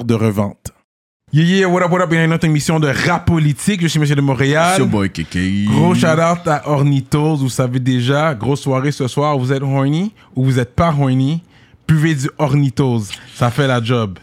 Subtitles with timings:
[0.00, 0.72] de revente.
[1.32, 3.80] Yeah, yeah, what up, what up, il y a une autre émission de rap politique.
[3.80, 4.78] Je suis Monsieur de Montréal.
[4.78, 5.64] Your boy Kiki.
[5.66, 10.12] Gros shout out à Ornitos, vous savez déjà, grosse soirée ce soir, vous êtes horny
[10.36, 11.42] ou vous êtes pas horny,
[11.88, 14.18] buvez du Ornitos, ça fait la job.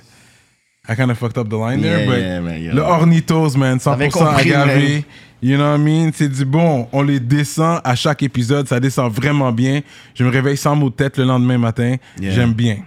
[0.87, 2.73] I kind of fucked up the line there, Yeah, but yeah, man, yeah.
[2.73, 4.89] le Ornitos, man, T'avais 100% compris, agavé.
[4.93, 5.03] man.
[5.41, 6.11] You know what I mean?
[6.13, 6.87] C'est du bon.
[6.91, 8.67] On les descend à chaque épisode.
[8.67, 9.79] Ça descend vraiment bien.
[10.13, 11.95] Je me réveille sans mot de tête le lendemain matin.
[12.19, 12.33] Yeah.
[12.33, 12.79] J'aime bien.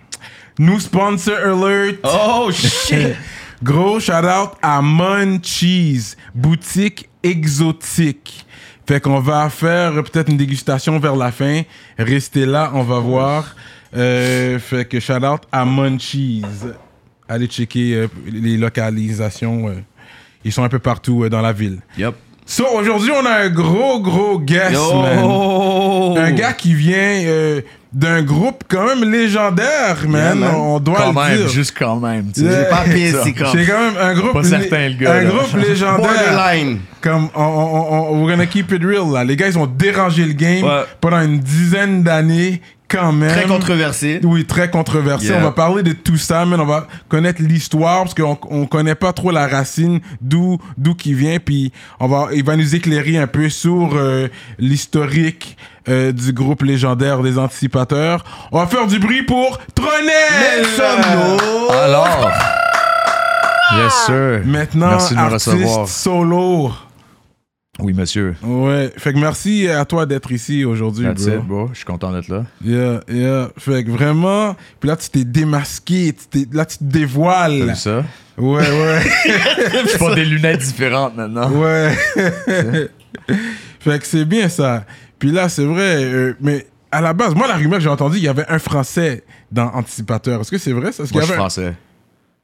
[0.58, 1.98] Nous sponsor alert.
[2.04, 3.16] Oh shit!
[3.62, 8.44] Gros shout out à Munchies, boutique exotique.
[8.86, 11.62] Fait qu'on va faire peut-être une dégustation vers la fin.
[11.96, 13.54] Restez là, on va voir.
[13.96, 16.42] Euh, fait que shout out à Munchies.
[17.28, 19.68] Allez checker euh, les localisations.
[19.68, 19.74] euh,
[20.44, 21.78] ils sont un peu partout dans la ville.
[21.96, 22.16] Yup.
[22.44, 26.18] So, aujourd'hui, on a un gros, gros guest, man.
[26.18, 27.60] Un gars qui vient
[27.92, 30.38] d'un groupe quand même légendaire, man.
[30.38, 30.54] man.
[30.54, 31.48] On doit Quand le même, dire.
[31.48, 32.32] juste quand même.
[32.32, 32.46] tu sais.
[32.46, 32.84] Yeah.
[32.86, 33.52] J'ai pas comme.
[33.52, 35.30] C'est quand même un groupe, Pas certain, le gars, un là.
[35.30, 35.98] groupe légendaire.
[35.98, 36.78] Borderline.
[37.00, 39.24] Comme on, on, on, we're gonna keep it real là.
[39.24, 40.84] Les gars, ils ont dérangé le game Ouais.
[41.00, 43.30] pendant une dizaine d'années quand même.
[43.30, 44.20] Très controversé.
[44.22, 45.26] Oui, très controversé.
[45.28, 45.38] Yeah.
[45.38, 48.94] On va parler de tout ça, mais on va connaître l'histoire parce qu'on on connaît
[48.94, 51.38] pas trop la racine d'où d'où qui vient.
[51.44, 55.56] Puis on va, il va nous éclairer un peu sur euh, l'historique
[55.88, 58.24] euh, du groupe légendaire des anticipateurs.
[58.52, 60.64] On va faire du bruit pour Tronel.
[61.70, 62.30] Alors?
[63.74, 64.40] Yes, sir.
[64.44, 65.88] Maintenant, Merci de me artiste recevoir.
[65.88, 66.72] solo.
[67.78, 68.36] Oui, monsieur.
[68.42, 71.34] Ouais, fait que merci à toi d'être ici aujourd'hui, That's bro.
[71.36, 71.68] it, bro.
[71.72, 72.44] Je suis content d'être là.
[72.62, 73.48] Yeah, yeah.
[73.58, 77.62] Fait que vraiment, puis là tu t'es démasqué, tu t'es- là tu te T'as dévoiles.
[77.70, 78.04] vu ça?
[78.36, 79.00] Ouais, ouais,
[79.90, 81.50] Je pas des lunettes différentes maintenant.
[81.50, 81.92] ouais.
[83.80, 84.84] fait que c'est bien ça.
[85.22, 88.16] Puis là, c'est vrai, euh, mais à la base, moi la rumeur que j'ai entendue,
[88.16, 89.22] il y avait un Français
[89.52, 90.40] dans Anticipateur.
[90.40, 91.04] Est-ce que c'est vrai ça?
[91.04, 91.74] Est-ce qu'il Moi, y je suis avait un- français.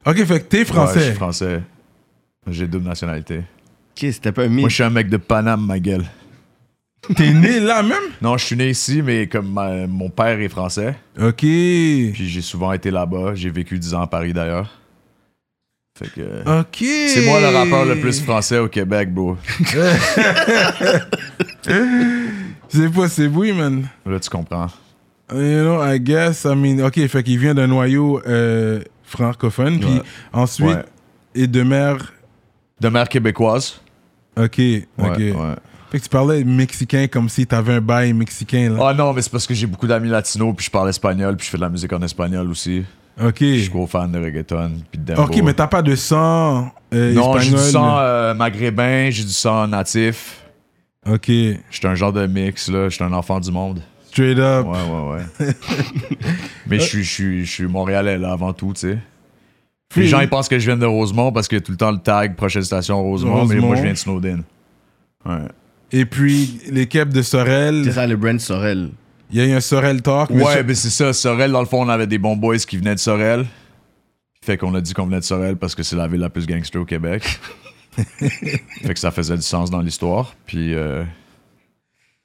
[0.07, 1.01] Ok, fait que t'es Ouais, je français.
[1.01, 1.63] suis français.
[2.47, 3.39] J'ai double nationalité.
[3.39, 4.61] Ok, c'était pas un mythe.
[4.61, 6.05] Moi, je suis un mec de Paname, ma gueule.
[7.17, 7.99] T'es né là même?
[8.23, 11.35] Non, je suis né ici, mais comme ma- mon père est français, Ok.
[11.39, 13.33] puis j'ai souvent été là-bas.
[13.35, 14.71] J'ai vécu 10 ans à Paris d'ailleurs.
[15.99, 16.61] Fait que.
[16.61, 16.77] Ok.
[17.09, 19.37] C'est moi le rappeur le plus français au Québec, bro.
[22.69, 23.89] C'est possible, oui, man.
[24.07, 24.67] Là, tu comprends.
[25.33, 30.01] You know, I guess, I mean, ok, fait qu'il vient d'un noyau euh, francophone, puis
[30.33, 30.85] ensuite, Ouais.
[31.35, 32.13] et de mère,
[32.81, 33.81] De mère québécoise.
[34.37, 35.17] ok, Ouais, ok.
[35.19, 35.35] ouais.
[35.91, 38.89] Fait que tu parlais mexicain comme si t'avais un bail mexicain, là.
[38.91, 41.47] Ah non, mais c'est parce que j'ai beaucoup d'amis latinos, puis je parle espagnol, puis
[41.47, 42.85] je fais de la musique en espagnol aussi.
[43.23, 43.37] ok.
[43.41, 45.15] Je suis gros fan de reggaeton, puis de.
[45.15, 47.65] Ok, mais t'as pas de sang euh, Non, j'ai espagnol.
[47.67, 50.43] du sang euh, maghrébin, j'ai du sang natif.
[51.07, 52.89] Ok, J'étais un genre de mix, là.
[52.89, 53.81] J'étais un enfant du monde.
[54.11, 54.67] straight up.
[54.67, 55.55] Ouais, ouais, ouais.
[56.67, 57.01] mais je
[57.45, 58.99] suis- montréalais, là, avant tout, tu sais.
[59.97, 61.79] Les gens, ils pensent que je viens de Rosemont parce qu'il y a tout le
[61.79, 64.43] temps le tag prochaine station Rosemont, mais moi, je viens de Snowden.
[65.25, 65.39] Ouais.
[65.93, 68.91] Et puis, l'équipe de Sorel, C'est ça, le brand Sorel.
[69.31, 70.29] il y a eu un Sorel Talk.
[70.31, 71.13] mais Ouais, ça- ben c'est ça.
[71.15, 73.47] Sorel, dans le fond, on avait des bons boys qui venaient de Sorel.
[74.45, 76.47] Fait qu'on a dit qu'on venait de Sorel parce que c'est la ville la plus
[76.47, 77.41] gangster au Québec.
[78.19, 80.35] fait que ça faisait du sens dans l'histoire.
[80.47, 81.05] Puis euh,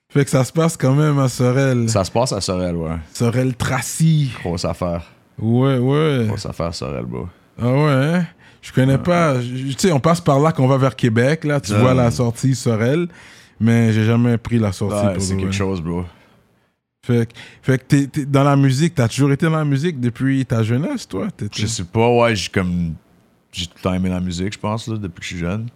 [0.09, 1.89] fait que ça se passe quand même à Sorel.
[1.89, 2.97] ça se passe à Sorel, ouais.
[3.13, 4.31] Sorel Tracy.
[4.44, 5.03] Grosse affaire.
[5.39, 6.25] Ouais, ouais.
[6.28, 7.28] Grosse affaire, Sorel, bro.
[7.59, 8.25] Ah ouais, hein?
[8.62, 9.39] Je connais pas.
[9.41, 11.59] Tu sais, on passe par là qu'on va vers Québec, là.
[11.59, 13.07] Tu vois la sortie Sorel.
[13.59, 15.06] Mais j'ai jamais pris la sortie.
[15.06, 15.51] Ouais, pour c'est quelque vrai.
[15.53, 16.06] chose, bro.
[17.06, 20.00] Fait, que- fait que t'es, t'es dans la musique, t'as toujours été dans la musique
[20.00, 21.27] depuis ta jeunesse, toi?
[21.53, 22.94] Je sais pas, ouais, j'ai comme.
[23.53, 25.69] J'ai tout le temps aimé la musique, je pense, là, depuis que je suis jeune.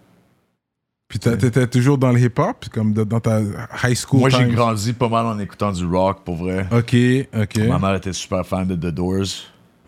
[1.08, 3.40] Puis t'étais toujours dans le hip-hop, comme de- dans ta
[3.84, 6.68] high school Moi, j'ai grandi pas mal en écoutant du rock, pour vrai.
[6.72, 6.96] Ok,
[7.34, 7.58] ok.
[7.70, 9.24] Ma mère était super fan de The Doors.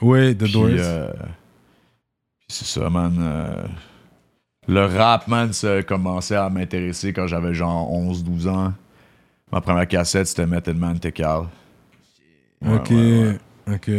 [0.02, 0.66] Oui, The Puis, Doors.
[0.78, 1.12] euh,
[2.40, 3.18] puis c'est ça, man.
[3.20, 3.64] euh,
[4.68, 8.74] le rap, man, ça a commencé à m'intéresser quand j'avais genre 11-12 ans.
[9.52, 11.48] Ma première cassette, c'était Method Man Tekal.
[12.62, 13.90] Ouais, ok, ouais, ok.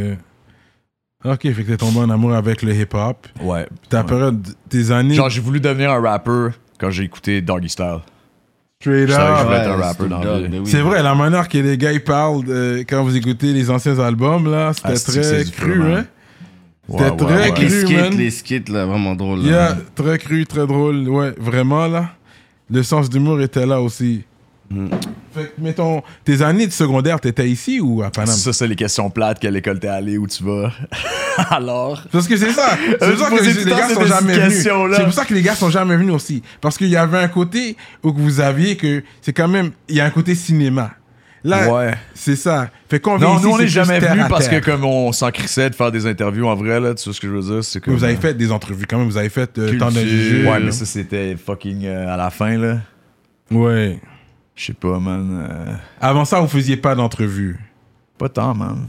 [1.24, 3.26] Ok, fait que t'es tombé en amour avec le hip-hop.
[3.42, 3.66] Ouais.
[3.66, 4.06] Puis ta Ouais.
[4.06, 5.14] période, tes années...
[5.14, 7.98] Genre, j'ai voulu devenir un rappeur quand j'ai écouté Doggy Style.
[8.80, 9.44] Straight je up.
[9.44, 10.48] voulais être un Ouais, rappeur Snoop dans la Dogg, vie.
[10.50, 10.66] mais oui.
[10.66, 13.98] C'est vrai, la manière que les gars ils parlent euh, quand vous écoutez les anciens
[13.98, 15.92] albums, là, c'était Ah, c'est que très c'est du cru, feu, man.
[15.98, 16.04] hein?
[16.90, 18.14] C'était très Avec les cru, skits, man.
[18.16, 19.40] les skits, là, vraiment drôle.
[19.40, 21.06] Yeah, très cru, très drôle.
[21.08, 22.10] Ouais, vraiment, là.
[22.70, 24.24] Le sens d'humour était là aussi.
[24.70, 24.86] Mm.
[25.34, 28.34] Fait que, mettons, tes années de secondaire, t'étais ici ou à Paname?
[28.34, 29.38] Ça, c'est les questions plates.
[29.40, 30.72] Quelle école t'es allé, où tu vas.
[31.50, 32.02] Alors?
[32.12, 32.70] Parce que c'est ça.
[33.00, 34.62] C'est Euh, pour ça que les gars sont jamais venus.
[34.96, 36.42] C'est pour ça que les gars sont jamais venus aussi.
[36.60, 39.70] Parce qu'il y avait un côté où vous aviez que c'est quand même.
[39.88, 40.92] Il y a un côté cinéma.
[41.42, 41.94] Là, Ouais.
[42.14, 42.68] c'est ça.
[42.90, 45.70] Fait qu'on Non, ici, nous, on n'est jamais venus parce que comme on s'en crissait
[45.70, 47.64] de faire des interviews en vrai, là, tu sais ce que je veux dire?
[47.64, 49.06] C'est que Vous avez fait des entrevues quand même.
[49.08, 50.46] Vous avez fait euh, tant de jujubes.
[50.46, 52.78] Ouais, mais ça, c'était fucking euh, à la fin, là.
[53.50, 53.98] Ouais.
[54.60, 55.46] Je sais pas, man.
[55.50, 57.58] euh, Avant ça, vous faisiez pas d'entrevues.
[58.18, 58.88] Pas tant, man.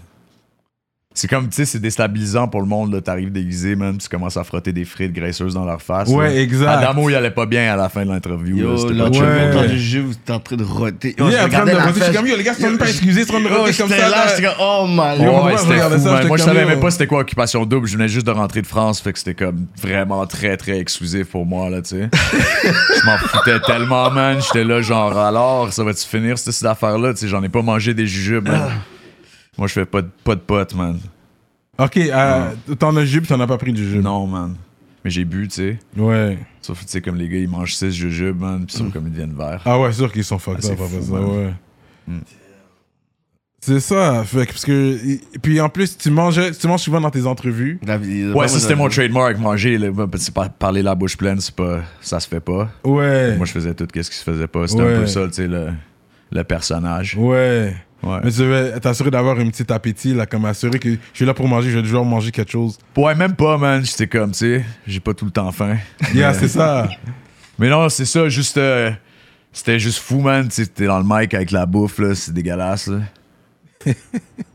[1.13, 3.01] C'est comme, tu sais, c'est déstabilisant pour le monde, là.
[3.01, 6.07] T'arrives déguisé, man, puis tu commences à frotter des frites graisseuses dans leur face.
[6.07, 6.39] Ouais, là.
[6.41, 6.69] exact.
[6.69, 8.55] Adamo, il allait pas bien à la fin de l'interview.
[8.55, 9.23] là, Yo, c'était là, chill.
[9.23, 9.67] Ouais.
[9.67, 11.13] du jeu, vous êtes en train de roter.
[11.19, 11.99] Yo, je en train de roter.
[11.99, 13.55] Je suis comme, yo, les gars, sont même pas excusés, ils sont en train de
[13.55, 13.97] roter comme ça.
[13.97, 14.27] là, là.
[14.29, 15.19] j'étais comme, oh my.
[15.19, 17.87] Ouais, moi, je fou, ça, Moi, savais même pas c'était quoi Occupation Double.
[17.87, 21.27] Je venais juste de rentrer de France, fait que c'était comme vraiment très, très exclusif
[21.27, 22.09] pour moi, là, tu sais.
[22.63, 24.39] je m'en foutais tellement, man.
[24.41, 27.13] J'étais là, genre, alors, ça va-tu finir, cette, cette affaire-là?
[27.13, 28.71] Tu sais, j'en ai pas mangé des jujubes, man.
[29.57, 30.97] Moi, je fais pas de, pas de potes, man.
[31.77, 33.99] Ok, euh, t'en as jus, t'en as pas pris du jus.
[33.99, 34.55] Non, man.
[35.03, 35.79] Mais j'ai bu, tu sais.
[35.97, 36.37] Ouais.
[36.61, 39.07] Sauf, tu sais, comme les gars, ils mangent 6 jujubes, man, pis ils sont comme
[39.07, 39.61] ils deviennent verts.
[39.65, 41.25] Ah ouais, sûr qu'ils sont fucked Ah, c'est up après fou, ça, man.
[41.25, 41.53] ouais.
[42.07, 42.19] Mm.
[43.63, 46.99] C'est ça, fait que, parce que, et puis en plus, tu manges, tu manges souvent
[47.01, 47.79] dans tes entrevues.
[48.33, 49.77] Ouais, ça, c'était mon trademark, manger,
[50.17, 52.69] c'est pas- parler la bouche pleine, c'est pas, ça se fait pas.
[52.83, 53.35] Ouais.
[53.37, 54.67] Moi, je faisais tout ce qui se faisait pas.
[54.67, 54.95] C'était Ouais.
[54.95, 55.69] un peu ça, tu sais, le,
[56.31, 57.15] le personnage.
[57.15, 57.75] Ouais.
[58.03, 58.19] Ouais.
[58.23, 61.33] Mais tu devais t'assurer d'avoir un petit appétit, là, comme assurer que je suis là
[61.33, 62.79] pour manger, je vais toujours manger quelque chose.
[62.97, 63.85] Ouais, même pas, man.
[63.85, 65.77] J'étais comme, tu sais, j'ai pas tout le temps faim.
[66.13, 66.89] Yeah, c'est ça.
[67.59, 68.57] Mais non, c'est ça, juste.
[68.57, 68.91] euh,
[69.53, 70.47] c'était juste fou, man.
[70.47, 72.99] Tu sais, t'es dans le mic avec la bouffe, là, c'est dégueulasse, là.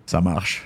[0.06, 0.64] ça marche.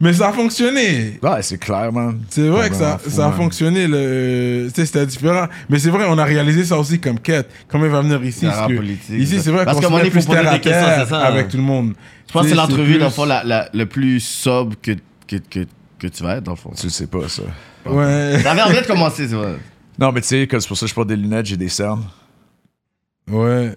[0.00, 1.18] Mais ça a fonctionné.
[1.22, 2.20] Ouais, c'est clair, man.
[2.28, 3.36] C'est vrai que ça, fou, ça a man.
[3.36, 3.86] fonctionné.
[3.86, 4.68] Le...
[4.74, 5.46] C'était différent.
[5.70, 7.48] Mais c'est vrai, on a réalisé ça aussi comme quête.
[7.68, 8.40] Comment il va venir ici?
[8.40, 10.26] C'est parce que politique, Ici, c'est vrai Parce qu'on qu'à un se met plus faut
[10.32, 11.48] poser terre à des questions, terre ça, avec hein.
[11.52, 11.94] tout le monde.
[12.26, 14.92] Je pense que c'est l'entrevue, plus- dans le fond, la, la, le plus sobre que,
[15.28, 15.66] que, que,
[16.00, 16.72] que tu vas être, dans le fond.
[16.76, 17.42] Tu le sais pas, ça.
[17.86, 18.42] Ouais.
[18.42, 19.54] T'avais envie de commencer, c'est vrai.
[20.00, 21.68] Non, mais tu sais, comme c'est pour ça que je porte des lunettes, j'ai des
[21.68, 22.04] cernes.
[23.30, 23.72] Ouais.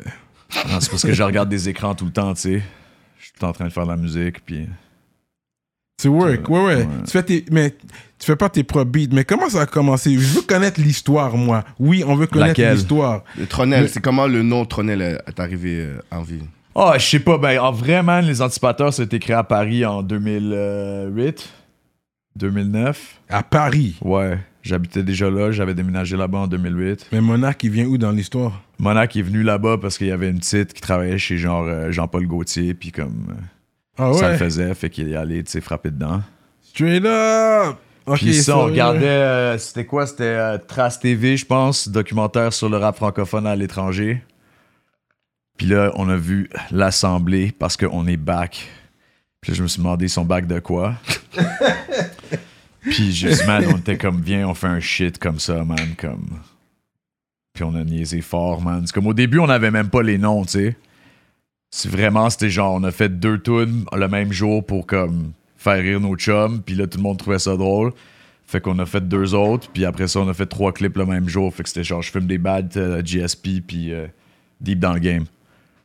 [0.50, 2.64] C'est parce que je regarde des écrans tout le temps, tu sais.
[3.20, 4.68] Je suis tout en train de faire de la musique, puis.
[6.02, 6.76] Tu work, ouais, ouais.
[6.76, 6.88] Ouais.
[7.06, 7.72] Tu fais tes, mais
[8.20, 9.08] tu fais pas tes propres beats.
[9.14, 10.14] Mais comment ça a commencé?
[10.14, 11.64] Je veux connaître l'histoire, moi.
[11.80, 12.74] Oui, on veut connaître Laquelle?
[12.76, 13.24] l'histoire.
[13.38, 16.42] Le Tronel, Mais- c'est comment le nom Tronel est arrivé euh, en vie?
[16.76, 17.38] Ah, je sais pas.
[17.38, 21.50] Ben, en vrai, man, les Anticipateurs, ça a été créé à Paris en 2008,
[22.36, 23.22] 2009.
[23.30, 23.96] À Paris?
[24.02, 27.08] Ouais, j'habitais déjà là, j'avais déménagé là-bas en 2008.
[27.14, 28.62] Mais Monarch, il vient où dans l'histoire?
[28.80, 31.92] Monac est venu là-bas parce qu'il y avait une petite qui travaillait chez genre euh,
[31.92, 33.34] Jean-Paul Gaultier, puis comme
[33.98, 36.22] Ah ça le faisait, fait qu'il est allé, tu sais, frapper dedans.
[36.64, 37.78] Straight up.
[38.06, 40.06] Ok, puis ça, on regardait, euh, c'était quoi?
[40.06, 44.22] C'était euh, Trace TV, je pense, documentaire sur le rap francophone à l'étranger.
[45.58, 48.68] Puis là, on a vu l'Assemblée parce qu'on est back.
[49.42, 50.96] Puis là, je me suis demandé, ils sont back de quoi?
[52.82, 56.40] Puis juste, man, on était comme, viens, on fait un shit comme ça, man, comme.
[57.54, 58.84] Puis on a niaisé fort, man.
[58.86, 60.76] C'est comme au début, on avait même pas les noms, tu sais.
[61.78, 65.84] C'est vraiment, c'était genre, on a fait deux tunes le même jour pour comme faire
[65.84, 67.92] rire nos chums, puis là, tout le monde trouvait ça drôle.
[68.48, 71.06] Fait qu'on a fait deux autres, puis après ça, on a fait trois clips le
[71.06, 71.54] même jour.
[71.54, 74.08] Fait que c'était genre, je filme des bad euh, GSP, puis euh,
[74.62, 75.26] Deep dans le game.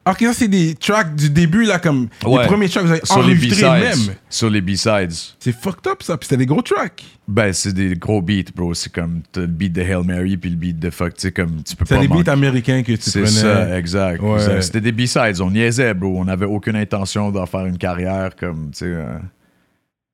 [0.09, 2.40] Ok, ça, c'est des tracks du début, là, comme Ouais.
[2.42, 4.14] les premiers tracks, vous avez Sur les même.
[4.30, 5.12] Sur les B-sides.
[5.38, 6.16] C'est fucked up, ça.
[6.16, 7.04] Puis c'était des gros tracks.
[7.28, 8.73] Ben, c'est des gros beats, bro.
[8.73, 11.62] C'est comme le beat de Hail Mary, puis le beat de fuck, tu sais, comme
[11.62, 13.30] tu peux C'est pas des beats américains que tu C'est prenais.
[13.37, 14.23] ça, exact.
[14.23, 14.62] Ouais.
[14.62, 15.40] C'était des B-sides.
[15.42, 16.19] On niaisait, bro.
[16.19, 18.85] On n'avait aucune intention d'en faire une carrière comme, tu sais.
[18.87, 19.19] euh,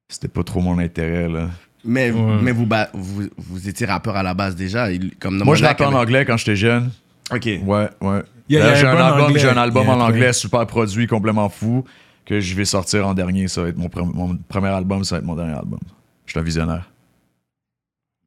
[0.08, 1.48] c'était pas trop mon intérêt, là.
[1.84, 2.38] Mais, Ouais.
[2.42, 4.88] mais vous, vous, vous étiez rappeur à la base déjà.
[5.20, 6.90] Comme Moi, je rappais en anglais quand j'étais jeune.
[7.32, 7.44] Ok.
[7.64, 8.22] Ouais, ouais.
[8.48, 11.84] J'ai un album, un en anglais super produit, complètement fou,
[12.24, 13.48] que je vais sortir en dernier.
[13.48, 15.80] Ça va être mon, pre- mon premier album, ça va être mon dernier album.
[16.26, 16.90] Je suis un visionnaire.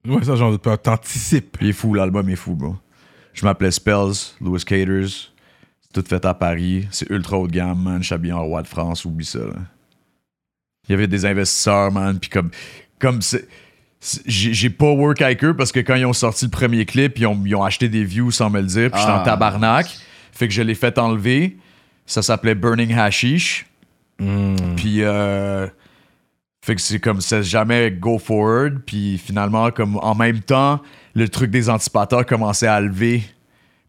[0.08, 0.78] Ouais, ça, j'en doute pas.
[0.78, 1.58] T'anticipes.
[1.62, 2.76] Il est fou, l'album est fou, bro.
[3.34, 5.32] Je m'appelais Spells, Louis Caters.
[5.82, 6.88] C'est tout fait à Paris.
[6.92, 8.00] C'est ultra haut de gamme, man.
[8.02, 9.40] Je suis habillé en roi de France, oublie ça.
[9.40, 9.54] là.
[10.88, 12.18] Il y avait des investisseurs, man.
[12.20, 12.50] Puis comme,
[13.00, 13.48] comme c'est.
[14.26, 17.20] J'ai j'ai pas work avec eux parce que quand ils ont sorti le premier clip,
[17.20, 18.90] ils ont, ils ont acheté des views sans me le dire.
[18.92, 19.22] Puis j'étais Ah.
[19.22, 19.88] en tabarnak.
[20.32, 21.58] Fait que je l'ai fait enlever.
[22.06, 23.66] Ça s'appelait Burning Hashish.
[24.76, 25.68] Puis, euh,
[26.62, 28.80] fait que c'est comme c'est jamais go forward.
[28.86, 30.82] Puis finalement, comme en même temps,
[31.16, 33.24] le truc des anticipateurs commençait à lever.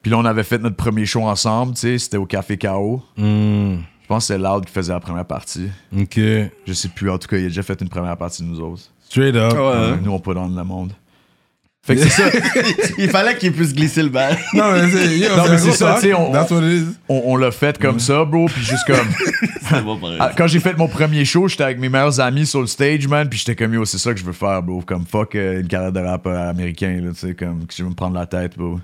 [0.02, 3.02] Puis là, on avait fait notre premier show ensemble, tu sais, c'était au Café KO.
[3.18, 5.68] Hmm, Je pense que c'est Loud qui faisait la première partie.
[5.94, 6.18] Ok.
[6.18, 8.60] Je sais plus, en tout cas, il a déjà fait une première partie de nous
[8.60, 8.82] autres.
[9.04, 9.52] Straight up.
[9.56, 10.92] Euh, nous, on peut dans le monde.
[11.82, 12.24] Fait que c'est ça.
[12.98, 14.36] Il fallait qu'il puisse glisser le bal.
[14.52, 16.14] Non, mais c'est yo, Non, mais c'est ça, tu sais,
[17.08, 19.08] on- l'a fait comme ça, bro, puis juste comme.
[19.62, 20.18] C'est bon, pareil.
[20.20, 23.08] Ah, Quand j'ai fait mon premier show, j'étais avec mes meilleurs amis sur le stage,
[23.08, 24.82] man, puis j'étais comme yo, c'est ça que je veux faire, bro.
[24.82, 27.88] Comme fuck euh, une carrière de rappeur américain, là, tu sais, comme que je vais
[27.88, 28.78] me prendre la tête, bro.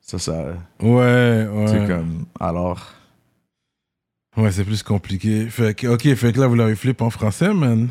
[0.00, 0.32] Ça, ça.
[0.80, 1.86] Ouais, Tu sais, ouais.
[1.86, 2.24] comme.
[2.40, 2.94] Alors.
[4.36, 5.46] Ouais, c'est plus compliqué.
[5.50, 7.90] Fait que, ok, fait que là, vous l'avez flip en français, man.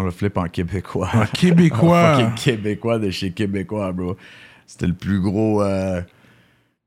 [0.00, 1.10] On le flip en québécois.
[1.14, 2.32] En québécois.
[2.36, 4.16] québécois de chez québécois, bro.
[4.66, 5.62] C'était le plus gros.
[5.62, 6.00] euh,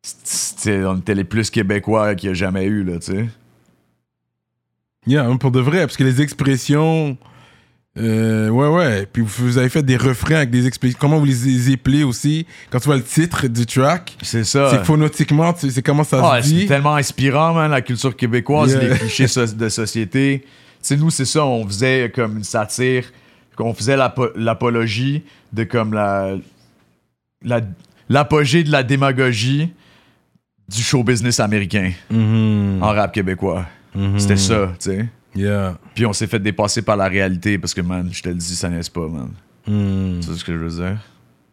[0.01, 3.25] c'était- on était les plus québécois qu'il y a jamais eu, là, tu sais.
[5.05, 7.17] Yeah, pour de vrai, parce que les expressions.
[7.99, 9.05] euh, ouais, ouais.
[9.05, 10.97] Puis vous, avez fait des refrains avec des expressions.
[10.99, 12.47] Comment vous les, appelez aussi?
[12.71, 14.71] Quand tu vois le titre du track, C'est ça.
[14.71, 16.65] c'est phonétiquement, tu- c'est comment ça Ah, se c'est dit.
[16.65, 18.81] tellement inspirant, man, la culture québécoise, Yeah.
[18.93, 20.43] les clichés so- de société.
[20.83, 23.05] Sais, nous, c'est ça, on faisait comme une satire,
[23.57, 26.35] on faisait l'apo- l'apologie de comme la.
[27.43, 27.61] la-
[28.09, 29.69] l'apogée de la démagogie
[30.69, 32.79] du show business américain Mhm.
[32.81, 33.65] en rap québécois.
[33.95, 34.19] Mhm.
[34.19, 35.05] C'était ça, tu sais.
[35.35, 35.77] Yeah.
[35.95, 38.55] Puis on s'est fait dépasser par la réalité parce que, man, je te le dis,
[38.55, 39.31] ça n'est pas, man.
[39.65, 40.97] Tu sais ce que je veux dire?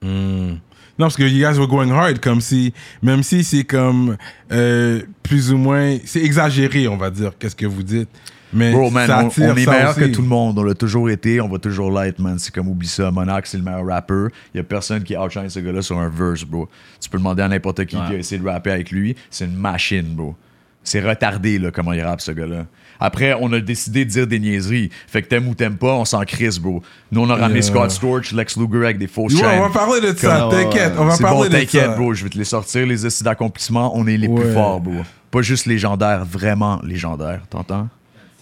[0.02, 0.56] Hmm.
[0.98, 4.16] Non, parce que you guys were going hard, comme si, même si c'est comme
[4.52, 8.08] euh, plus ou moins, c'est exagéré, on va dire, qu'est-ce que vous dites.
[8.52, 10.58] Mais Bro, man, ça on, est meilleur que tout le monde.
[10.58, 12.38] On l'a toujours été, on va toujours l'être, man.
[12.38, 13.10] C'est comme, oublie ça.
[13.10, 14.26] Monarch, c'est le meilleur rapper.
[14.54, 16.68] Il y a personne qui outshine ce gars-là sur un verse, bro.
[17.00, 18.02] Tu peux demander à n'importe qui Ouais.
[18.08, 19.14] qui a essayé de rapper avec lui.
[19.30, 20.34] C'est une machine, bro.
[20.82, 22.64] C'est retardé, là, comment il rappe, ce gars-là.
[22.98, 24.90] Après, on a décidé de dire des niaiseries.
[25.06, 26.82] Fait que t'aimes ou t'aimes pas, on s'en crisse, bro.
[27.12, 27.62] Nous, on a ramené.
[27.62, 29.60] Scott Storch, Lex Luger avec des fausses Ouais, chaînes.
[29.60, 31.58] on va parler de ça, t'inquiète, on va C'est parler bon, de ça.
[31.60, 32.14] t'inquiète, bro.
[32.14, 33.92] Je vais te les sortir, les essais d'accomplissement.
[33.96, 34.40] On est les Ouais.
[34.42, 34.94] plus forts, bro.
[35.30, 37.42] Pas juste légendaires, vraiment légendaires.
[37.48, 37.88] T'entends?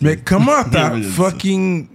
[0.00, 1.86] Mais comment t'as fucking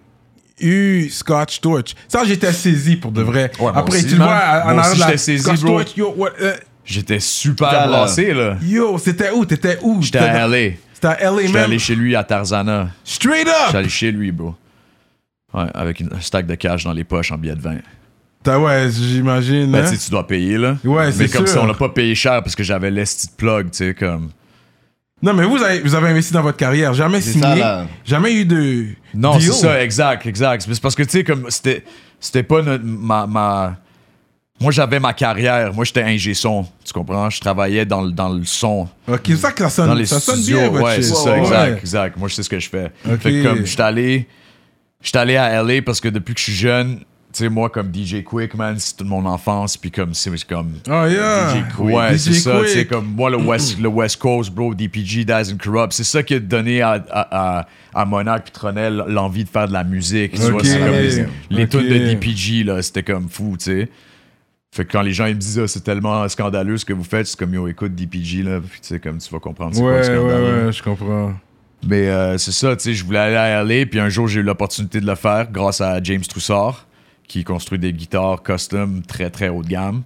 [0.59, 1.95] eu Scotch Torch?
[2.07, 3.51] Ça, j'étais saisi pour de vrai.
[3.73, 5.77] Après, aussi, tu le vois en arrière de la j'étais saisi, Scotch bro.
[5.79, 6.53] Torch, yo, what, euh,
[6.85, 8.57] J'étais super Putain, là.
[8.61, 9.45] yo, c'était où?
[9.45, 10.01] T'étais où?
[10.01, 10.71] J'étais à LA.
[10.93, 11.63] C'était à LA J'étais même.
[11.63, 12.89] allé chez lui à Tarzana.
[13.05, 14.53] Straight J'étais up allé chez lui, bro.
[15.53, 17.77] Ouais, avec une- un stack de cash dans les poches en billets de vin.
[18.43, 19.71] T'as- Ouais, j'imagine.
[19.71, 19.89] Ben, hein.
[19.89, 20.75] tu sais, tu dois payer, là.
[20.83, 21.55] Ouais, Mais c'est comme sûr.
[21.55, 24.31] ça, on l'a pas payé cher parce que j'avais l'esti de plug, tu sais, comme.
[25.23, 28.45] Non, mais vous avez, vous avez investi dans votre carrière, jamais signé, ça, jamais eu
[28.45, 28.87] de.
[29.15, 30.65] Non, c'est ça, exact, exact.
[30.67, 31.83] C'est parce que, tu sais, comme, c'était,
[32.19, 33.77] c'était pas notre- ma, ma-
[34.59, 35.73] Moi, j'avais ma carrière.
[35.73, 36.65] Moi, j'étais ingé son.
[36.85, 37.29] Tu comprends?
[37.29, 38.87] Je travaillais dans, le- dans le son.
[39.07, 40.59] Ok, c'est ça que ça sonne, dans les ça sonne studios.
[40.59, 41.39] bien, votre ouais, c'est ça, Ouais.
[41.39, 42.17] exact, exact.
[42.17, 42.91] Moi, je sais ce que je fais.
[43.19, 44.27] Fait que comme, j'étais allé,
[45.01, 46.99] j'étais allé à LA parce que depuis que je suis jeune,
[47.33, 49.75] tu sais, moi, comme DJ Quick, man, c'est toute mon enfance.
[49.75, 50.73] Puis comme, c'est comme.
[50.87, 51.49] Oh yeah.
[51.49, 51.95] DJ Quick.
[51.95, 52.89] Ouais, DJ c'est ça, tu sais, Quick.
[52.89, 56.35] comme moi, le West, le West Coast, bro, DPG, Daz and Corrupt, c'est ça qui
[56.35, 60.33] a donné à, à, à, à Monarch puis Tronel l'envie de faire de la musique.
[60.33, 60.65] Tu vois, Ok.
[60.65, 63.89] c'est comme les, tunes de DPG, là, c'était comme fou, tu sais.
[64.71, 67.03] Fait que quand les gens ils me disent, ah, c'est tellement scandaleux ce que vous
[67.03, 69.81] faites, c'est comme, yo, écoute DPG, là, puis tu sais, comme tu vas comprendre c'est
[69.81, 71.33] quoi le Ouais, ouais, ouais, je comprends.
[71.87, 74.39] Mais euh, c'est ça, tu sais, je voulais aller à LA, puis un jour, j'ai
[74.39, 76.87] eu l'opportunité de le faire grâce à James Troussard,
[77.27, 80.03] qui construit des guitares custom très, très haut de gamme.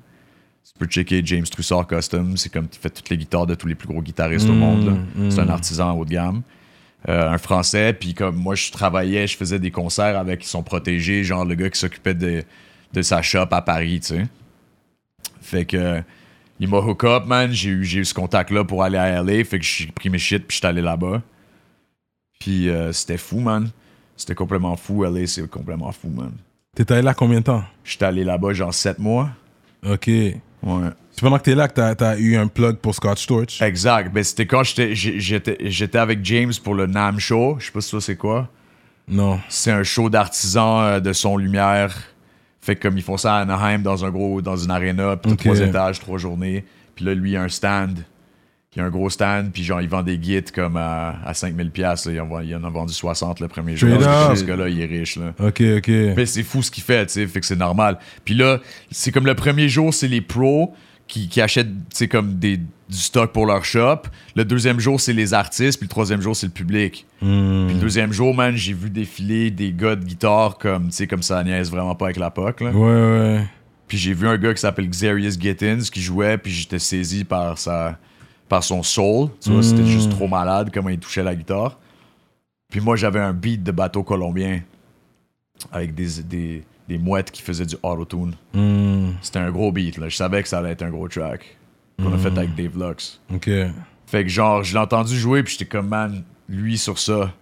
[0.66, 3.68] Tu peux checker James Troussard Custom, c'est comme il fait toutes les guitares de tous
[3.68, 5.00] les plus gros guitaristes au Mm, monde.
[5.16, 5.32] mm.
[5.32, 6.42] C'est un artisan haut de gamme.
[7.10, 11.24] Euh, un français, puis comme moi, je travaillais, je faisais des concerts avec son protégé,
[11.24, 12.44] genre le gars qui s'occupait de,
[12.94, 14.28] de sa shop à Paris, tu sais.
[15.42, 16.02] Fait que
[16.60, 17.52] il m'a hook up, man.
[17.52, 19.44] J'ai eu, eu ce contact-là pour aller à LA.
[19.46, 21.22] Fait que j'ai pris mes shit, puis j'étais allé là-bas.
[22.40, 23.70] Puis euh, c'était fou, man.
[24.16, 25.04] C'était complètement fou.
[25.04, 26.32] LA, c'est complètement fou, man.
[26.86, 27.64] T'es allé là combien de temps?
[27.84, 29.30] J'étais allé là-bas, genre 7 mois.
[29.84, 30.08] Ok.
[30.08, 30.36] Ouais.
[31.12, 33.60] C'est pendant que t'es là que t'as as eu un plug pour Scotch Torch.
[33.64, 34.14] Exact.
[34.14, 37.56] Ben, c'était quand j'étais, j'ai- j'étais, j'étais avec James pour le NAM Show.
[37.60, 38.48] Je sais pas si ça c'est quoi.
[39.08, 39.40] Non.
[39.50, 41.96] C'est un show d'artisans euh, de son lumière.
[42.62, 45.32] Fait que comme ils font ça à Anaheim dans un gros dans une arena, puis
[45.38, 46.64] trois étages, trois journées.
[46.96, 48.00] Puis là lui il a un stand.
[48.78, 51.72] Il a un gros stand, puis genre il vend des guides comme à, à 5000
[51.72, 53.90] pièces, il, en vend- il en a vendu 60 le premier jour.
[54.36, 55.34] Ce gars-là, il est riche là.
[55.40, 55.88] Ok, ok.
[56.16, 57.98] Mais c'est fou ce qu'il fait, tu sais, fait que c'est normal.
[58.24, 58.60] Puis là,
[58.92, 60.76] c'est comme le premier jour, c'est les pros
[61.08, 62.68] qui, qui achètent, tu sais, comme des, du
[62.98, 64.02] stock pour leur shop.
[64.36, 67.08] Le deuxième jour, c'est les artistes, puis le troisième jour, c'est le public.
[67.24, 67.66] Hmm.
[67.66, 71.08] Puis le deuxième jour, man, j'ai vu défiler des gars de guitare comme, tu sais,
[71.08, 72.70] comme ça niaise vraiment pas avec la POC, là.
[72.72, 73.44] Ouais, ouais.
[73.88, 77.58] Puis j'ai vu un gars qui s'appelle Xerius Gittins qui jouait, puis j'étais saisi par
[77.58, 77.98] sa
[78.50, 79.30] par son soul.
[79.42, 81.78] Tu vois, c'était juste trop malade comment il touchait la guitare.
[82.72, 84.62] Puis moi, j'avais un beat de bateau colombien
[85.72, 88.34] avec des, des, des mouettes qui faisaient du auto-tune.
[88.54, 89.12] Hmm.
[89.22, 90.10] C'était un gros beat, là.
[90.10, 91.58] Je savais que ça allait être un gros track.
[92.00, 93.20] qu'on a fait avec Dave Lux.
[93.34, 93.50] Ok.
[94.06, 97.34] Fait que genre, je l'ai entendu jouer, puis j'étais comme, man, lui sur ça.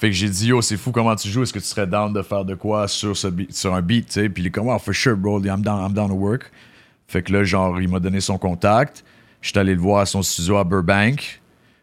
[0.00, 2.12] Fait que j'ai dit, yo, c'est fou comment tu joues, est-ce que tu serais down
[2.12, 4.28] de faire de quoi sur, ce beat- sur un beat, tu sais?
[4.28, 6.50] Puis il est comme, oh, for sure, bro, I'm down, I'm down to work.
[7.08, 9.04] Fait que là, genre, il m'a donné son contact.
[9.42, 11.40] J'étais allé le voir à son studio à Burbank.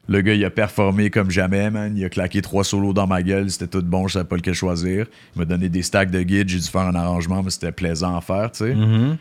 [0.07, 1.95] Le gars, il a performé comme jamais, man.
[1.95, 3.51] Il a claqué trois solos dans ma gueule.
[3.51, 5.05] C'était tout bon, je savais pas lequel choisir.
[5.35, 6.49] Il m'a donné des stacks de guides.
[6.49, 8.73] J'ai dû faire un arrangement, mais c'était plaisant à faire, tu sais.
[8.73, 9.17] Mhm.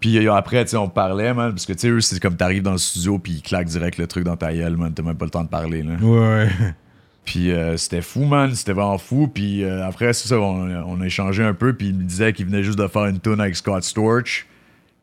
[0.00, 1.52] Puis euh, après, tu sais, on parlait, man.
[1.52, 3.96] Parce que, tu sais, eux, c'est comme t'arrives dans le studio, puis ils claquent direct
[3.96, 4.92] le truc dans ta gueule, man.
[4.92, 5.94] T'as même pas le temps de parler, là.
[6.02, 6.48] Ouais.
[7.24, 8.54] Puis euh, c'était fou, man.
[8.54, 9.28] C'était vraiment fou.
[9.32, 11.72] Puis euh, après, c'est ça, on, on a échangé un peu.
[11.72, 14.46] Puis il me disait qu'il venait juste de faire une tune avec Scott Storch.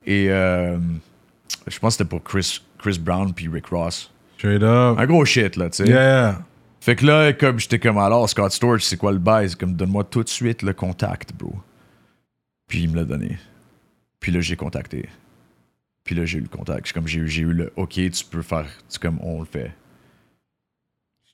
[0.06, 0.78] Et euh,
[1.70, 4.12] je pense que c'était pour Chris, Chris Brown puis Rick Ross.
[4.38, 4.98] Straight up.
[4.98, 5.90] Un gros shit, là, tu sais.
[5.90, 6.42] Yeah.
[6.82, 9.50] Fait que là, comme j'étais comme alors, Scott Storch, c'est quoi le bail?
[9.50, 11.54] C'est comme donne-moi tout de suite le contact, bro.
[12.68, 13.38] Puis il me l'a donné.
[14.20, 15.10] Puis là, j'ai contacté.
[16.04, 16.88] Puis là, j'ai eu le contact.
[16.88, 18.68] J'ai comme j'ai j'ai eu le OK, tu peux faire.
[18.88, 19.72] C'est comme on le fait.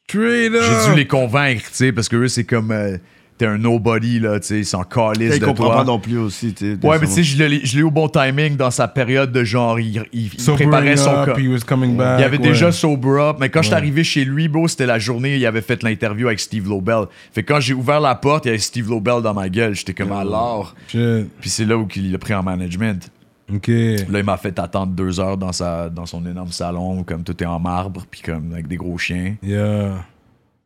[0.07, 0.63] Straight up.
[0.63, 2.71] J'ai dû les convaincre, tu sais, parce que eux, c'est comme.
[2.71, 2.97] euh,
[3.37, 5.75] T'es un nobody, là, tu sais, ils s'en calissent Il de comprend toi.
[5.75, 7.91] pas non plus aussi, tu Ouais, mais tu sais, je l'ai je l'ai eu au
[7.91, 11.37] bon timing dans sa période de genre, il, il- il Sobering préparait son up, cas.
[11.41, 12.21] he was coming back.
[12.21, 12.43] Il avait ouais.
[12.43, 15.37] déjà sober up, mais quand je suis arrivé chez lui, bro, c'était la journée où
[15.37, 17.07] il avait fait l'interview avec Steve Lobel.
[17.33, 19.75] Fait que quand j'ai ouvert la porte, il y avait Steve Lobel dans ma gueule.
[19.75, 20.73] J'étais comme alors?
[20.87, 21.27] Shit.
[21.41, 23.11] Puis c'est là où il l'a pris en management.
[23.53, 23.67] Ok.
[23.67, 27.23] Là, il m'a fait attendre deux heures dans, sa, dans son énorme salon, où comme
[27.23, 29.35] tout est en marbre, puis comme avec des gros chiens.
[29.43, 29.91] Yeah.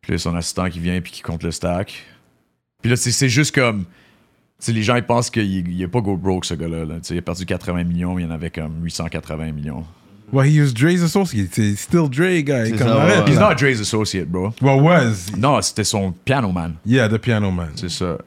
[0.02, 2.04] Puis là, son assistant qui vient puis qui compte le stack.
[2.82, 3.80] Puis là, c'est c'est juste comme.
[3.84, 6.84] Tu sais, les gens, ils pensent qu'il il est pas go broke, ce gars-là.
[6.84, 6.94] là.
[6.96, 9.84] Tu sais, Il a perdu 80 millions, mais il y en avait comme 880 millions.
[10.32, 11.48] Well, he was Dre's associate.
[11.52, 12.70] C'est still Dre, guy.
[12.70, 13.30] C'est Comme ça, arrête, ouais.
[13.32, 14.52] He's not Dre's associate, bro.
[14.60, 15.32] Well, was.
[15.36, 16.74] Non, c'était son piano man.
[16.86, 17.70] Yeah, the piano man.
[17.74, 18.18] C'est ça.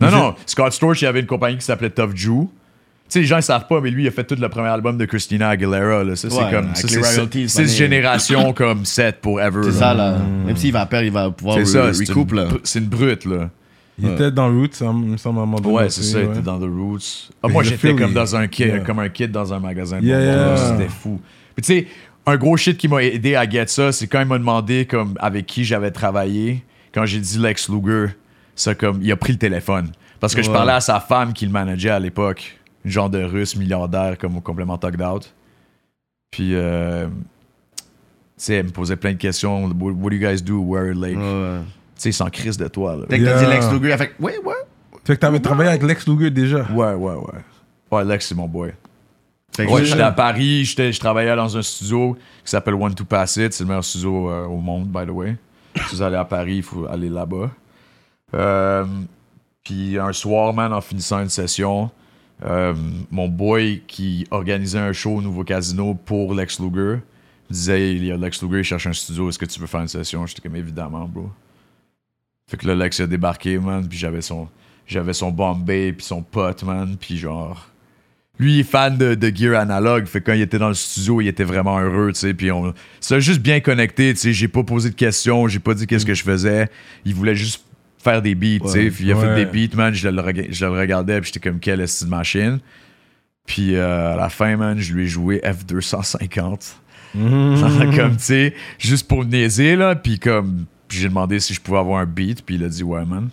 [0.00, 2.48] Non, non, Scott Storch, il avait une compagnie qui s'appelait Tough Jew.
[2.48, 2.48] Tu
[3.08, 4.96] sais, les gens, ils savent pas, mais lui, il a fait tout le premier album
[4.98, 6.02] de Christina Aguilera.
[6.02, 6.16] Là.
[6.16, 6.74] Ça, c'est Ouais, comme.
[6.74, 7.72] c'est- royalties, C'est mané.
[7.74, 9.60] génération comme 7 pour ever.
[9.64, 10.18] C'est ça, là.
[10.46, 12.44] Même s'il va perdre, il va pouvoir C'est ça, re- c'est recoup, une, là.
[12.48, 13.50] br- c'est une brute, là.
[13.98, 15.74] Il était dans Roots, hein, il me semble, à un moment donné.
[15.74, 17.30] Ouais, c'est ça, il était dans The Roots.
[17.42, 18.80] Ah, moi, j'étais comme dans un kid, Yeah.
[18.80, 20.00] comme un kid dans un magasin.
[20.00, 20.56] Yeah, yeah.
[20.56, 21.20] C'était fou.
[21.54, 21.86] Puis tu sais,
[22.26, 25.14] un gros shit qui m'a aidé à get ça, c'est quand il m'a demandé comme
[25.20, 26.64] avec qui j'avais travaillé.
[26.92, 28.14] Quand j'ai dit Lex Luger,
[28.56, 31.44] ça comme il a pris le téléphone parce que je parlais à sa femme qui
[31.44, 35.34] le manageait à l'époque, une genre de russe milliardaire comme au complément out.
[36.30, 37.84] Puis euh, tu
[38.38, 39.66] sais, elle me posait plein de questions.
[39.66, 40.60] What, what do you guys do?
[40.60, 41.58] Where like, Ouais,
[42.04, 43.02] sais, s'en crissent de toi là.
[43.10, 43.44] Fait que t'as Yeah.
[43.44, 44.54] dit Lex Luger, fait ouais, ouais.
[45.04, 46.62] Fait que t'avais travaillé avec Lex Luger déjà.
[46.72, 47.40] Ouais, ouais, ouais.
[47.90, 48.72] Ouais, Lex, c'est mon boy.
[49.56, 52.94] Fait que Ouais, j'étais à Paris, j'étais- je travaillais dans un studio qui s'appelle One
[52.94, 53.52] to Pass It.
[53.52, 55.36] C'est le meilleur studio euh, au monde, by the way.
[55.88, 57.50] Si vous allez à Paris, il faut aller là-bas.
[58.34, 58.84] Euh,
[59.62, 61.90] puis un soir, man, en finissant une session,
[62.44, 62.74] euh,
[63.10, 66.98] mon boy qui organisait un show au Nouveau Casino pour Lex Luger
[67.50, 69.80] disait il y a Lex Luger, il cherche un studio, est-ce que tu veux faire
[69.80, 70.26] une session?
[70.26, 71.28] J'étais comme évidemment, bro.
[72.54, 74.48] Fait que là, Lex a débarqué, man, puis j'avais son,
[74.86, 77.68] j'avais son Bombay, puis son pote, man, puis genre.
[78.38, 80.06] Lui, il est fan de, de gear analogue.
[80.06, 82.32] Fait que quand il était dans le studio, il était vraiment heureux, tu sais.
[82.34, 84.32] Puis on s'est juste bien connecté, tu sais.
[84.32, 86.68] J'ai pas posé de questions, j'ai pas dit qu'est-ce que je faisais.
[87.04, 87.64] Il voulait juste
[87.98, 88.90] faire des beats, tu sais.
[88.90, 89.34] Puis il a Ouais.
[89.36, 89.92] fait des beats, man.
[89.92, 92.60] Je le, je le regardais, puis j'étais comme quelle estime de machine?
[93.46, 96.74] Puis euh, à la fin, man, je lui ai joué F250.
[97.16, 97.94] Mhm.
[97.96, 99.96] comme, tu sais, juste pour me niaiser, là.
[99.96, 102.84] Puis comme, puis j'ai demandé si je pouvais avoir un beat, puis il a dit
[102.84, 103.28] ouais, man.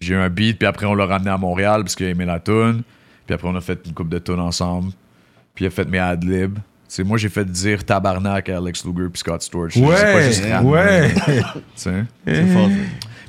[0.00, 2.26] J'ai eu un beat, puis après on l'a ramené à Montréal parce qu'il a aimé
[2.26, 2.82] la tune.
[3.26, 4.92] Puis après on a fait une coupe de tunes ensemble.
[5.54, 6.58] Puis il a fait mes ad-libs.
[6.88, 9.74] C'est moi j'ai fait dire tabarnak à Alex Luger puis Scott Storch.
[9.74, 11.14] Pas Ouais, juste rap, ouais.
[11.76, 11.90] tu.
[12.26, 12.68] C'est fort.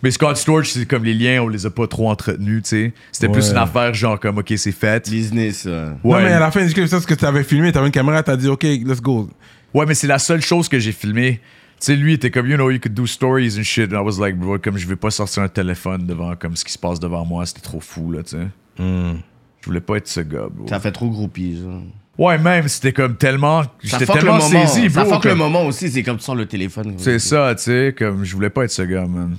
[0.03, 2.93] Mais Scott Storch, c'est comme les liens, on les a pas trop entretenus, tu sais.
[3.13, 3.51] C'était plus Ouais.
[3.51, 5.09] une affaire genre comme ok c'est fait.
[5.09, 5.63] Business.
[5.65, 5.91] euh.
[6.03, 7.91] Non, mais à la fin, c'est que ça, ce que tu avais filmé, t'avais une
[7.93, 9.29] caméra, t'as dit, OK, let's go.
[9.73, 11.39] Ouais, mais c'est la seule chose que j'ai filmé.
[11.79, 13.93] Tu sais, lui il était comme, you know, you could do stories and shit.
[13.93, 16.65] And I was like, bro, comme je vais pas sortir un téléphone devant comme ce
[16.65, 18.47] qui se passe devant moi, c'était trop fou, là, tu sais.
[18.79, 20.67] Je voulais pas être ce gars, bro.
[20.67, 21.69] Ça fait trop groupie, ça.
[22.17, 23.61] Ouais, même, c'était comme tellement.
[23.63, 24.65] Ça J'étais fuck le tellement moment.
[24.67, 25.13] saisi, Ça bro.
[25.13, 26.95] fuck le comme- moment aussi, c'est comme tu sors le téléphone.
[26.97, 29.37] C'est ça, tu sais, comme je voulais pas être ce gars, man.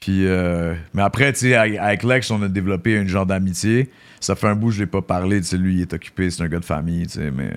[0.00, 3.90] Puis, euh, mais après, tu sais, avec, avec Lex, on a développé une genre d'amitié.
[4.20, 6.42] Ça fait un bout, je l'ai pas parlé, tu sais, lui, il est occupé, c'est
[6.42, 7.50] un gars de famille, tu sais, mais.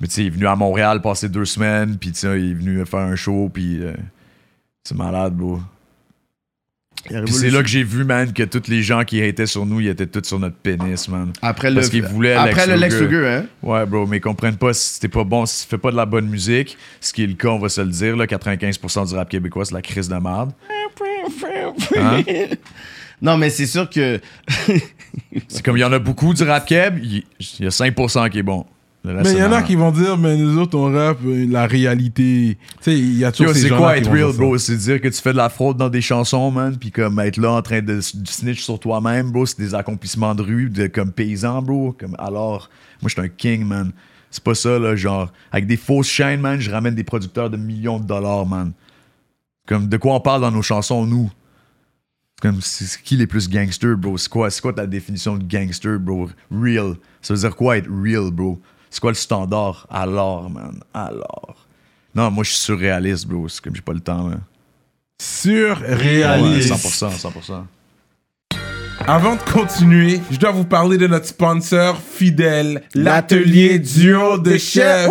[0.00, 2.50] Mais tu sais, il est venu à Montréal passer deux semaines, puis tu sais, il
[2.50, 3.78] est venu faire un show, puis.
[3.80, 3.94] euh,
[4.86, 5.60] c'est malade, bro.
[7.06, 9.80] Puis c'est là que j'ai vu, man, que tous les gens qui étaient sur nous,
[9.80, 11.32] ils étaient tous sur notre pénis, man.
[11.42, 13.28] Après le, Parce qu'ils voulaient après Lex le Lex Luger.
[13.28, 13.46] Hein?
[13.62, 15.96] Ouais, bro, mais ils comprennent pas si t'es pas bon, si tu fais pas de
[15.96, 19.08] la bonne musique, ce qui est le cas, on va se le dire, là, 95%
[19.08, 20.52] du rap québécois, c'est la crise de merde.
[21.96, 22.22] Hein?
[23.22, 24.20] Non, mais c'est sûr que.
[25.48, 27.22] C'est comme il y en a beaucoup du rap keb, il
[27.60, 28.66] y a 5% qui est bon.
[29.04, 31.66] Mais il y en a qui vont dire, mais nous autres, on rappe euh, la
[31.66, 32.56] réalité.
[32.78, 34.56] Tu sais, il y a toujours Yo, ces c'est quoi être real, bro?
[34.56, 37.36] C'est dire que tu fais de la fraude dans des chansons, man, puis comme être
[37.36, 41.12] là en train de snitch sur toi-même, bro, c'est des accomplissements de rue, de, comme
[41.12, 41.94] paysan, bro.
[41.98, 42.70] Comme, alors,
[43.02, 43.92] moi, je suis un king, man.
[44.30, 47.58] C'est pas ça, là, genre, avec des fausses chaînes, man, je ramène des producteurs de
[47.58, 48.72] millions de dollars, man.
[49.66, 51.30] Comme, de quoi on parle dans nos chansons, nous?
[52.40, 54.16] Comme, c'est c'est qui les plus gangsters, bro?
[54.16, 56.30] C'est quoi, c'est quoi ta définition de gangster, bro?
[56.50, 56.94] Real.
[57.20, 58.60] Ça veut dire quoi être real, bro?
[58.94, 59.88] C'est quoi le standard?
[59.90, 61.66] Alors, man, alors.
[62.14, 63.48] Non, moi, je suis surréaliste, bro.
[63.48, 64.36] C'est comme j'ai pas le temps, là.
[65.20, 66.70] Surréaliste.
[66.70, 67.64] Ouais, 100%, 100%.
[69.04, 75.10] Avant de continuer, je dois vous parler de notre sponsor fidèle, l'atelier duo de chef.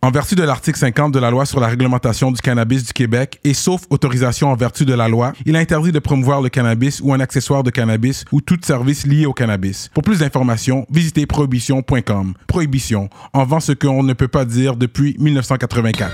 [0.00, 3.40] En vertu de l'article 50 de la loi sur la réglementation du cannabis du Québec
[3.42, 7.00] et sauf autorisation en vertu de la loi, il est interdit de promouvoir le cannabis
[7.02, 9.90] ou un accessoire de cannabis ou tout service lié au cannabis.
[9.92, 12.34] Pour plus d'informations, visitez prohibition.com.
[12.46, 16.12] Prohibition, en vend ce qu'on ne peut pas dire depuis 1984.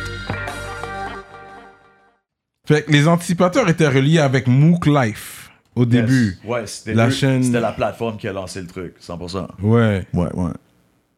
[2.67, 6.39] Fait que les anticipateurs étaient reliés avec Mook Life au début.
[6.47, 9.47] Ouais, c'était La chaîne- C'était la plateforme qui a lancé le truc, 100%.
[9.63, 10.07] Ouais.
[10.15, 10.51] Ouais, ouais.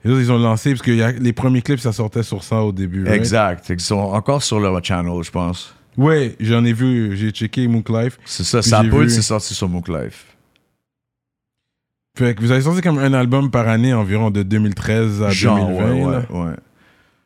[0.06, 2.42] Les autres, ils ont lancé parce que y a- les premiers clips, ça sortait sur
[2.44, 3.02] ça au début.
[3.04, 3.16] right?
[3.16, 3.66] Exact.
[3.70, 5.74] Ils sont encore sur leur channel, je pense.
[5.96, 8.18] Ouais, j'en ai vu, j'ai checké Mook Life.
[8.24, 10.26] C'est ça, Puis sa j'ai poudre, vu- c'est sorti sur Mook Life.
[12.16, 15.66] Fait que vous avez sorti comme un album par année environ de 2013 à Genre,
[15.68, 15.92] 2020.
[15.92, 16.22] ouais, là.
[16.30, 16.56] ouais, ouais.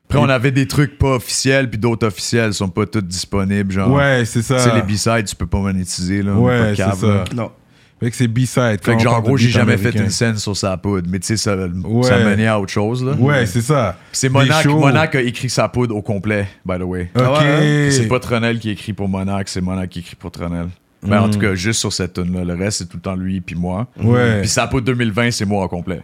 [0.06, 3.70] Après, on avait des trucs pas officiels, puis d'autres officiels sont pas tous disponibles.
[3.72, 4.56] Genre, Ouais, c'est ça.
[4.56, 6.22] Tu sais, les B-sides, tu peux pas monétiser.
[6.22, 7.06] Là, on est Ouais, c'est ça.
[7.06, 7.24] là.
[7.34, 7.52] Non.
[8.00, 8.78] Fait que c'est B-side.
[8.82, 10.04] Fait que, genre, en gros, j'ai jamais fait américain.
[10.04, 11.06] une scène sur sa poudre.
[11.10, 12.02] Mais tu sais, ça, Ouais.
[12.02, 13.04] ça menait à autre chose.
[13.04, 13.12] Là.
[13.12, 13.98] Ouais, c'est ça.
[14.10, 14.30] C'est
[14.62, 14.78] shows.
[14.78, 17.10] Monac a écrit sa poudre au complet, by the way.
[17.14, 17.22] Ok.
[17.40, 20.68] ouais, C'est pas Tronel qui écrit pour Monac, c'est Monac qui écrit pour Tronel.
[21.02, 21.30] Mais en Mm.
[21.30, 23.54] tout cas, juste sur cette tune là Le reste, c'est tout le temps lui puis
[23.54, 23.86] moi.
[24.02, 24.40] Ouais.
[24.40, 26.00] Puis sa poudre 2020, c'est moi au complet.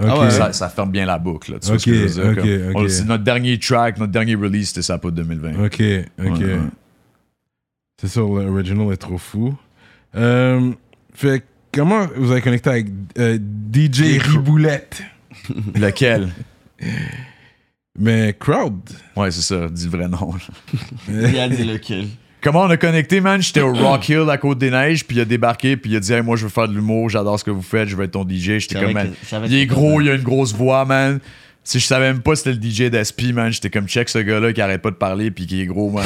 [0.00, 0.06] Ok.
[0.08, 0.30] Ah ouais.
[0.30, 1.52] Ça, ça ferme bien la boucle.
[1.52, 2.84] Là, tu vois Ok, ce que je veux dire, ok, comme- ok.
[2.84, 5.64] on- c'est notre dernier track, notre dernier release, c'était sa poudre 2020.
[5.64, 5.82] Ok,
[6.18, 6.38] ok.
[6.38, 6.58] Ouais, ouais.
[8.00, 9.54] C'est sûr, l'original est trop fou.
[10.16, 10.70] Euh,
[11.14, 12.86] fait que comment vous avez connecté avec
[13.18, 13.38] euh,
[13.72, 15.02] DJ Riboulette?
[15.74, 16.28] Lequel?
[17.98, 18.78] Mais Crowd.
[19.16, 20.32] Ouais, c'est ça, dis le vrai nom.
[21.08, 22.06] Il a dit lequel?
[22.42, 23.42] Comment on a connecté, man?
[23.42, 26.22] J'étais au Rock Hill à Côte-des-Neiges, puis il a débarqué, puis il a dit hey,
[26.22, 28.26] Moi, je veux faire de l'humour, j'adore ce que vous faites, je veux être ton
[28.26, 28.58] DJ.
[28.58, 29.12] J'étais comme, man,
[29.44, 31.20] il est gros, il a une grosse voix, man.
[31.70, 34.52] Si je savais même pas c'était le DJ d'Espi, man, j'étais comme check ce gars-là
[34.52, 36.04] qui arrête pas de parler, puis qui est gros, man.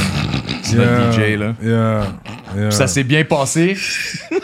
[0.62, 1.54] C'est notre DJ, là.
[1.62, 2.20] Yeah,
[2.54, 2.70] yeah.
[2.70, 3.74] Ça s'est bien passé.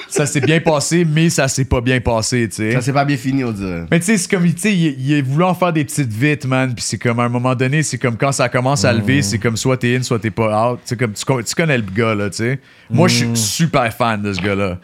[0.09, 2.73] ça s'est bien passé, mais ça s'est pas bien passé, tu sais.
[2.73, 3.85] Ça s'est pas bien fini, on dirait.
[3.91, 6.75] Mais tu sais, c'est comme, tu sais, il, voulu en faire des petites vites, man.
[6.75, 9.37] Puis c'est comme, à un moment donné, c'est comme quand ça commence à lever, c'est
[9.39, 10.81] comme soit t'es in, soit t'es pas out.
[10.87, 12.61] C'est comme, tu, con- tu connais le gars, là, tu sais.
[12.89, 14.79] Moi, je suis super fan de ce gars-là.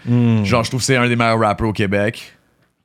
[0.44, 2.34] Genre, je trouve que c'est un des meilleurs rappers au Québec.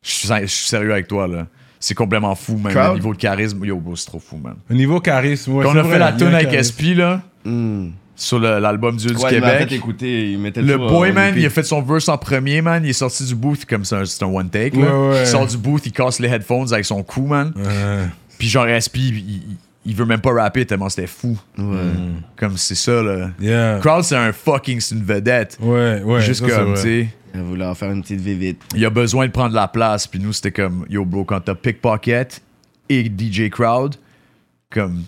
[0.04, 1.48] Je suis sérieux avec toi, là.
[1.84, 2.72] C'est complètement fou, man.
[2.72, 2.90] Crowd?
[2.92, 4.54] Le niveau de charisme, yo, bro, c'est trop fou, man.
[4.70, 6.54] Au niveau charisme, ouais, Quand on a vrai, fait la il tune un avec.
[6.64, 7.90] SP, là, Hmm.
[8.16, 9.68] sur le- l'album Dieu du il Québec.
[9.68, 10.32] fait écouter.
[10.32, 12.84] Il mettait Le boy, euh, man, il a fait son verse en premier, man.
[12.86, 14.78] Il est sorti du booth comme c'est un, c'est un one take.
[14.80, 14.96] là.
[14.96, 15.22] Ouais.
[15.22, 17.52] Il sort du booth, il casse les headphones avec son cou, man.
[17.56, 18.06] Ouais.
[18.38, 19.42] Puis genre, SP, il, il-
[19.84, 21.36] il veut même pas rapper tellement c'était fou.
[21.58, 21.64] Ouais.
[22.38, 23.32] Comme c'est ça, là.
[23.42, 23.80] Yeah.
[23.82, 25.58] Crowd, c'est un fucking, c'est une vedette.
[25.60, 26.22] Ouais, ouais.
[26.22, 28.62] Juste ça, comme, tu sais, Il a voulu en faire une petite vite.
[28.76, 30.08] il a besoin de prendre la place.
[30.08, 32.42] Puis nous, c'était comme, yo, bro, quand t'as Pickpocket
[32.90, 33.96] et DJ Crowd,
[34.70, 35.04] comme,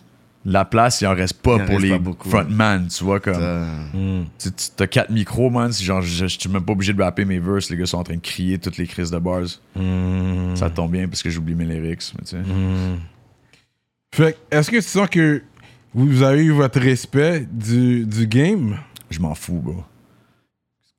[0.46, 3.36] la place, il en reste pas en pour reste les pas frontman, tu vois, comme.
[3.36, 4.24] Ça- Mm.
[4.38, 5.72] Tu tu- t'as quatre micros, man.
[5.72, 7.70] Genre, je, suis même pas obligé de rapper mes verses.
[7.70, 9.44] Les gars sont en train de crier toutes les crises de bars.
[9.76, 10.56] Mm.
[10.56, 12.42] Ça tombe bien parce que j'oublie mes lyrics, mais tu sais.
[14.14, 15.42] Fait que, est-ce que tu sens que
[15.94, 18.78] vous avez eu votre respect du, du game?
[19.10, 19.84] Je m'en fous, bro.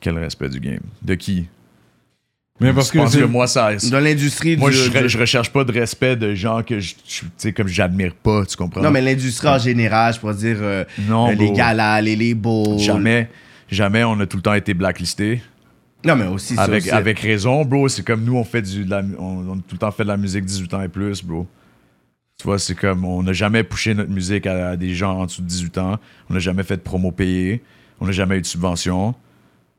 [0.05, 0.81] Quel respect du game.
[1.01, 1.47] De qui?
[2.61, 3.75] Mais parce que, pense c'est- que moi, ça.
[3.91, 6.95] Dans l'industrie Moi, du- je, du- je recherche pas de respect de gens que je,
[7.09, 8.83] je- tu sais, comme j'admire pas, tu comprends?
[8.83, 10.59] Non, mais l'industrie en général, je pourrais dire
[11.09, 12.79] Non, euh, les galas, les labels.
[12.79, 13.31] Jamais,
[13.71, 15.43] jamais on a tout le temps été blacklisté.
[16.05, 16.91] Non, mais aussi, ça Avec, aussi.
[16.91, 17.89] avec raison, bro.
[17.89, 20.03] C'est comme nous, on fait du, de la, on, on a tout le temps fait
[20.03, 21.47] de la musique 18 ans et plus, bro.
[22.39, 25.25] Tu vois, c'est comme, on n'a jamais poussé notre musique à, à des gens en
[25.25, 25.99] dessous de 18 ans.
[26.29, 27.63] On n'a jamais fait de promo payé.
[28.01, 29.15] On n'a jamais eu de subvention.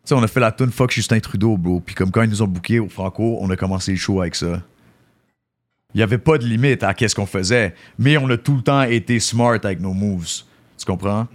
[0.06, 1.80] Tu sais, on a fait la tune Fuck Justin Trudeau, bro.
[1.80, 4.36] Puis comme quand ils nous ont bookés au Franco, on a commencé le show avec
[4.36, 4.62] ça.
[5.94, 7.74] Il n'y avait pas de limite à qu'est-ce qu'on faisait.
[7.98, 10.28] Mais on a tout le temps été smart avec nos moves.
[10.78, 11.26] Tu comprends?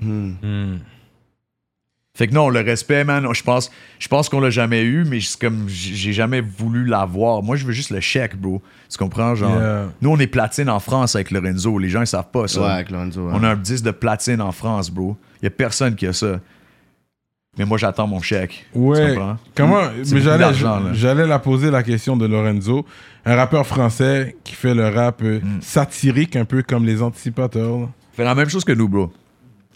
[2.16, 5.20] Fait que non, le respect, man, je pense, je pense qu'on l'a jamais eu, mais
[5.20, 7.42] c'est comme j'ai jamais voulu l'avoir.
[7.42, 8.60] Moi, je veux juste le chèque, bro.
[8.90, 9.34] Tu comprends?
[9.34, 9.88] Genre, Yeah.
[10.02, 11.78] nous, on est platine en France avec Lorenzo.
[11.78, 12.60] Les gens, ils savent pas ça.
[12.60, 13.26] Ouais, avec Lorenzo.
[13.26, 13.32] ouais.
[13.34, 15.16] On a un disque de platine en France, bro.
[15.40, 16.40] Il y a personne qui a ça.
[17.58, 18.66] Mais moi, j'attends mon chèque.
[18.72, 19.14] Tu Ouais.
[19.14, 19.36] comprends?
[19.54, 20.46] Comment C'est Mais j'allais,
[20.94, 22.86] j'allais la poser la question de Lorenzo,
[23.24, 25.60] un rappeur français qui fait le rap euh, Mm.
[25.60, 27.78] satirique un peu comme les anticipateurs.
[27.80, 27.88] là.
[28.12, 29.12] Fait la même chose que nous, bro.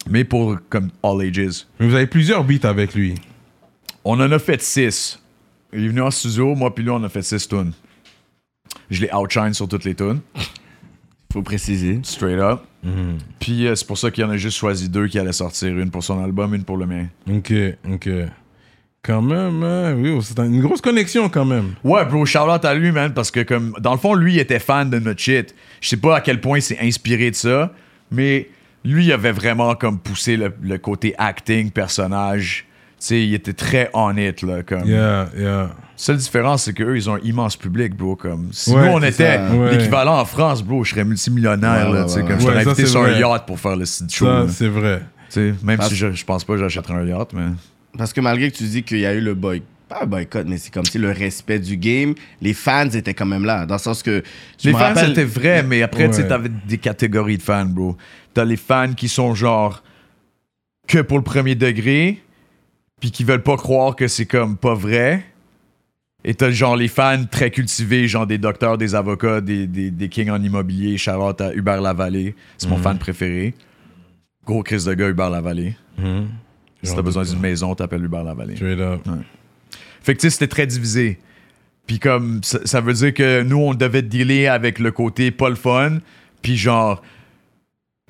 [0.08, 1.66] Mais pour comme all ages.
[1.80, 3.14] Mais vous avez plusieurs beats avec lui.
[4.04, 5.20] On en a fait six.
[5.72, 7.72] Il est venu en studio, moi puis lui, on a fait six tunes.
[8.90, 10.20] Je l'ai outshine sur toutes les tunes.
[11.32, 11.98] Faut préciser.
[12.04, 12.60] Straight up.
[13.40, 15.76] Puis euh, c'est pour ça qu'il y en a juste choisi deux qui allaient sortir.
[15.78, 17.06] Une pour son album, une pour le mien.
[17.30, 17.52] Ok,
[17.90, 18.08] ok.
[19.02, 21.74] Quand même, hein, oui, c'est une grosse connexion quand même.
[21.84, 24.58] Ouais, bro, out à lui, man, parce que comme, dans le fond, lui, il était
[24.58, 25.54] fan de notre shit.
[25.82, 27.74] Je sais pas à quel point il s'est inspiré de ça,
[28.10, 28.48] mais
[28.82, 32.66] lui, il avait vraiment comme poussé le, le côté acting, personnage.
[33.00, 34.86] Tu sais, il était très on it, là, comme.
[34.86, 35.70] Yeah, yeah.
[35.96, 38.16] Seule différence, c'est qu'eux, ils ont un immense public, bro.
[38.16, 39.38] Comme, si Ouais, nous, on était.
[39.38, 39.76] Ouais.
[39.76, 42.28] l'équivalent en France, bro, je serais multimillionnaire, Ouais, là, ouais, tu sais, ouais.
[42.28, 44.24] comme je ça, invité sur un yacht pour faire le site show.
[44.26, 45.00] Ça, c'est vrai.
[45.28, 47.46] Tu sais, même Parce- si je, je pense pas que j'achèterais un yacht, mais.
[47.98, 50.46] Parce que malgré que tu dis qu'il y a eu le boy, pas un boycott,
[50.48, 53.66] mais c'est comme si le respect du game, les fans étaient quand même là.
[53.66, 54.22] Dans le sens que.
[54.60, 57.42] je Les me fans, rappelle- c'était vrai, mais après, tu sais, t'avais des catégories de
[57.42, 57.96] fans, bro.
[58.32, 59.82] T'as les fans qui sont genre
[60.88, 62.20] que pour le premier degré,
[63.04, 65.22] puis qui veulent pas croire que c'est comme pas vrai.
[66.24, 70.08] Et t'as genre les fans très cultivés, genre des docteurs, des avocats, des, des, des
[70.08, 70.96] kings en immobilier.
[70.96, 73.52] Charlotte à Hubert Lavallée, c'est mon fan préféré.
[74.46, 75.76] Gros crise de gars, Hubert Lavallée.
[75.98, 76.02] Si
[76.82, 78.56] J'en t'as besoin d'une maison, t'appelles Hubert Lavallée.
[78.56, 79.02] Straight up.
[80.00, 81.18] Fait que tu sais, c'était très divisé.
[81.86, 85.50] Puis comme, ça, ça veut dire que nous, on devait dealer avec le côté pas
[85.50, 85.98] le fun,
[86.40, 87.02] puis genre,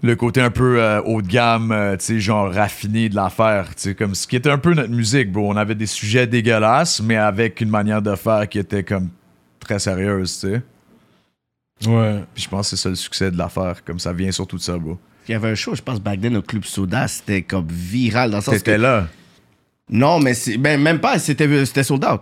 [0.05, 3.75] le côté un peu euh, haut de gamme, euh, tu sais, genre raffiné de l'affaire.
[3.75, 5.51] Tu sais, comme ce qui était un peu notre musique, bro.
[5.51, 9.09] On avait des sujets dégueulasses, mais avec une manière de faire qui était comme
[9.61, 10.63] très sérieuse, tu sais.
[11.89, 12.21] Ouais.
[12.35, 14.63] Puis je pense que c'est ça le succès de l'affaire, comme ça vient surtout de
[14.63, 14.99] ça, bro.
[15.27, 18.31] Il y avait un show, je pense, back then au Club Soda, c'était comme viral.
[18.31, 18.59] Dans le sens que.
[18.59, 19.09] T'étais là.
[19.89, 22.21] Non, mais c'est- ben, même pas, c'était c'était sold out.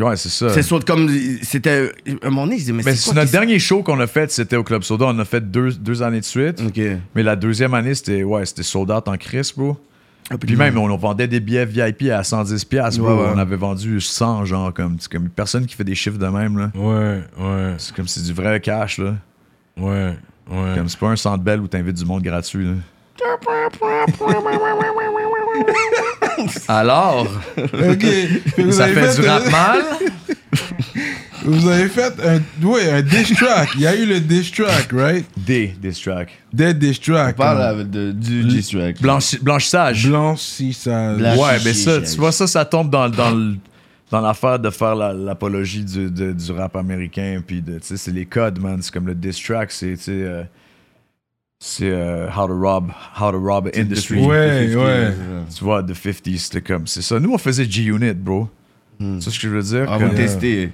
[0.00, 0.48] Ouais, c'est ça.
[0.50, 1.08] C'est sold comme.
[1.42, 1.92] C'était.
[2.22, 4.30] À un moment donné, je disais, mais, Mais c'est notre dernier show qu'on a fait,
[4.30, 5.06] c'était au Club Soda.
[5.06, 6.62] On a fait deux, deux années de suite.
[6.66, 6.80] Ok.
[7.14, 9.76] Mais la deuxième année, c'était ouais, c'était sold out en crise, bro.
[10.32, 13.10] Ah, Puis même, on, on vendait des billets VIP à 110$, piastres, bro.
[13.14, 13.30] Ouais, ouais.
[13.34, 16.56] On avait vendu 100, genre, comme, c'est comme personne qui fait des chiffres de même,
[16.56, 16.70] là.
[16.76, 19.16] Ouais, ouais, C'est comme c'est du vrai cash, là.
[19.76, 20.14] ouais,
[20.48, 20.74] ouais.
[20.76, 22.74] Comme c'est pas un centre belle où t'invites du monde gratuit, là.
[26.68, 27.26] Alors,
[27.58, 28.02] Ok.
[28.02, 29.78] Fait que vous ça avez fait du euh, rap mal?
[31.42, 33.70] Vous avez fait un, ouais, un diss track.
[33.76, 35.24] Il y a eu le diss track, right?
[35.38, 36.28] Des diss track.
[36.52, 37.34] Des diss track.
[37.38, 39.00] On parle euh, de, du G-Track.
[39.00, 40.06] Blanchi- blanchissage.
[40.06, 41.16] Blanchissage.
[41.18, 43.54] Blanc- Ouais, mais ça, tu vois, ça, ça tombe dans, dans, le-
[44.10, 47.40] dans l'affaire de faire la- l'apologie du, de- du rap américain.
[47.44, 48.78] Puis, de- tu sais, c'est les codes, man.
[48.82, 50.42] C'est comme le diss track, c'est, tu sais, euh,
[51.62, 54.18] c'est euh, how to rob, how to rob an industry.
[54.24, 55.12] Ouais, ouais.
[55.54, 57.20] Tu vois, The 50s, c'était comme, c'est ça.
[57.20, 58.48] Nous, on faisait G-Unit, bro.
[58.98, 59.20] Hmm.
[59.20, 59.86] C'est ce que je veux dire?
[59.90, 60.14] Ah, vous Yeah.
[60.14, 60.66] testez.
[60.68, 60.72] tu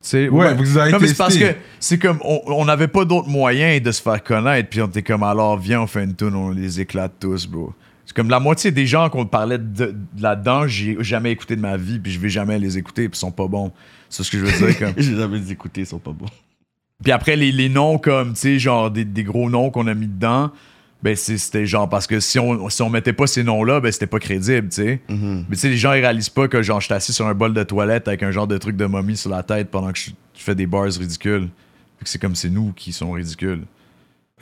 [0.00, 1.54] sais, Ouais, vous avez non, mais c'est parce testé.
[1.54, 4.68] que c'est comme, on on n'avait pas d'autres moyens de se faire connaître.
[4.70, 7.74] Puis on était comme, alors, viens, on fait une tune, on les éclate tous, bro.
[8.06, 11.60] C'est comme la moitié des gens qu'on parlait de, de là-dedans, j'ai jamais écouté de
[11.60, 13.70] ma vie, puis je vais jamais les écouter, puis ils sont pas bons.
[14.08, 14.78] C'est ce que je veux dire.
[14.78, 14.94] Comme.
[14.96, 16.26] J'ai jamais écouté, ils sont pas bons.
[17.02, 19.94] Puis après, les, les noms comme, tu sais, genre des, des gros noms qu'on a
[19.94, 20.50] mis dedans,
[21.02, 23.90] ben c'est- c'était genre parce que si on, si on mettait pas ces noms-là, ben
[23.90, 25.00] c'était pas crédible, tu sais.
[25.08, 25.46] Mhm.
[25.48, 27.32] Mais tu sais, les gens ils réalisent pas que genre je suis assis sur un
[27.34, 29.98] bol de toilette avec un genre de truc de momie sur la tête pendant que
[29.98, 31.48] je, je fais des bars ridicules.
[32.04, 33.62] C'est comme c'est nous qui sont ridicules.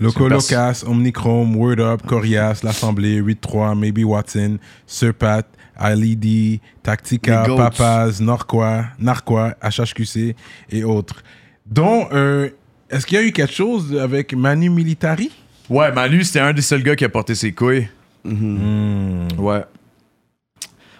[0.00, 5.42] Loco Locas, Omnichrome, Word Up, Corias, L'Assemblée, 8-3, Maybe Watson, Surpat,
[5.80, 7.44] LED, Tactica.
[7.56, 10.36] Papaz, Norquois, Narquois, HHQC
[10.70, 11.22] et autres.
[11.70, 12.48] Dont, euh,
[12.90, 15.30] est-ce qu'il y a eu quelque chose avec Manu Militari?
[15.68, 17.88] Ouais, Manu, c'était un des seuls gars qui a porté ses couilles.
[18.24, 19.28] Hmm.
[19.38, 19.64] Ouais.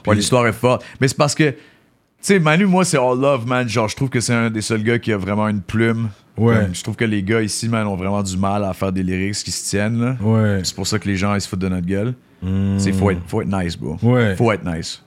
[0.07, 0.85] Ouais, l'histoire est forte.
[1.01, 1.57] Mais c'est parce que, tu
[2.21, 3.69] sais, Manu, moi, c'est all love, man.
[3.69, 6.11] Genre, je trouve que c'est un des seuls gars qui a vraiment une plume.
[6.37, 6.69] Ouais.
[6.73, 9.37] Je trouve que les gars ici, man, ont vraiment du mal à faire des lyrics
[9.37, 10.17] qui se tiennent, là.
[10.21, 10.61] Ouais.
[10.63, 12.15] C'est pour ça que les gens, ils se foutent de notre gueule.
[12.43, 12.79] Hmm.
[12.79, 13.97] C'est faut être, faut être nice, bro.
[14.03, 14.37] Ouais.
[14.37, 15.03] Faut être nice.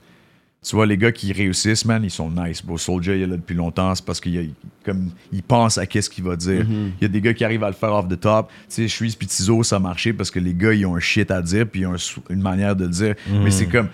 [0.62, 2.64] Tu vois, les gars qui réussissent, man, ils sont nice.
[2.64, 4.52] Bro, Soulja, il est là depuis longtemps, c'est parce qu'il
[4.84, 6.64] comme, il pense à qu'est-ce qu'il va dire.
[6.68, 8.48] Il y a des gars qui arrivent à le faire off the top.
[8.68, 11.00] Tu sais, Shreeze puis Tizo, ça a marché parce que les gars, ils ont un
[11.00, 13.14] shit à dire, puis ils ont un une manière de le dire.
[13.28, 13.88] Mais c'est comme,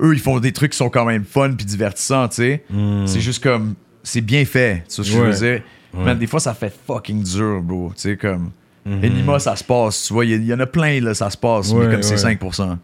[0.00, 2.64] eux, ils font des trucs qui sont quand même fun puis divertissants, tu sais.
[3.04, 5.62] C'est juste comme, c'est bien fait, tu sais ce que je veux dire?
[5.92, 7.92] Man, des fois, ça fait fucking dur, bro.
[7.94, 8.50] Tu sais, comme,
[8.86, 11.70] Enima, ça se passe, tu vois, il y, en a plein, là, ça se passe,
[11.70, 12.34] Ouais, mais comme c'est ouais.
[12.34, 12.78] 5%.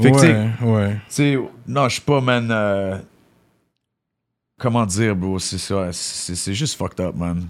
[0.00, 0.92] Fait que, ouais, ouais.
[0.94, 2.48] tu sais, non, je suis pas, man.
[2.50, 2.96] euh,
[4.58, 5.38] comment dire, bro?
[5.38, 5.88] C'est ça.
[5.92, 7.46] C'est juste fucked up, man.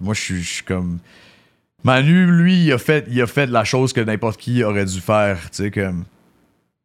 [0.00, 0.98] Moi, je suis- comme.
[1.84, 5.00] Manu, lui, il a, fait, il a fait la chose que n'importe qui aurait dû
[5.00, 5.50] faire.
[5.50, 6.04] Tu sais, comme.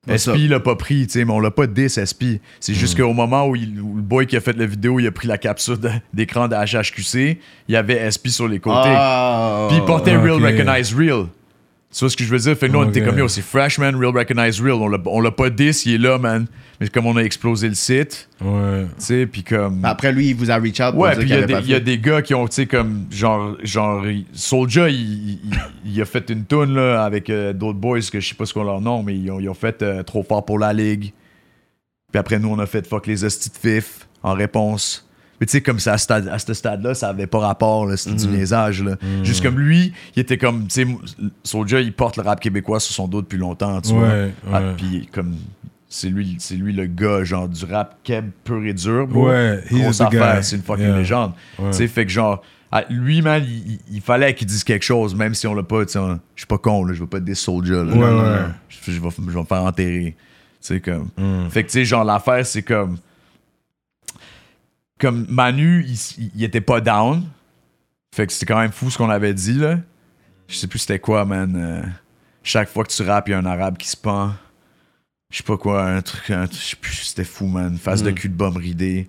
[0.09, 2.41] SP l'a pas pris, tu sais, mais on l'a pas dis SP.
[2.59, 5.05] C'est juste qu'au moment où, il- où le boy qui a fait la vidéo, il
[5.07, 5.77] a pris la capsule
[6.13, 8.79] d'écran de HHQC, il y avait SP sur les côtés.
[8.95, 10.15] Ah, Puis il portait.
[10.17, 11.27] Real Recognize Real.
[11.93, 12.55] Tu vois ce que je veux dire?
[12.57, 14.75] Fait que nous, on était comme, yo, c'est fresh, man, Real Recognize Real.
[14.75, 16.47] On l'a- On l'a pas dit, il est là, man.
[16.79, 18.85] Mais comme on a explosé le site, Ouais.
[18.97, 19.83] tu sais, puis comme...
[19.83, 21.33] Après, lui, il vous a reach out pour Ouais, puis il y,
[21.73, 24.25] a des- gars qui ont, tu sais, comme, genre, genre, il-
[24.89, 25.39] il-
[25.85, 28.53] il a fait une tune là, avec euh, d'autres boys, que je sais pas ce
[28.53, 31.11] qu'on leur nom, mais ils ont, ils ont fait euh, Trop fort pour la ligue.
[32.11, 35.07] Puis après, nous, on a fait Fuck les hosties de fif en réponse.
[35.41, 35.97] Mais tu sais, comme ça, à,
[36.39, 38.83] ce stade-là, ça avait pas rapport, c'était du niaisage.
[38.83, 38.95] Là.
[39.23, 40.87] Juste comme lui, il était comme, tu sais,
[41.43, 44.07] Soulja, il porte le rap québécois sur son dos depuis longtemps, tu vois.
[44.07, 44.73] Ouais, Ah, ouais.
[44.77, 45.35] puis comme,
[45.89, 49.29] c'est lui, c'est lui le gars, genre, du rap keb pur et dur, bro.
[49.29, 49.63] Ouais,
[50.43, 50.97] c'est une fucking Yeah.
[50.97, 51.31] légende.
[51.57, 51.71] Ouais.
[51.71, 53.43] Tu sais, fait que genre, ah, lui, man,
[53.91, 55.99] il, fallait qu'il dise quelque chose, même si on l'a pas, tu sais,
[56.35, 58.51] je suis pas con, là, je veux pas des soldiers, là.
[58.69, 60.15] Je vais me faire enterrer.
[60.61, 61.09] Tu sais, comme.
[61.17, 61.49] Mm.
[61.49, 62.97] Fait que, tu sais, genre, l'affaire, c'est comme.
[65.01, 67.23] Comme Manu, il, il était pas down.
[68.15, 69.77] Fait que c'était quand même fou ce qu'on avait dit, là.
[70.47, 71.55] Je sais plus c'était quoi, man.
[71.55, 71.81] euh,
[72.43, 74.31] chaque fois que tu rappes, il y a un arabe qui se pend.
[75.31, 76.29] Je sais pas quoi, un truc.
[76.29, 77.77] un je sais plus, c'était fou, man.
[77.77, 78.15] Face de Mm.
[78.15, 79.07] cul de bombe ridée.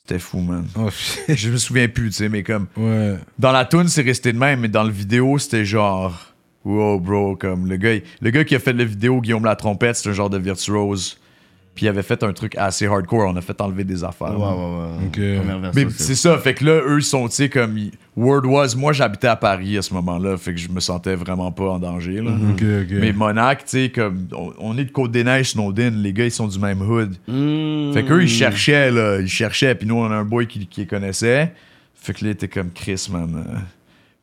[0.00, 0.66] C'était fou, man.
[0.76, 0.88] Oh.
[1.28, 2.66] Je me souviens plus, tu sais, mais comme.
[2.76, 3.18] Ouais.
[3.38, 6.32] Dans la tune, c'est resté de même, mais dans le vidéo, c'était genre.
[6.64, 9.96] Wow, bro, comme le gars, le gars qui a fait la vidéo, Guillaume la trompette,
[9.96, 11.18] c'est un genre de virtuose.
[11.78, 14.36] Puis il avait fait un truc assez hardcore, on a fait enlever des affaires.
[14.36, 14.50] Ouais, ouais,
[15.04, 15.10] ouais.
[15.76, 17.78] Mais c'est- ça, fait que là, eux, ils sont, tu sais, comme.
[18.16, 21.52] Word was, moi, j'habitais à Paris à ce moment-là, fait que je me sentais vraiment
[21.52, 22.32] pas en danger, là.
[22.50, 22.64] Ok.
[22.90, 24.26] Mais Monac, tu sais, comme.
[24.36, 27.14] On, on est de Côte-des-Neiges, Snowden, les gars, ils sont du même hood.
[27.28, 27.92] Mm.
[27.92, 29.20] Fait qu'eux, ils cherchaient, là.
[29.20, 31.52] Ils cherchaient, puis nous, on a un boy qui, qui les connaissait.
[31.94, 33.32] Fait que là, il était comme Chris, man.
[33.48, 33.54] euh,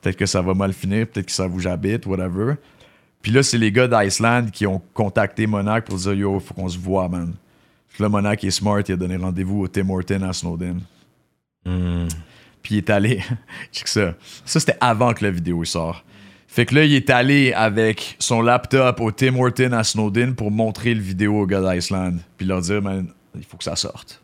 [0.01, 2.55] peut-être que ça va mal finir, peut-être que ça vous j'habite, whatever.
[3.21, 6.67] Puis là, c'est les gars d'Iceland qui ont contacté Monac pour dire Yo, faut qu'on
[6.67, 7.33] se voit, man.
[7.99, 10.81] Là, Monac est smart, il a donné rendez-vous au Tim Horton à Snowden.
[11.65, 12.07] Mm.
[12.61, 13.21] Puis il est allé.
[13.71, 14.13] Check ça.
[14.43, 16.03] Ça, c'était avant que la vidéo sort.
[16.47, 20.51] Fait que là, il est allé avec son laptop au Tim Horton à Snowden pour
[20.51, 22.15] montrer le vidéo aux gars d'Iceland.
[22.37, 24.21] Puis leur dire, man, il faut que ça sorte.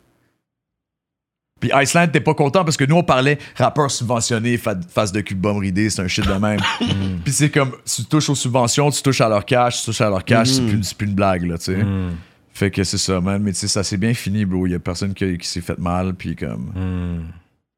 [1.60, 5.20] Puis Iceland t'es pas content parce que nous, on parlait rappeur subventionné, fa- face de
[5.20, 6.58] cul de bombe ridée, c'est un shit de même.
[7.24, 10.10] Puis c'est comme, tu touches aux subventions, tu touches à leur cash, tu touches à
[10.10, 11.76] leur cash, c'est plus, c'est plus une blague, là, tu sais.
[11.76, 12.16] Mm.
[12.54, 13.42] Fait que c'est ça, man.
[13.42, 14.66] Mais tu sais, ça s'est bien fini, bro.
[14.66, 16.72] Il y a personne qui, qui s'est fait mal, puis comme.
[16.74, 17.22] Mm.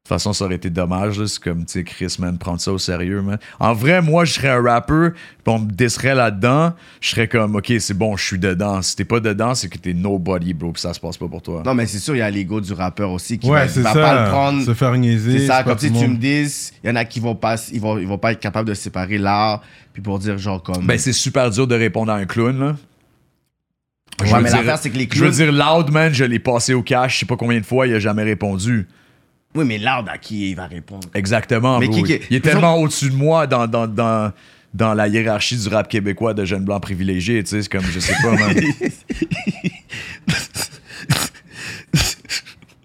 [0.05, 1.17] De toute façon, ça aurait été dommage.
[1.17, 1.25] là.
[1.25, 3.39] C'est comme, tu sais, Chris, man, prendre ça au sérieux, man.
[3.59, 6.73] En vrai, moi, je serais un rappeur, puis on me disserait là-dedans.
[7.01, 8.83] Je serais comme, OK, c'est bon, je suis dedans.
[8.83, 11.41] Si t'es pas dedans, c'est que t'es nobody, bro, puis ça se passe pas pour
[11.41, 11.63] toi.
[11.65, 13.81] Non, mais c'est sûr, il y a l'ego du rappeur aussi qui Ouais, va, c'est
[13.81, 13.99] va ça.
[13.99, 14.63] pas le prendre.
[14.63, 15.39] Se faire niaiser.
[15.39, 16.19] C'est ça, comme si tu me monde.
[16.19, 18.69] dis, il y en a qui vont pas, ils vont, ils vont pas être capables
[18.69, 20.85] de séparer l'art, puis pour dire genre comme.
[20.85, 22.75] Ben, c'est super dur de répondre à un clown, là.
[24.21, 25.31] Ouais, je veux mais dire- l'affaire, c'est que les Je veux clowns.
[25.31, 27.93] dire, Loud, man, je l'ai passé au cash, je sais pas combien de fois, il
[27.93, 28.87] a jamais répondu.
[29.55, 31.07] Oui, mais l'art à qui il va répondre?
[31.13, 31.95] Exactement, Mais bro.
[32.03, 34.31] qui- qui- Il est tellement au-dessus de moi dans, dans, dans,
[34.73, 37.99] dans la hiérarchie du rap québécois de jeunes blancs privilégiés, tu sais, c'est comme, je
[37.99, 38.55] sais pas, man.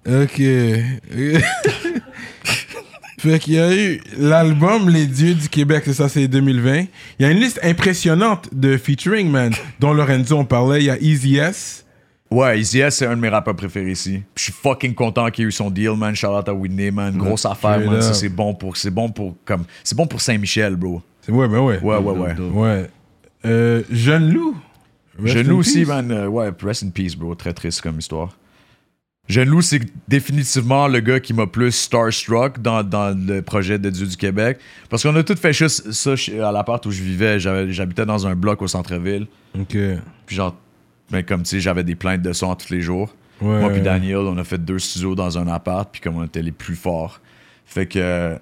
[0.07, 0.41] Ok.
[3.21, 6.81] fait qu'il y a eu l'album Les Dieux du Québec, c'est ça, c'est 2020.
[6.81, 6.87] Il
[7.21, 10.81] y a une liste impressionnante de featuring, man, dont Lorenzo on parlait.
[10.81, 11.85] Il y a Easy S.
[12.31, 14.23] Ouais, Easy S, c'est un de mes rappeurs préférés ici.
[14.37, 16.15] Je suis fucking content qu'il ait eu son deal, man.
[16.15, 17.17] Shout out à Whitney, man.
[17.17, 18.01] Grosse affaire, man.
[18.01, 21.03] Ça, c'est bon pour, c'est bon pour, comme, c'est bon pour Saint-Michel, bro.
[21.29, 21.81] Ouais, ben ouais.
[21.81, 22.35] Ouais, ouais, ouais.
[22.53, 22.91] Ouais.
[23.45, 24.57] Euh, Jeune Loup.
[25.21, 25.89] Rest Jeune Loup aussi, peace.
[25.89, 26.11] man.
[26.11, 27.35] euh, ouais, rest in peace, bro.
[27.35, 28.31] Très triste comme histoire.
[29.31, 33.89] Jeune Loup, c'est définitivement le gars qui m'a plus starstruck dans, dans le projet de
[33.89, 34.59] Dieu du Québec.
[34.89, 36.15] Parce qu'on a tout fait juste ça
[36.47, 37.39] à l'appart où je vivais.
[37.39, 39.27] J'habitais dans un bloc au centre-ville.
[39.59, 39.77] Ok.
[40.27, 40.57] Puis genre,
[41.11, 43.15] ben, comme tu sais, j'avais des plaintes de son tous les jours.
[43.41, 43.61] Ouais.
[43.61, 46.43] Moi puis Daniel, on a fait deux studios dans un appart, puis comme on était
[46.43, 47.21] les plus forts.
[47.65, 48.37] Fait que.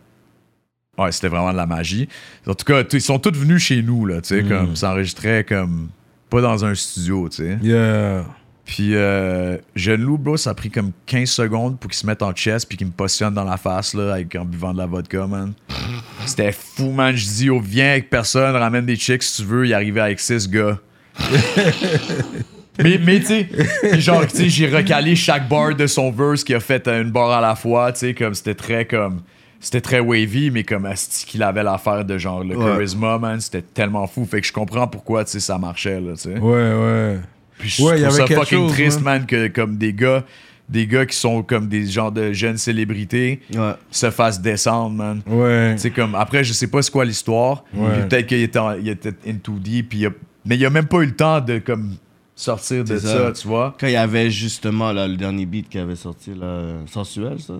[0.99, 2.09] Ouais, c'était vraiment de la magie.
[2.47, 4.49] En tout cas, ils sont tous venus chez nous, là, tu sais, Mm.
[4.49, 5.91] comme, s'enregistraient comme.
[6.31, 7.59] Pas dans un studio, tu sais.
[7.63, 8.25] Yeah.
[8.69, 12.23] Puis euh, Jeune Loup, bro, ça a pris comme 15 secondes pour qu'il se mette
[12.23, 14.85] en chest puis qu'il me positionne dans la face là, avec, en buvant de la
[14.85, 15.55] vodka, man.
[16.27, 17.17] C'était fou, man.
[17.17, 19.67] Je dis, oh, viens avec personne, ramène des chicks si tu veux.
[19.67, 20.79] Il arrivait avec 6 gars.
[22.79, 26.55] mais, mais tu sais, genre, tu sais, j'ai recalé chaque bar de son verse qui
[26.55, 29.23] a fait une bar à la fois, tu sais, comme c'était très comme.
[29.61, 32.65] C'était très wavy, mais comme asti qu'il avait l'affaire de genre le Ouais.
[32.65, 34.25] charisma, man, c'était tellement fou.
[34.25, 36.39] Fait que je comprends pourquoi, tu sais, ça marchait, là, tu sais.
[36.39, 37.19] Ouais, ouais.
[37.59, 39.19] Puis je Ouais, il y trouve avait ça quelque fucking chose, triste, man.
[39.19, 40.25] man, que comme des gars,
[40.69, 43.73] des gars qui sont comme des genres de jeunes célébrités Ouais.
[43.91, 45.23] se fassent descendre, man.
[45.27, 45.75] Ouais.
[45.79, 47.65] C'est comme, après, je sais pas c'est quoi l'histoire.
[47.75, 47.89] Ouais.
[47.93, 50.11] Puis Peut-être qu'il était, en- il était in too deep, puis il a-
[50.45, 51.95] mais il a même pas eu le temps de comme
[52.37, 53.33] sortir de ça.
[53.33, 53.75] tu vois.
[53.81, 57.55] Quand il y avait justement là, le dernier beat qui avait sorti, là, sensuel, ça?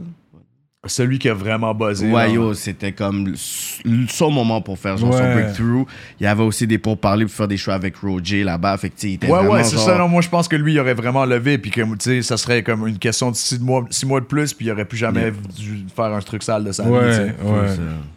[0.89, 2.11] Celui qui a vraiment buzzé.
[2.11, 5.87] Ouais, yo, c'était comme le- son moment pour faire genre son breakthrough.
[6.21, 8.77] Il y avait aussi des pourparlers pour faire des shows avec Roger là-bas.
[8.79, 9.99] Fait que, il était Ouais, ouais, c'est genre- ça.
[9.99, 12.37] Non, moi, je pense que lui, il aurait vraiment levé, puis que, tu sais, ça
[12.37, 14.99] serait comme une question de six mois, six mois de plus, puis il aurait plus
[14.99, 15.31] jamais Yeah.
[15.57, 16.99] dû faire un truc sale de sa vie, Ouais,
[17.43, 17.67] ouais.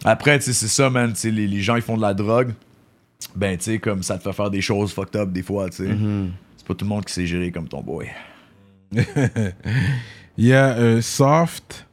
[0.06, 1.14] Après, tu sais, c'est ça, man.
[1.24, 2.54] Les, les gens, ils font de la drogue.
[3.36, 5.78] Ben, tu sais, comme ça te fait faire des choses fucked up des fois, tu
[5.78, 5.84] sais.
[5.94, 6.32] Mhm.
[6.58, 8.08] C'est pas tout le monde qui sait gérer comme ton boy.
[10.38, 11.88] Il y a Soft,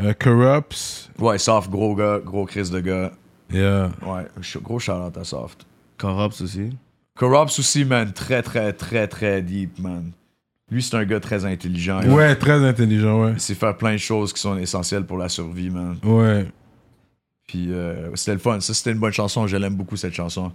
[0.00, 1.10] euh, Corrupts.
[1.18, 3.12] Ouais, Soft, gros gars, gros Chris de gars.
[3.52, 3.90] Yeah.
[4.06, 4.26] Ouais,
[4.62, 5.66] gros shout-out à Soft.
[5.96, 6.70] Corrupts aussi.
[7.16, 8.12] Corrupts aussi, man.
[8.12, 10.12] Très, très, très, très deep, man.
[10.70, 12.02] Lui, c'est un gars très intelligent.
[12.04, 13.32] Ouais, très intelligent, ouais.
[13.32, 15.96] Il sait faire plein de choses qui sont essentielles pour la survie, man.
[16.04, 16.46] Ouais.
[17.46, 18.60] Puis euh, c'était le fun.
[18.60, 19.46] Ça, c'était une bonne chanson.
[19.46, 20.52] Je l'aime beaucoup, cette chanson.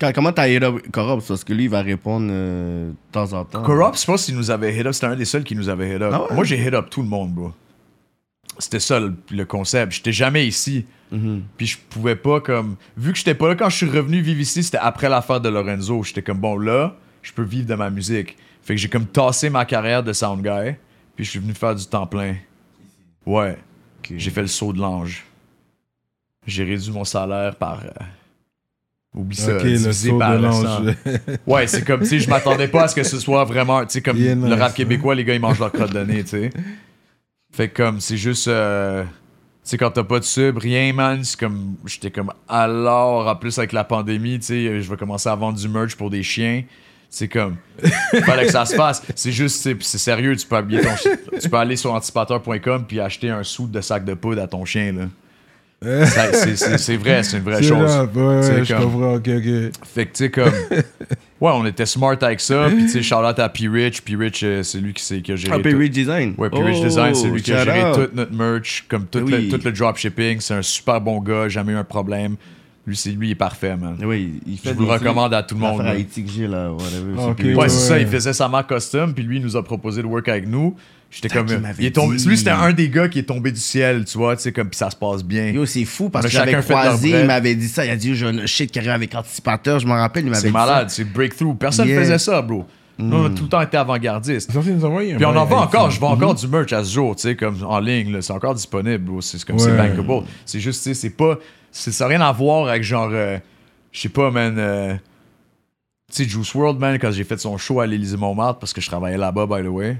[0.00, 1.26] Quand- comment t'as hit up Corrupts?
[1.26, 3.64] Parce que lui, il va répondre euh, de temps en temps.
[3.64, 4.92] Corrupt, je pense qu'il nous avait hit up.
[4.94, 6.12] C'était un des seuls qui nous avait hit up.
[6.14, 6.34] Ah ouais?
[6.36, 7.52] Moi, j'ai hit up tout le monde, bro.
[8.58, 9.92] C'était ça le, le concept.
[9.92, 10.84] J'étais jamais ici.
[11.12, 11.42] Mhm.
[11.56, 12.76] Puis je pouvais pas, comme.
[12.96, 15.48] Vu que j'étais pas là quand je suis revenu vivre ici, c'était après l'affaire de
[15.48, 16.02] Lorenzo.
[16.02, 18.36] J'étais comme, bon, là, je peux vivre de ma musique.
[18.62, 20.74] Fait que j'ai comme tassé ma carrière de sound guy.
[21.16, 22.36] Puis je suis venu faire du temps plein.
[23.24, 23.56] Ouais.
[24.16, 25.24] J'ai fait le saut de l'ange.
[26.46, 27.82] J'ai réduit mon salaire par.
[27.84, 28.04] euh,
[29.14, 29.52] Oublie ça.
[29.52, 30.94] le par de.
[31.46, 33.92] Ouais, c'est comme, tu sais, je m'attendais pas à ce que ce soit vraiment, tu
[33.92, 34.74] sais, comme le nice, rap hein.
[34.74, 36.50] québécois, les gars, ils mangent leur crotte de nez, tu sais.
[37.50, 39.10] Fait comme, c'est juste, euh, tu
[39.64, 43.58] sais, quand t'as pas de sub, rien, man, c'est comme, j'étais comme, alors, en plus
[43.58, 46.62] avec la pandémie, tu sais, je vais commencer à vendre du merch pour des chiens.
[47.10, 47.56] C'est comme,
[48.26, 49.02] fallait que ça se fasse.
[49.14, 53.42] C'est juste, c'est sérieux, tu peux, ton tu peux aller sur anticipateur.com puis acheter un
[53.42, 55.04] sou de sac de poudre à ton chien, là.
[55.80, 57.90] C'est- vrai, c'est une vraie chose.
[57.90, 59.72] rap, ouais, C'est ouais, je comme- comprends, ok, ok.
[59.86, 60.52] Fait que, tu sais, comme.
[61.40, 62.66] ouais, on était smart avec ça.
[62.68, 64.02] Puis, tu sais, Charlotte à P-Rich.
[64.02, 65.52] P-Rich, euh, c'est lui qui, qui a géré.
[65.54, 66.34] Ah, tout- P-Rich Design.
[66.36, 67.94] Ouais, P-Rich Oh, Design, c'est lui qui a shout géré out.
[67.94, 69.48] toute notre merch, comme tout, Oui.
[69.50, 70.40] le, tout le dropshipping.
[70.40, 72.34] C'est un super bon gars, jamais eu un problème.
[72.86, 73.96] Lui, c'est lui, il est parfait, man.
[74.02, 75.82] Oui, il fait Je vous le recommande à tout le monde.
[75.82, 75.90] là.
[75.90, 77.12] Haïti que j'ai là, whatever.
[77.16, 77.56] C'est ok, P-Rich.
[77.56, 80.02] Ouais, Ouais, c'est ça, il faisait sa marque custom, puis lui, il nous a proposé
[80.02, 80.74] de work avec nous.
[81.10, 81.46] J'étais comme.
[81.60, 82.28] m'avait Il est tombé, dit.
[82.28, 84.68] lui, c'était un des gars qui est tombé du ciel, tu vois, tu sais, comme,
[84.68, 85.46] puis ça se passe bien.
[85.46, 87.84] Yo, c'est fou parce que j'avais croisé, il m'avait dit ça.
[87.86, 89.78] Il a dit, j'ai un shit qui arrive avec anticipateur.
[89.80, 91.56] Je m'en rappelle, il m'avait C'est dit malade, c'est breakthrough.
[91.56, 92.00] Personne Yeah.
[92.00, 92.66] faisait ça, bro.
[92.98, 94.50] Nous, on a tout le temps été avant-gardistes.
[94.50, 96.72] C'est censé nous envoyer un Puis on en vend encore, je vends encore du merch
[96.72, 99.20] à ce jour, tu sais, comme en ligne, là, c'est encore disponible, bro.
[99.20, 99.76] C'est comme c'est Ouais.
[99.76, 100.24] bankable.
[100.44, 101.38] C'est juste, tu sais, c'est pas.
[101.70, 103.08] c'est- Ça n'a rien à voir avec genre.
[103.12, 103.38] euh,
[103.92, 104.56] je sais pas, man.
[104.58, 104.94] euh,
[106.12, 108.80] tu sais, Juice World, man, quand j'ai fait son show à l'Élysée Montmartre, parce que
[108.80, 109.96] je travaillais là-bas, by the way.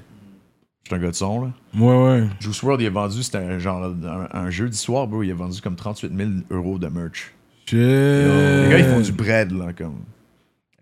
[0.88, 1.50] J'étais un gars de son, là.
[1.78, 2.26] Ouais, ouais.
[2.40, 3.84] Juice World, il a vendu, c'était un genre.
[3.84, 7.34] Un, un jeudi soir, bro, il a vendu comme 38 000 euros de merch.
[7.66, 7.76] Shit.
[7.78, 9.96] Les gars, ils font du bread, là, comme.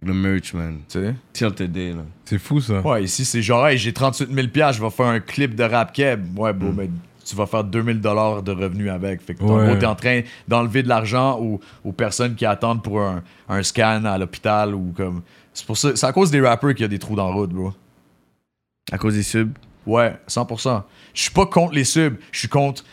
[0.02, 0.78] Le merch, man.
[0.88, 1.14] Tu sais?
[1.32, 2.02] Till today, là.
[2.24, 2.80] C'est fou, ça.
[2.86, 5.92] Ouais, ici, c'est genre, hey, j'ai 38 000 je vais faire un clip de rap
[5.92, 6.38] keb.
[6.38, 6.88] Ouais, bro, mais
[7.24, 9.20] tu vas faire 2000 dollars de revenus avec.
[9.22, 9.66] Fait que, Ouais.
[9.66, 13.62] gros, t'es en train d'enlever de l'argent aux, aux personnes qui attendent pour un, un
[13.64, 15.22] scan à l'hôpital ou comme.
[15.52, 17.34] C'est pour ça, c'est à cause des rappers qu'il y a des trous dans la
[17.34, 17.72] route, bro.
[18.92, 19.50] À cause des subs?
[19.86, 20.82] Ouais, 100%.
[21.14, 22.84] Je suis pas contre les subs, je suis contre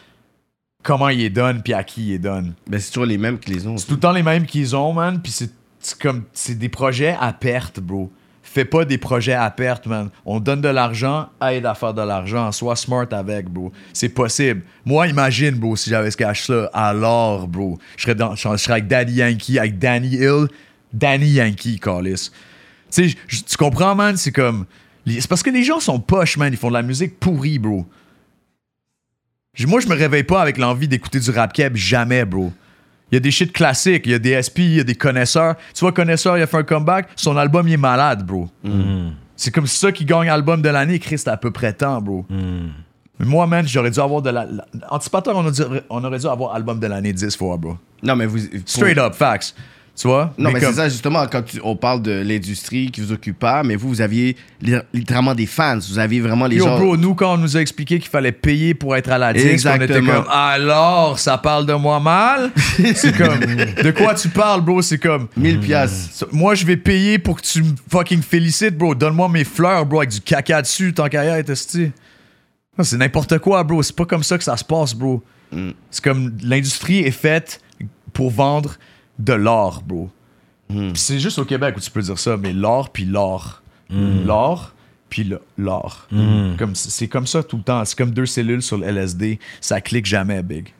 [0.83, 2.53] comment ils les donnent puis à qui ils les donnent.
[2.67, 3.77] Ben, c'est toujours les mêmes qui les ont.
[3.77, 5.19] C'est tout le temps les mêmes qu'ils ont, man.
[5.21, 5.51] Puis c'est
[5.99, 6.23] comme.
[6.33, 8.11] C'est des projets à perte, bro.
[8.43, 10.09] Fais pas des projets à perte, man.
[10.25, 12.51] On donne de l'argent, aide à faire de l'argent.
[12.51, 13.71] Sois smart avec, bro.
[13.93, 14.61] C'est possible.
[14.85, 18.87] Moi, imagine, bro, si j'avais ce cash-là, alors, bro, je serais, dans, je serais avec
[18.87, 20.47] Daddy Yankee, avec Danny Hill.
[20.91, 22.29] Danny Yankee, Callis.
[22.91, 24.15] Tu sais, tu comprends, man?
[24.17, 24.65] C'est comme.
[25.07, 26.51] C'est parce que les gens sont poches, man.
[26.53, 27.85] Ils font de la musique pourrie, bro.
[29.67, 32.51] Moi, je me réveille pas avec l'envie d'écouter du rap keb, jamais, bro.
[33.11, 34.95] Il y a des shit classiques, il y a des SP, il y a des
[34.95, 35.55] connaisseurs.
[35.75, 38.49] Tu vois, connaisseur, il a fait un comeback, son album, il est malade, bro.
[39.35, 42.25] C'est comme ça qui gagne album de l'année, Chris, c'est à peu près temps, bro.
[43.19, 44.45] Mais moi, man, j'aurais dû avoir de la.
[44.45, 47.77] la- Anticipateur, on, a dû- on aurait dû avoir album de l'année 10 fois, bro.
[48.01, 48.39] Non, mais vous.
[48.65, 49.53] Straight up, facts.
[49.95, 50.33] Tu vois?
[50.39, 53.37] Non, mais, comme- c'est ça, justement, quand tu- on parle de l'industrie qui vous occupe
[53.37, 55.77] pas, mais vous, vous aviez li- littéralement des fans.
[55.77, 56.79] Vous aviez vraiment les Yo, gens.
[56.79, 59.67] bro, nous, quand on nous a expliqué qu'il fallait payer pour être à la disque,
[59.71, 62.51] on était comme, alors, ça parle de moi mal?
[62.95, 64.81] c'est comme, de quoi tu parles, bro?
[64.81, 66.09] C'est comme, 1000 piastres.
[66.11, 68.95] So- Moi, je vais payer pour que tu me fucking félicites, bro.
[68.95, 71.91] Donne-moi mes fleurs, bro, avec du caca dessus, tant qu'à y être, esti.
[72.75, 73.83] Non, C'est n'importe quoi, bro.
[73.83, 75.21] C'est pas comme ça que ça se passe, bro.
[75.91, 77.61] C'est comme l'industrie est faite
[78.11, 78.73] pour vendre
[79.23, 80.09] de l'or, bro.
[80.67, 83.61] Puis c'est juste au Québec où tu peux dire ça, mais l'or puis l'or.
[83.89, 84.73] L'or
[85.09, 86.07] puis l'or.
[86.57, 87.85] Comme c'est c'est comme ça tout le temps.
[87.85, 89.39] C'est comme deux cellules sur le LSD.
[89.61, 90.73] Ça clique jamais, big.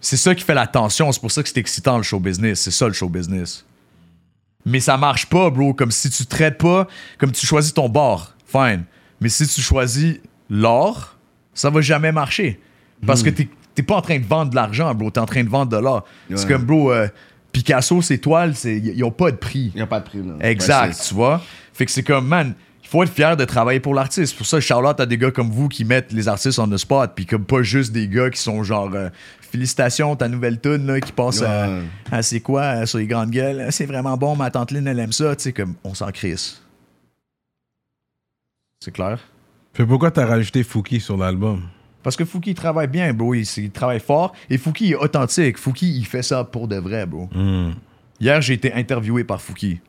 [0.00, 1.10] C'est ça qui fait la tension.
[1.10, 2.60] C'est pour ça que c'est excitant le show business.
[2.60, 3.64] C'est ça le show business.
[4.64, 5.74] Mais ça marche pas, bro.
[5.74, 6.86] Comme si tu traites pas,
[7.18, 8.84] comme tu choisis ton bord, fine.
[9.20, 10.16] Mais si tu choisis
[10.48, 11.16] l'or,
[11.54, 12.60] ça va jamais marcher.
[13.04, 15.10] Parce que t'es t'es pas en train de vendre de l'argent, bro.
[15.12, 16.04] T'es en train de vendre de l'or.
[16.30, 16.52] C'est Ouais.
[16.54, 17.06] comme, bro, euh,
[17.52, 19.70] Picasso, ses toiles, c'est- ils ont pas de prix.
[19.74, 20.38] Il n'y a pas de prix, non.
[20.40, 21.40] Exact, Ouais, c'est- tu vois?
[21.72, 24.36] Fait que c'est comme, man, il faut être fier de travailler pour l'artiste.
[24.36, 27.12] Pour ça, Charlotte a des gars comme vous qui mettent les artistes on the spot,
[27.14, 29.08] puis comme pas juste des gars qui sont genre, euh,
[29.40, 31.82] félicitations, ta nouvelle tune là, qui passe à, Ouais.
[32.12, 34.98] à c'est quoi, sur les grandes gueules, Euh, c'est vraiment bon, ma tante Lynn, elle
[34.98, 36.60] aime ça, tu sais, comme, on s'en crisse.
[38.84, 39.18] C'est clair?
[39.72, 41.62] Fait pourquoi t'as rajouté Fouki sur l'album?
[42.06, 43.34] Parce que Fouki il travaille bien, bro.
[43.34, 44.32] Il, il travaille fort.
[44.48, 45.58] Et Fouki est authentique.
[45.58, 47.28] Fouki, il fait ça pour de vrai, bro.
[48.20, 49.80] Hier, j'ai été interviewé par Fouki.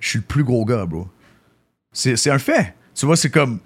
[0.00, 1.06] Je suis le plus gros gars, bro.
[1.92, 2.74] C'est un fait.
[2.92, 3.60] Tu vois, c'est comme.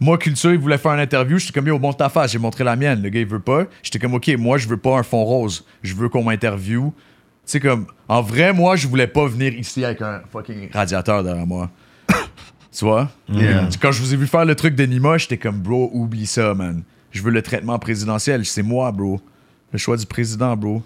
[0.00, 1.36] Moi, Culture, il voulait faire une interview.
[1.36, 2.32] J'étais comme, yo, montre ta face.
[2.32, 3.02] J'ai montré la mienne.
[3.02, 3.66] Le gars, il veut pas.
[3.82, 5.66] J'étais comme, OK, moi, je veux pas un fond rose.
[5.82, 6.90] Je veux qu'on m'interviewe.
[6.90, 6.92] Tu
[7.44, 11.46] sais, comme, en vrai, moi, je voulais pas venir ici avec un fucking radiateur derrière
[11.46, 11.70] moi.
[12.72, 13.10] tu vois?
[13.28, 13.68] Yeah.
[13.78, 16.54] Quand je vous ai vu faire le truc de Nima, j'étais comme, bro, oublie ça,
[16.54, 16.82] man.
[17.16, 18.44] Je veux le traitement présidentiel.
[18.44, 19.20] C'est moi, bro.
[19.72, 20.82] Le choix du président, bro.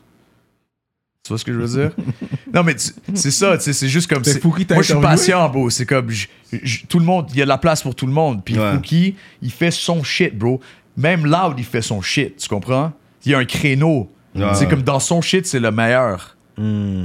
[1.22, 1.92] Tu vois ce que je veux dire?
[2.54, 2.74] non, mais
[3.14, 4.22] c'est ça, tu sais, c'est juste comme.
[4.32, 4.40] C'est-
[4.74, 5.68] Moi, je suis patient, bro.
[5.70, 6.08] C'est comme.
[6.10, 6.26] je-
[6.62, 8.42] je- tout le monde, il y a de la place pour tout le monde.
[8.44, 8.72] Puis Ouais.
[8.72, 10.60] Fouki, il fait son shit, bro.
[10.96, 12.36] Même Loud, il fait son shit.
[12.36, 12.92] Tu comprends?
[13.26, 14.10] Il y a un créneau.
[14.34, 14.54] Ouais.
[14.54, 16.36] C'est comme dans son shit, c'est le meilleur.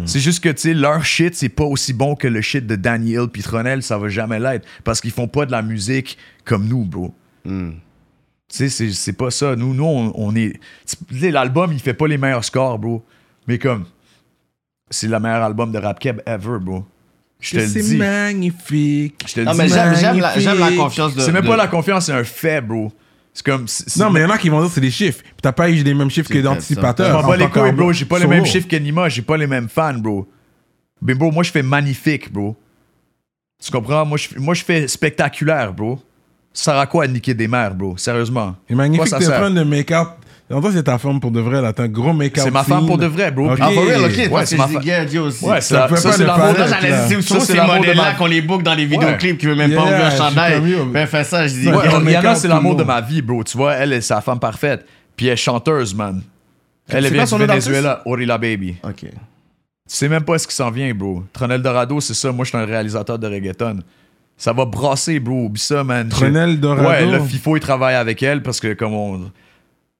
[0.05, 2.75] C'est juste que, tu sais, leur shit, c'est pas aussi bon que le shit de
[2.75, 4.67] Danny Hill puis Tronel, ça va jamais l'être.
[4.83, 7.13] Parce qu'ils font pas de la musique comme nous, bro.
[7.45, 7.71] Hmm.
[8.49, 9.55] Tu sais, c'est- c'est pas ça.
[9.55, 10.59] Nous, nous on, on est.
[11.09, 13.03] tu sais, L'album, il fait pas les meilleurs scores, bro.
[13.47, 13.85] Mais comme.
[14.91, 16.85] C'est le meilleur album de rap keb ever, bro.
[17.39, 17.97] Je te le C'est dis.
[17.97, 19.25] magnifique.
[19.27, 21.21] Je te le Non, mais j'aime j'aime la, j'aime la confiance de.
[21.21, 22.91] C'est même de- pas la confiance, c'est un fait, bro.
[23.33, 23.67] C'est comme.
[23.67, 25.21] c'est- c'est- Non, mais il y en a qui vont dire que c'est des chiffres.
[25.23, 27.13] Puis t'as pas eu les mêmes chiffres que C'est Je d'anticipateur.
[27.13, 27.91] m'en en bats les couilles, bro.
[27.91, 29.09] J'ai pas les mêmes chiffres qu'Anima.
[29.09, 30.27] J'ai pas les mêmes fans, bro.
[31.01, 32.55] Mais bro, moi, je fais magnifique, bro.
[33.61, 34.05] Tu comprends?
[34.05, 35.99] Moi, je, moi, je fais spectaculaire, bro.
[36.55, 37.95] Ça sert à quoi à niquer des mères, bro?
[37.97, 38.55] Sérieusement.
[38.67, 39.39] C'est magnifique, Quoi, ça t'es en sert?
[39.41, 40.07] train de make-up.
[40.49, 41.73] En toi, c'est ta femme pour de vrai, là.
[41.73, 42.43] T'as un gros make-up.
[42.45, 42.87] C'est ma femme scene.
[42.87, 43.47] pour de vrai, bro.
[43.49, 43.55] Ok.
[43.55, 44.31] Puis- Ah, for real, ok.
[44.31, 44.67] Ouais, c'est ma
[45.05, 45.43] Dieu aussi.
[45.43, 47.45] Ouais, c'est Ça la- ça, pas c'est le l'amour de- Là, j'allais dire, Ça, c'est
[47.53, 50.05] ces de modèles-là ma- qu'on les book dans les vidéoclips qui veut même pas ouvrir
[50.05, 50.61] un chandail.
[50.93, 51.67] Ben, fais ça, je dis.
[51.67, 53.43] Make-up c'est le l'amour de ma vie, bro.
[53.43, 54.85] Tu vois, elle, est sa femme parfaite.
[55.17, 56.21] Puis elle est chanteuse, man.
[56.87, 57.45] Elle C'est vient quoi du?
[57.47, 58.75] Venezuela, Orilla Baby.
[58.83, 58.99] Ok.
[59.01, 59.07] Tu
[59.87, 61.23] sais même pas ce qui s'en vient, bro.
[61.33, 62.31] Tronel Dorado, c'est ça.
[62.31, 63.79] Moi, je suis un réalisateur de reggaeton.
[64.37, 65.45] Ça va brasser, bro.
[65.45, 66.09] Oublie ça, man.
[66.09, 66.87] Tronel Dorado.
[66.89, 69.31] Ouais, là, FIFO, il travaille avec elle parce que, comme on.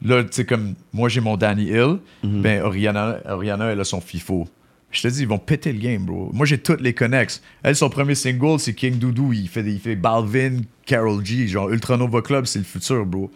[0.03, 1.99] Là, tu sais, comme moi, j'ai mon Danny Hill.
[2.23, 2.41] Mhm.
[2.41, 4.47] Ben, Oriana, Oriana, elle a son FIFO.
[4.91, 6.29] Je te dis, ils vont péter le game, bro.
[6.33, 7.41] Moi, j'ai toutes les connects.
[7.63, 9.33] Elle, son premier single, c'est King Doudou.
[9.33, 11.47] Il fait, des- il fait Balvin, Carol G.
[11.47, 13.31] Genre, Ultranova Club, c'est le futur, bro.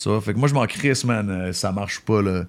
[0.00, 0.20] Tu vois?
[0.20, 1.28] Fait que moi, je m'en crisse, man.
[1.30, 2.44] Euh, ça marche pas, là.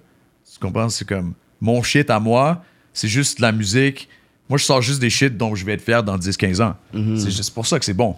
[0.50, 0.88] Tu comprends?
[0.90, 4.08] C'est comme mon shit à moi, c'est juste de la musique.
[4.48, 6.76] Moi, je sors juste des shit dont je vais être fier dans 10-15 ans.
[7.16, 8.16] C'est juste pour ça que c'est bon.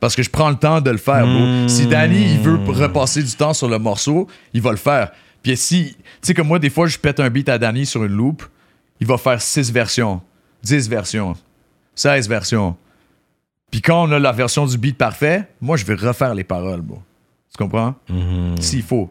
[0.00, 1.68] Parce que je prends le temps de le faire, bro.
[1.68, 5.10] Si Danny, il veut repasser du temps sur le morceau, il va le faire.
[5.42, 8.04] Puis si, tu sais, comme moi, des fois, je pète un beat à Danny sur
[8.04, 8.44] une loop,
[9.00, 10.20] il va faire 6 versions,
[10.62, 11.34] 10 versions,
[11.94, 12.76] 16 versions.
[13.70, 16.80] Puis quand on a la version du beat parfait, moi, je vais refaire les paroles,
[16.80, 17.02] bro.
[17.50, 17.94] Tu comprends?
[18.60, 19.10] S'il faut.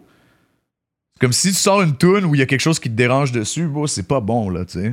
[1.14, 2.96] C'est comme si tu sors une tune où il y a quelque chose qui te
[2.96, 4.92] dérange dessus, bro, c'est pas bon, là, tu sais.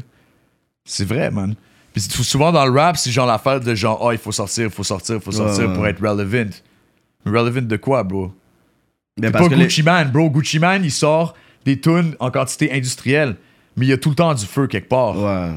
[0.85, 1.55] C'est vrai, man.
[1.93, 4.65] Puis c'est- souvent dans le rap, c'est genre l'affaire de genre, oh, il faut sortir,
[4.65, 5.75] il faut sortir, il faut sortir ouais.
[5.75, 6.51] pour être relevant.
[7.25, 8.33] Relevant de quoi, bro?
[9.17, 10.29] C'est parce pas que les- Gucci Mane, bro.
[10.29, 13.37] Gucci Mane, il sort des tunes en quantité industrielle,
[13.77, 15.17] mais il y a tout le temps du feu quelque part.
[15.17, 15.53] Ouais.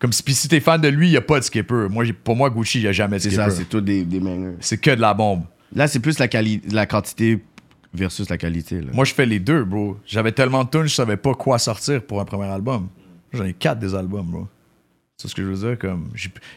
[0.00, 1.86] Comme si, puis si t'es fan de lui, il y a pas de skipper.
[1.90, 3.50] Moi, pour moi, Gucci, il y a jamais de C'est skipper.
[3.50, 4.20] ça, c'est tout des, des.
[4.60, 5.44] C'est que de la bombe.
[5.74, 7.42] Là, c'est plus la, quantité
[7.92, 8.80] versus la qualité.
[8.80, 8.88] Là.
[8.92, 9.98] Moi, je fais les deux, bro.
[10.06, 12.88] J'avais tellement de tunes, je savais pas quoi sortir pour un premier album.
[13.32, 14.48] J'en ai quatre des albums, bro.
[15.24, 15.78] C'est ce que je veux dire.
[15.78, 16.10] Comme,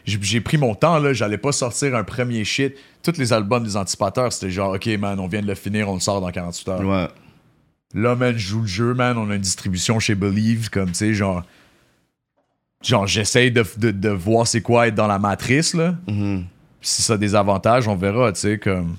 [0.04, 1.14] j'ai, pris mon temps, là.
[1.14, 2.74] J'allais pas sortir un premier shit.
[3.02, 5.94] Tous les albums des anticipateurs, c'était genre, OK, man, on vient de le finir, on
[5.94, 6.80] le sort dans 48 heures.
[6.84, 7.08] Ouais.
[7.94, 9.16] Là, man, je joue le jeu, man.
[9.16, 11.44] On a une distribution chez Believe, comme, tu sais, genre.
[12.82, 15.94] genre, j'essaye de, de, de voir c'est quoi être dans la matrice, là.
[16.06, 16.44] Mhm.
[16.78, 18.96] Puis si ça a des avantages, on verra, tu sais, comme.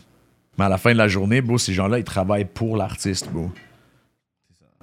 [0.57, 3.51] Mais à la fin de la journée, bro, ces gens-là, ils travaillent pour l'artiste, bro.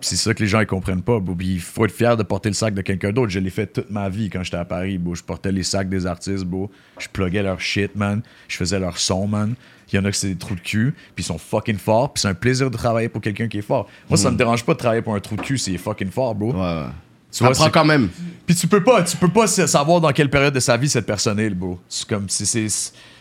[0.00, 1.18] C'est ça que les gens ils comprennent pas.
[1.20, 3.30] Puis il faut être fier de porter le sac de quelqu'un d'autre.
[3.30, 4.98] Je l'ai fait toute ma vie quand j'étais à Paris.
[4.98, 5.14] bro.
[5.14, 6.44] Je portais les sacs des artistes.
[6.44, 6.70] bro.
[6.98, 8.20] Je pluguais leur shit, man.
[8.46, 9.54] Je faisais leur son, man.
[9.92, 10.92] Il y en a que c'est des trous de cul.
[11.14, 12.12] Puis ils sont fucking forts.
[12.12, 13.88] Puis c'est un plaisir de travailler pour quelqu'un qui est fort.
[14.10, 16.10] Moi, ça me dérange pas de travailler pour un trou de cul s'il est fucking
[16.10, 16.52] fort, bro.
[16.52, 16.82] Ouais, ouais.
[17.32, 18.08] Tu vois, prend c'est- quand même.
[18.46, 20.88] puis tu peux pas, tu peux pas sa- savoir dans quelle période de sa vie
[20.88, 21.78] cette personne est, bro.
[21.88, 22.66] C'est comme, c'est- c'est,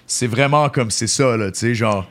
[0.05, 2.05] c'est vraiment comme c'est ça, là, tu sais, genre.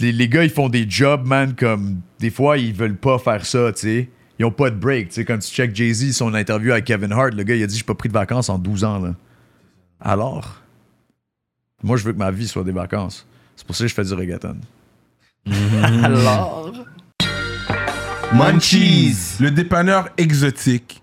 [0.00, 2.00] Les, les gars, ils font des jobs, man, comme.
[2.18, 4.08] Des fois, ils veulent pas faire ça, tu sais.
[4.38, 5.24] Ils ont pas de break, tu sais.
[5.24, 7.84] Quand tu check Jay-Z, son interview avec Kevin Hart, le gars, il a dit J'ai
[7.84, 9.14] pas pris de vacances en 12 ans, là.
[10.00, 10.60] Alors?
[11.82, 13.26] Moi, je veux que ma vie soit des vacances.
[13.56, 14.56] C'est pour ça que je fais du reggaeton.
[16.02, 16.72] Alors?
[18.32, 19.36] Munchies.
[19.38, 21.02] Le dépanneur exotique.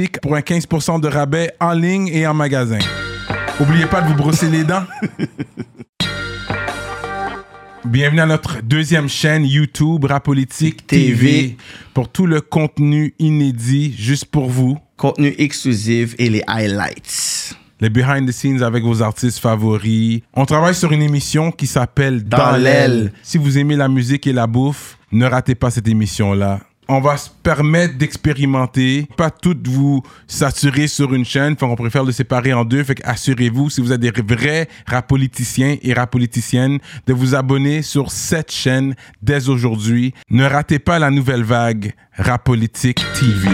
[0.21, 2.79] Pour un 15% de rabais en ligne et en magasin.
[3.59, 4.83] Oubliez pas de vous brosser les dents.
[7.85, 11.13] Bienvenue à notre deuxième chaîne YouTube Rapolitique TV.
[11.15, 11.57] TV.
[11.93, 14.77] pour tout le contenu inédit juste pour vous.
[14.97, 17.55] Contenu exclusif et les highlights.
[17.79, 20.21] les behind the scenes avec vos artistes favoris.
[20.33, 23.11] On travaille sur une émission qui s'appelle Dans, Dans l'aile.
[23.23, 26.59] Si vous aimez la musique et la bouffe, ne ratez pas cette émission-là.
[26.93, 32.03] On va se permettre d'expérimenter, pas toutes vous saturer sur une chaîne, fait qu'on préfère
[32.03, 37.13] le séparer en deux, fait assurez-vous, si vous êtes des vrais rapoliticiens et rapoliticiennes, de
[37.13, 40.13] vous abonner sur cette chaîne dès aujourd'hui.
[40.29, 43.47] Ne ratez pas la nouvelle vague Rapolitique TV.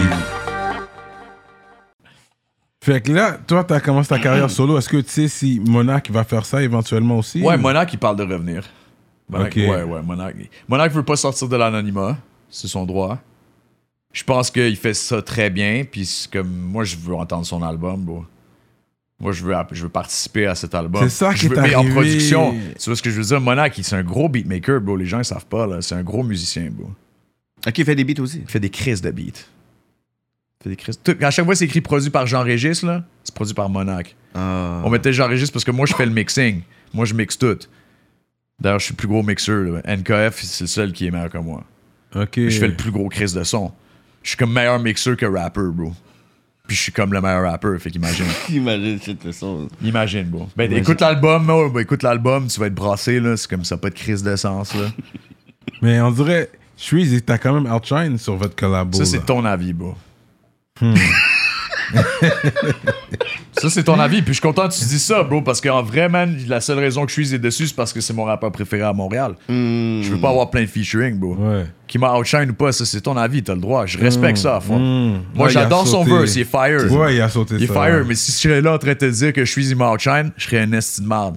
[2.82, 4.78] Fait que là, toi, tu as commencé ta carrière solo.
[4.78, 7.40] Est-ce que tu sais si Monarch va faire ça éventuellement aussi?
[7.40, 8.64] Ouais, ou- Monarch, il parle de revenir.
[9.28, 9.56] Monarch, Ok.
[9.58, 10.34] Ouais, ouais, Monarch.
[10.68, 12.16] Monarch veut pas sortir de l'anonymat.
[12.50, 13.18] C'est son droit.
[14.12, 15.84] Je pense qu'il fait ça très bien.
[15.90, 18.24] Puis comme moi, je veux entendre son album, bro.
[19.20, 21.02] Moi, je veux, je veux participer à cet album.
[21.02, 22.52] C'est ça qui est veux- mais en production.
[22.78, 23.40] Tu vois ce que je veux dire?
[23.40, 24.96] Monarch, il- c'est un gros beatmaker, bro.
[24.96, 25.82] Les gens, ils savent pas, là.
[25.82, 26.88] C'est un gros musicien, bro.
[27.66, 28.38] Ok, il fait des beats aussi.
[28.44, 29.22] Il fait des crises de beats.
[29.24, 31.00] Il fait des crises.
[31.02, 33.04] Tout- à chaque fois, c'est écrit produit par Jean-Régis, là.
[33.24, 34.14] C'est produit par Monarch.
[34.34, 34.82] Ah.
[34.84, 36.62] On mettait Jean-Régis parce que moi, je fais le mixing.
[36.94, 37.58] Moi, je mixe tout.
[38.60, 39.64] D'ailleurs, je suis le plus gros mixeur.
[39.64, 39.80] là.
[39.96, 41.64] NKF, c'est le seul qui est meilleur que moi.
[42.14, 42.34] Ok.
[42.36, 43.72] Je fais le plus gros crise de son.
[44.28, 45.90] Je suis comme meilleur mixeur que rapper, bro.
[46.66, 48.26] Puis je suis comme le meilleur rapper, fait qu'imagine.
[48.50, 49.68] Imagine cette leçon.
[49.82, 50.50] Imagine, bro.
[50.54, 50.82] Ben, Imagine.
[50.82, 53.38] écoute l'album, oh, ben, écoute l'album, tu vas être brassé, là.
[53.38, 54.88] C'est comme ça, pas de crise d'essence, là.
[55.80, 58.98] Mais on dirait, Shreeze, t'as quand même outshine sur votre collabo.
[58.98, 59.96] Ça, c'est ton avis, bro.
[63.58, 64.22] ça, c'est ton avis.
[64.22, 66.78] Puis je suis content que tu dis ça, bro, parce qu'en vrai, man, la seule
[66.78, 69.34] raison que je suis dessus, c'est parce que c'est mon rappeur préféré à Montréal.
[69.48, 71.34] Je veux pas avoir plein de featuring, bro.
[71.36, 71.66] Ouais.
[71.86, 73.86] Qui m'a outshine ou pas, ça, c'est ton avis, t'as le droit.
[73.86, 74.78] Je respecte ça à fond.
[74.78, 75.22] Mm.
[75.34, 76.92] Moi, Ouais, j'adore son verse, il est fire.
[76.92, 77.72] Ouais, il a sauté Il est ça.
[77.72, 78.04] fire, ouais.
[78.06, 80.30] mais si je serais là en train de te dire que je suis il outshine,
[80.36, 81.36] je serais un esti de merde.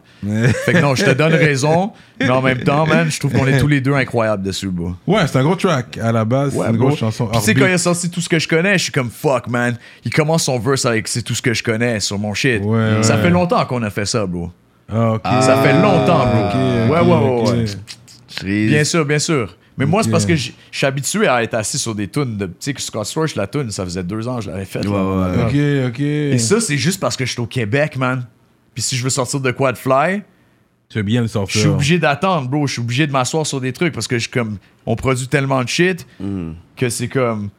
[0.65, 3.47] Fait que non, je te donne raison, mais en même temps, man, je trouve qu'on
[3.47, 4.91] est tous les deux incroyables dessus, bro.
[5.07, 5.97] Ouais, c'est un gros track.
[5.97, 6.87] À la base, c'est une bro.
[6.87, 7.27] grosse chanson.
[7.27, 9.09] Puis tu sais, quand il a sorti tout ce que je connais, je suis comme
[9.09, 9.77] fuck, man.
[10.03, 12.61] Il commence son verse avec c'est tout ce que je connais sur mon shit.
[12.63, 13.21] Ouais, Ça ouais.
[13.21, 14.51] fait longtemps qu'on a fait ça, bro.
[14.91, 15.21] Ah, ok.
[15.41, 16.93] Ça fait longtemps, bro.
[16.93, 17.51] Ouais, ouais,
[18.43, 18.67] ouais.
[18.67, 19.55] Bien sûr, bien sûr.
[19.77, 22.37] Mais moi, c'est parce que je suis habitué à être assis sur des tunes.
[22.37, 24.65] de- Tu sais, que Scott Storch, la tune, ça faisait deux ans que je l'avais
[24.65, 24.85] faite.
[24.85, 25.43] Ouais, ouais,
[25.87, 25.99] Ok, ok.
[26.01, 28.25] Et ça, c'est juste parce que je suis au Québec, man.
[28.73, 30.21] Puis si je veux sortir de quoi de fly,
[30.93, 32.67] bien le je suis obligé d'attendre, bro.
[32.67, 34.57] Je suis obligé de m'asseoir sur des trucs parce que je suis comme.
[34.85, 36.51] On produit tellement de shit Mm.
[36.75, 37.49] que c'est comme.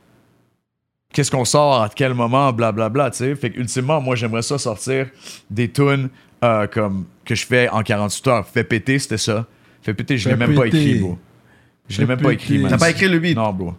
[1.13, 3.35] Qu'est-ce qu'on sort, à quel moment, blablabla, tu sais.
[3.35, 5.09] Fait que, ultimement, moi, j'aimerais ça sortir
[5.51, 6.09] des tunes
[6.43, 8.49] euh, comme que je fais en 48 heures.
[8.49, 9.47] Fait péter, c'était ça.
[9.83, 11.19] Fait péter, je l'ai même pas écrit, bro.
[11.89, 12.71] Je l'ai même pas écrit, man.
[12.71, 13.37] T'as pas écrit le beat?
[13.37, 13.75] Non, bro.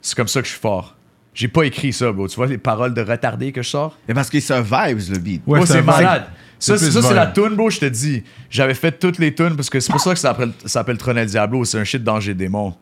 [0.00, 0.96] C'est comme ça que je suis fort.
[1.34, 2.28] J'ai pas écrit ça, bro.
[2.28, 3.98] Tu vois les paroles de retardé que je sors?
[4.06, 5.42] Mais parce que c'est un vibes, le beat.
[5.46, 6.26] Ouais, oh, c'est malade.
[6.58, 8.22] Ça, C'est la tune, bro, je te dis.
[8.48, 10.96] J'avais fait toutes les tunes parce que c'est pour ça que ça s'appelle, ça s'appelle
[10.96, 11.64] Tronel Diablo.
[11.64, 12.74] C'est un shit danger démon.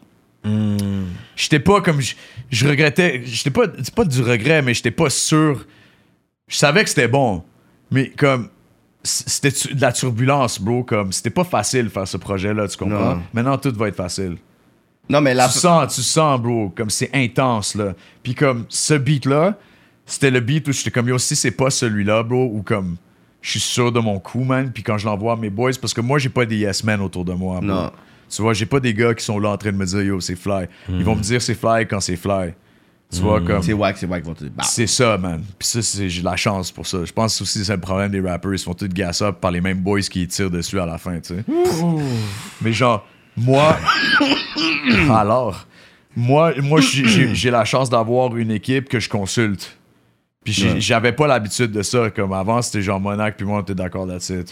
[1.36, 2.00] J'étais pas comme.
[2.00, 2.14] Je,
[2.50, 3.22] je regrettais.
[3.24, 3.64] J'étais pas.
[3.82, 5.66] C'est pas du regret, mais j'étais pas sûr.
[6.48, 7.42] Je savais que c'était bon.
[7.90, 8.48] Mais comme.
[9.02, 10.84] C'était de la turbulence, bro.
[10.84, 11.12] Comme.
[11.12, 13.16] C'était pas facile de faire ce projet-là, tu comprends?
[13.16, 13.22] Non.
[13.32, 14.36] Maintenant, tout va être facile.
[15.08, 15.48] Non, mais la.
[15.48, 17.94] Tu sens, tu sens, bro, comme c'est intense, là.
[18.22, 19.58] Puis comme ce beat-là,
[20.06, 22.96] C'était le beat où j'étais comme, yo, si c'est pas celui-là, bro, ou comme,
[23.42, 24.72] je suis sûr de mon coup, man.
[24.72, 27.00] Puis quand je l'envoie à mes boys, parce que moi, j'ai pas des yes men
[27.00, 27.60] autour de moi.
[27.60, 27.66] bro.
[27.66, 27.92] Non.
[28.30, 30.20] Tu vois, j'ai pas des gars qui sont là en train de me dire, yo,
[30.20, 30.66] c'est fly.
[30.88, 32.54] Ils vont me dire c'est fly quand c'est fly.
[33.12, 33.60] Tu vois, comme.
[33.60, 34.22] C'est wack, c'est wack.
[34.24, 34.62] vont te bah.
[34.64, 35.42] C'est ça, man.
[35.58, 37.04] Puis ça, c'est- j'ai de la chance pour ça.
[37.04, 38.52] Je pense aussi que c'est le problème des rappers.
[38.52, 40.96] Ils se font tous gas up par les mêmes boys qui tirent dessus à la
[40.96, 41.44] fin, tu sais.
[42.62, 43.04] Mais genre,
[43.36, 43.76] moi.
[45.10, 45.66] Alors,
[46.16, 49.76] moi, moi j'ai- la chance d'avoir une équipe que je consulte.
[50.44, 52.10] Puis j'avais pas l'habitude de ça.
[52.10, 54.44] Comme avant, c'était genre Monac, puis moi, on était d'accord là-dessus.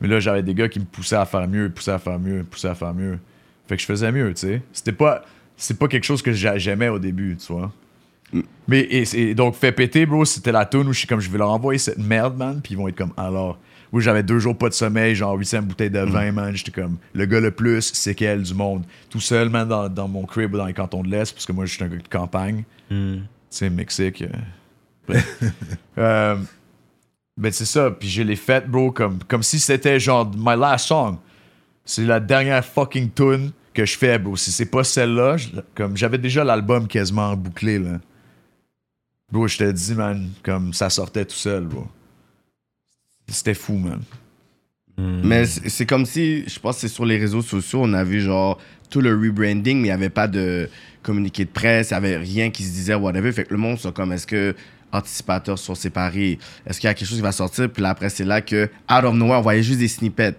[0.00, 2.44] Mais là, j'avais des gars qui me poussaient à faire mieux, poussaient à faire mieux,
[2.44, 3.18] poussaient à faire mieux.
[3.66, 4.62] Fait que je faisais mieux, tu sais.
[4.72, 5.24] C'était pas.
[5.56, 7.72] C'est pas quelque chose que j'a- j'aimais au début, tu vois.
[8.68, 11.30] Mais et, et donc, fait péter, bro, c'était la tune où je suis comme, je
[11.30, 13.58] vais leur envoyer cette merde, man, puis ils vont être comme, alors.
[13.90, 16.54] Où j'avais deux jours pas de sommeil, genre 800 bouteilles de vin, man.
[16.54, 18.84] J'étais comme, le gars le plus séquel du monde.
[19.08, 21.52] Tout seul, man, dans, dans mon crib ou dans les cantons de l'Est, parce que
[21.52, 22.64] moi, je suis un gars de campagne.
[22.90, 24.22] Tu sais, Mexique.
[25.10, 25.14] euh.
[25.96, 26.36] Euh,
[27.38, 27.90] ben, c'est ça.
[27.90, 31.16] Puis je l'ai fait, bro, comme, comme si c'était genre my last song.
[31.84, 34.36] C'est la dernière fucking tune que je fais, bro.
[34.36, 35.36] Si c'est pas celle-là,
[35.74, 38.00] comme j'avais déjà l'album quasiment bouclé, là.
[39.30, 41.86] Bro, je te dis, man, comme ça sortait tout seul, bro.
[43.28, 44.02] C'était fou, man.
[44.98, 48.02] Mais c'est c'est comme si, je pense que c'est sur les réseaux sociaux, on a
[48.02, 48.58] vu genre
[48.90, 50.68] tout le rebranding, mais il n'y avait pas de
[51.04, 53.30] communiqué de presse, il n'y avait rien qui se disait, whatever.
[53.30, 54.56] Fait que le monde, c'est comme, est-ce que
[54.92, 56.38] anticipateurs sont séparés?
[56.66, 57.70] Est-ce qu'il y a quelque chose qui va sortir?
[57.70, 60.36] Puis là, après, c'est là que, out of nowhere, on voyait juste des snippets,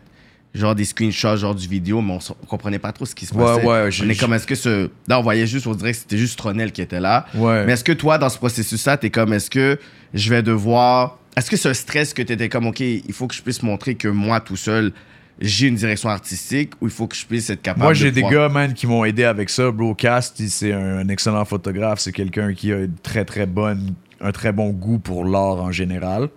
[0.54, 3.34] genre des screenshots, genre du vidéo, mais on, on comprenait pas trop ce qui se
[3.34, 3.66] Ouais, passait.
[3.66, 4.90] ouais, on est comme, est-ce que ce.
[5.08, 7.26] Là, on voyait juste, on dirait que c'était juste Tronel qui était là.
[7.36, 7.66] Ouais.
[7.66, 9.80] Mais est-ce que toi, dans ce processus-là, t'es comme, est-ce que
[10.14, 11.18] je vais devoir.
[11.38, 13.96] Est-ce que c'est un stress que t'étais comme, OK, il faut que je puisse montrer
[13.96, 14.92] que moi, tout seul,
[15.40, 18.12] j'ai une direction artistique ou il faut que je puisse être capable Moi, de j'ai
[18.12, 19.72] des pouvoir- gars, man, qui m'ont aidé avec ça.
[19.72, 22.00] Bro Cast, il- c'est un, un excellent photographe.
[22.00, 25.72] C'est quelqu'un qui a une très, très bonne, un très bon goût pour l'art en
[25.72, 26.30] général.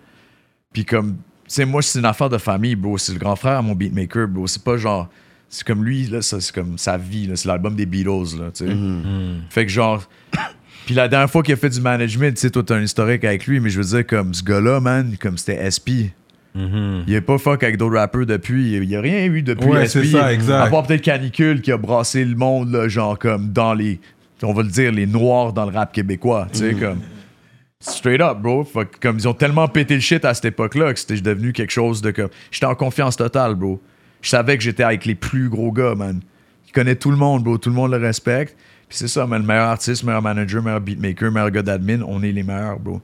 [0.72, 1.16] Puis comme, tu
[1.48, 2.96] sais, moi, c'est une affaire de famille, bro.
[2.98, 4.46] C'est le grand frère à mon beatmaker, bro.
[4.46, 5.08] C'est pas genre...
[5.48, 7.36] C'est comme lui, là, ça, c'est comme sa vie, là.
[7.36, 8.74] C'est l'album des Beatles, là, tu sais.
[9.50, 10.02] Fait que genre...
[10.86, 13.22] Puis la dernière fois qu'il a fait du management, tu sais, toi, t'as un historique
[13.24, 16.10] avec lui, mais je veux dire, comme ce gars-là, man, comme c'était SP.
[16.54, 18.76] Il a pas fuck avec d'autres rappeurs depuis.
[18.76, 19.92] Il y a rien eu depuis Ouais, SP.
[19.92, 20.66] c'est ça, exact.
[20.66, 24.00] À part peut-être Canicule qui a brassé le monde, là, genre comme dans les.
[24.42, 26.48] On va le dire, les noirs dans le rap québécois.
[26.52, 26.98] Tu sais, comme.
[27.82, 28.62] Straight up, bro.
[28.64, 31.52] Fait que comme ils ont tellement pété le shit à cette époque-là que c'était devenu
[31.52, 32.28] quelque chose de comme.
[32.50, 33.80] J'étais en confiance totale, bro.
[34.20, 36.20] Je savais que j'étais avec les plus gros gars, man.
[36.68, 37.58] Ils connaissent tout le monde, bro.
[37.58, 38.56] Tout le monde le respecte.
[38.88, 39.42] Puis c'est ça, man.
[39.42, 43.00] Le meilleur artiste, meilleur manager, meilleur beatmaker, meilleur gars d'admin, on est les meilleurs, bro.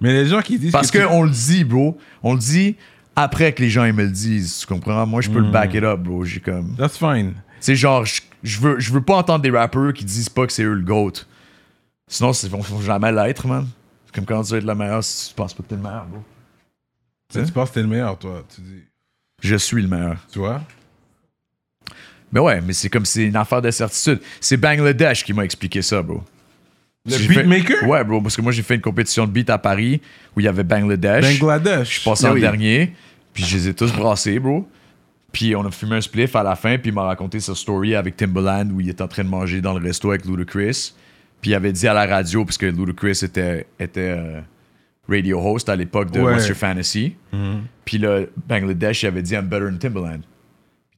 [0.00, 0.70] Mais les gens qui disent.
[0.72, 1.98] Parce que tu- qu'on le dit, bro.
[2.22, 2.76] On le dit
[3.16, 4.58] après que les gens ils me le disent.
[4.60, 5.04] Tu comprends?
[5.04, 6.24] Moi, je peux le back it up, bro.
[6.24, 6.76] J'ai comme.
[6.78, 7.34] That's fine.
[7.58, 10.74] C'est genre, je, veux, veux pas entendre des rappeurs qui disent pas que c'est eux
[10.74, 11.12] le GOAT.
[12.08, 13.66] Sinon, ils vont jamais l'être, man.
[14.14, 16.04] Comme quand tu veux être le meilleur si tu penses pas que t'es le meilleur,
[16.06, 16.22] bro.
[17.30, 18.44] Tu sais, tu penses que t'es le meilleur, toi.
[18.54, 18.82] Tu dis.
[19.42, 20.16] Je suis le meilleur.
[20.30, 20.60] Tu vois?
[22.30, 24.20] Mais ouais, mais c'est comme c'est une affaire de certitude.
[24.40, 26.22] C'est Bangladesh qui m'a expliqué ça, bro.
[27.04, 27.88] Le fait- beatmaker?
[27.88, 30.00] Ouais, bro, parce que moi j'ai fait une compétition de beat à Paris
[30.36, 31.40] où il y avait Bangladesh.
[31.40, 31.88] Bangladesh.
[31.88, 32.40] Je suis passé en oui.
[32.40, 32.94] dernier,
[33.34, 34.68] puis je les ai tous brassés, bro.
[35.32, 37.94] Puis on a fumé un spliff à la fin, puis il m'a raconté sa story
[37.94, 40.94] avec Timbaland où il était en train de manger dans le resto avec Ludacris.
[41.42, 44.40] Puis il avait dit à la radio, parce que Ludacris était, était euh,
[45.08, 46.32] radio host à l'époque de Ouais.
[46.34, 47.16] What's Your Fantasy.
[47.84, 50.20] Puis le Bangladesh, il avait dit I'm better than Timbaland.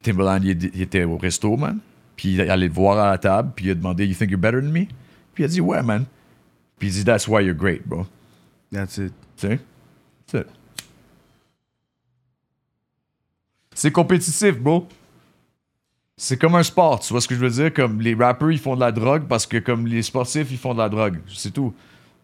[0.03, 1.78] Timbaland, il, il était au resto, man.
[2.14, 4.38] Puis il allait le voir à la table, puis il a demandé You think you're
[4.40, 4.84] better than me?
[5.34, 6.05] Puis il a dit Ouais, man.
[6.78, 8.07] Puis il dit That's why you're great, bro.
[8.70, 9.12] That's it.
[9.38, 9.59] Tu sais?
[10.26, 10.47] C'est it.
[13.74, 14.86] C'est compétitif, bro.
[16.17, 17.73] C'est comme un sport, tu vois ce que je veux dire?
[17.75, 20.73] Comme les rappers, ils font de la drogue parce que comme les sportifs, ils font
[20.73, 21.19] de la drogue.
[21.29, 21.75] C'est tout.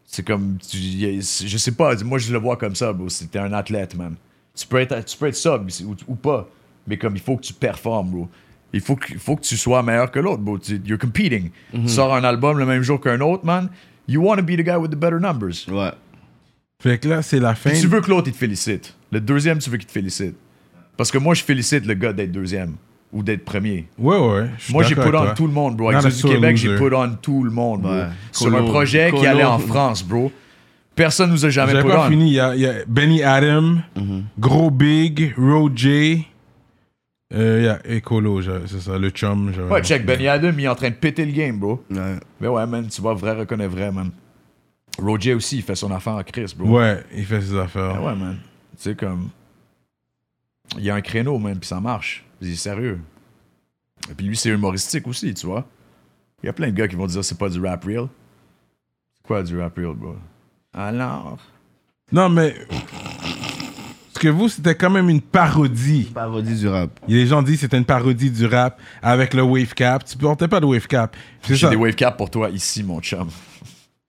[0.07, 0.79] C'est comme, tu-
[1.21, 3.09] je sais pas, moi je le vois comme ça, bro.
[3.09, 4.15] Si t'es un athlète, man.
[4.55, 6.49] Tu peux être, tu peux être sub ou, ou pas,
[6.87, 8.29] mais comme il faut que tu performes, bro.
[8.73, 10.59] Il faut que, il faut que tu sois meilleur que l'autre, bro.
[10.59, 11.51] Tu- You're competing.
[11.73, 13.69] Tu sors un album le même jour qu'un autre, man.
[14.07, 15.67] You want to be the guy with the better numbers.
[15.69, 15.91] Ouais.
[16.83, 17.71] Fait que là, c'est la fin.
[17.71, 18.97] Puis tu veux que l'autre il te félicite.
[19.13, 20.37] Le deuxième, tu veux qu'il te félicite.
[20.97, 22.75] Parce que moi, je félicite le gars d'être deuxième
[23.13, 23.87] ou d'être premier.
[23.99, 24.49] Ouais, ouais.
[24.71, 25.91] Moi, j'ai put on tout le monde, bro.
[25.91, 27.93] Avec du Québec, j'ai put on tout le monde, bro.
[27.93, 28.07] Ouais.
[28.33, 28.59] Sur Colo.
[28.59, 30.31] un projet qui allait en France, bro.
[30.95, 32.11] Personne nous a jamais put pas on.
[32.11, 32.31] fini.
[32.31, 34.23] Il y a, il y a Benny Adam, Mm-hmm.
[34.39, 36.27] Gros Big, Roger.
[37.33, 39.53] Euh, il y a Ecolo, j'ai- c'est ça, le chum.
[39.71, 41.83] Ouais, check, Benny Adam, il est en train de péter le game, bro.
[41.91, 42.17] Ouais.
[42.41, 44.11] Mais ouais, man, tu vois, vrai reconnaît vrai, man.
[45.01, 46.69] Roger aussi, il fait son affaire en Chris, bro.
[46.79, 48.03] Ouais, il fait ses affaires.
[48.03, 48.37] Ouais, man.
[48.77, 49.29] Tu sais, comme.
[50.77, 52.25] Il y a un créneau, man, puis ça marche.
[52.41, 52.99] Il est sérieux.
[54.11, 55.67] Et puis lui, c'est humoristique aussi, tu vois.
[56.43, 58.07] Il y a plein de gars qui vont dire c'est pas du rap real.
[59.17, 60.17] C'est quoi du rap real, bro?
[60.73, 61.39] Alors?
[62.13, 62.55] Non, mais.
[62.71, 66.11] Parce que vous, c'était quand même une parodie.
[66.15, 66.91] Parodie du rap.
[67.09, 70.05] Et les gens disent que c'était une parodie du rap avec le wave cap.
[70.05, 71.15] Tu portais pas de wave cap.
[71.49, 73.29] J'ai des wave caps pour toi ici, mon chum.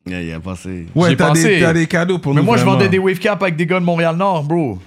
[0.07, 0.87] Yeah, il a passé.
[0.95, 1.43] Ouais, J'ai t'as pensé.
[1.55, 2.45] des, t'as des cadeaux pour Mais nous.
[2.45, 4.79] moi, je vendais des wave caps avec des gars de Montréal-Nord, bro.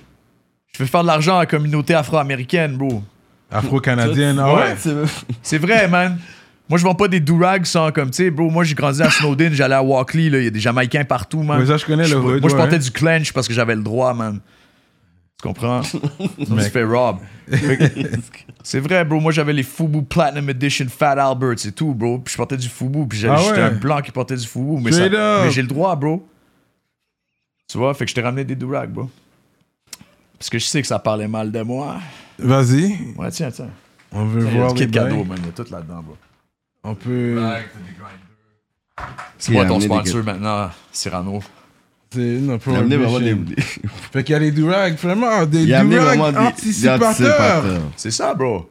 [0.72, 3.02] Je fais faire de l'argent à la communauté afro-américaine, bro.
[3.50, 4.38] Afro-canadienne.
[4.40, 4.76] Ah ouais?
[5.42, 6.18] C'est vrai, man.
[6.68, 8.48] Moi, je vends pas des durags sans comme, tu sais, bro.
[8.50, 10.38] Moi, j'ai grandi à Snowden, j'allais à Walkley, là.
[10.38, 11.60] Il y a des Jamaïcains partout, man.
[11.60, 14.14] Mais ça, je connais le Moi, je portais du clench parce que j'avais le droit,
[14.14, 14.40] man.
[15.42, 15.82] Tu comprends?
[16.38, 17.18] Je me suis fait rob.
[18.62, 19.20] C'est vrai, bro.
[19.20, 22.18] Moi, j'avais les Fubu Platinum Edition Fat Albert, c'est tout, bro.
[22.18, 23.06] Puis je portais du Fubu.
[23.06, 23.60] Puis Ah j'étais ouais?
[23.60, 24.76] un blanc qui portait du Fubu.
[24.90, 26.26] Ça- mais j'ai le droit, bro.
[27.70, 27.92] Tu vois?
[27.92, 29.10] Fait que je t'ai ramené des durags, bro.
[30.38, 31.96] Parce que je sais que ça parlait mal de moi.
[32.38, 32.98] Vas-y.
[33.16, 33.68] Ouais, tiens, tiens.
[34.12, 35.26] On veut Il y a voir du les kit cadeau, bails.
[35.28, 35.38] man.
[35.40, 36.16] Il y a tout là-dedans, bro.
[36.84, 37.38] On peut.
[39.38, 41.42] C'est moi Il a ton sponsor maintenant, Cyrano.
[42.12, 43.36] C'est non, Il a amené vraiment des.
[44.12, 46.32] Fait qu'il y a les durags, vraiment, des Il durags vraiment des.
[46.38, 47.08] des anticipateurs.
[47.08, 47.80] anticipateurs.
[47.96, 48.70] C'est ça, bro.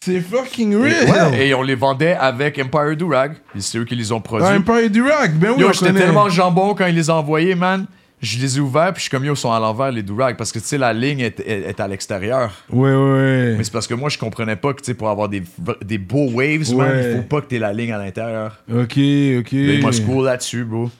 [0.00, 1.34] C'est fucking real.
[1.34, 3.36] Et on les vendait avec Empire Durag.
[3.58, 4.46] C'est eux qui les ont produits.
[4.48, 7.86] Ah, Empire Durag, ben oui, Yo, j'étais tellement jambon quand ils les ont envoyés, man.
[8.22, 10.36] Je les ai ouverts, puis je suis comme, yo, ils sont à l'envers, les Durag.
[10.38, 12.50] Parce que, tu sais, la ligne est, est- est à l'extérieur.
[12.70, 13.54] Ouais, ouais, ouais.
[13.58, 15.42] Mais c'est parce que moi, je comprenais pas que, tu sais, pour avoir des,
[15.84, 17.10] des beaux waves, man, Ouais.
[17.12, 18.56] il faut pas que t'aies la ligne à l'intérieur.
[18.70, 18.96] Ok, ok.
[18.96, 20.84] Mais Ils m'ont school là-dessus, bro.
[20.84, 20.90] Ok,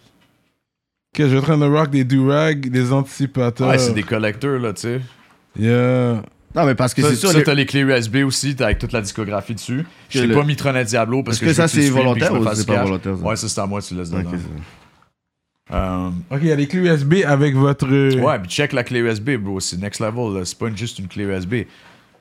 [1.18, 3.68] je suis en train de rock des durags, des anticipateurs.
[3.70, 5.00] Ouais, c'est des collecteurs, là, tu sais.
[5.58, 6.22] Yeah.
[6.54, 7.30] Non, mais parce que Ça, c'est sûr.
[7.32, 9.86] ça, les- t'as les clés USB aussi, t'as avec toute la discographie dessus.
[10.10, 12.44] Je t'ai le- pas mis Tronet Diablo parce Est-ce que, que ça, c'est volontaire ou
[12.54, 13.22] c'est pas volontaire, ça?
[13.24, 14.30] Ouais, ça, c'est à moi, tu laisses dedans.
[15.72, 17.86] Euh, Ok, il y a les clés USB avec votre.
[17.88, 19.58] Ouais, puis check la clé USB, bro.
[19.60, 20.44] C'est next level, là.
[20.44, 21.54] C'est pas juste une clé USB.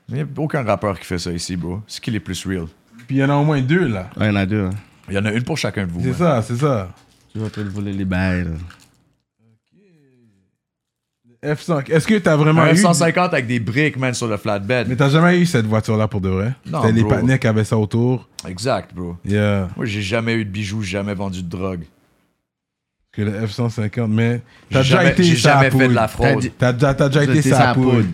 [0.10, 1.82] Il n'y a aucun rappeur qui fait ça ici, bro.
[1.88, 2.66] C'est qui les plus real?
[3.08, 4.10] Puis il y en a au moins deux, là.
[4.18, 4.66] Ouais, il y en a deux.
[4.66, 4.70] hein.
[5.10, 6.02] Il y en a une pour chacun de vous.
[6.02, 6.90] C'est ça, c'est ça.
[7.32, 8.46] Tu vas en train de voler les bails.
[8.46, 8.52] là.
[11.54, 11.92] F100.
[11.92, 12.78] Est-ce que t'as vraiment Un eu.
[12.78, 14.88] F-150 avec des briques, man, sur le flatbed.
[14.88, 16.54] Mais t'as jamais eu cette voiture-là pour de vrai?
[16.66, 18.28] Non, C'était les patinets qui avaient ça autour.
[18.48, 19.16] Exact, bro.
[19.24, 19.70] Yeah.
[19.78, 21.84] Moi, j'ai jamais eu de bijoux, j'ai jamais vendu de drogue.
[23.16, 24.08] Que le F-150.
[24.08, 26.52] Mais t'as déjà jamais, été j'ai jamais fait de la T'as fraude.
[26.58, 28.08] T'as déjà, t'as déjà Vous été sa poudre.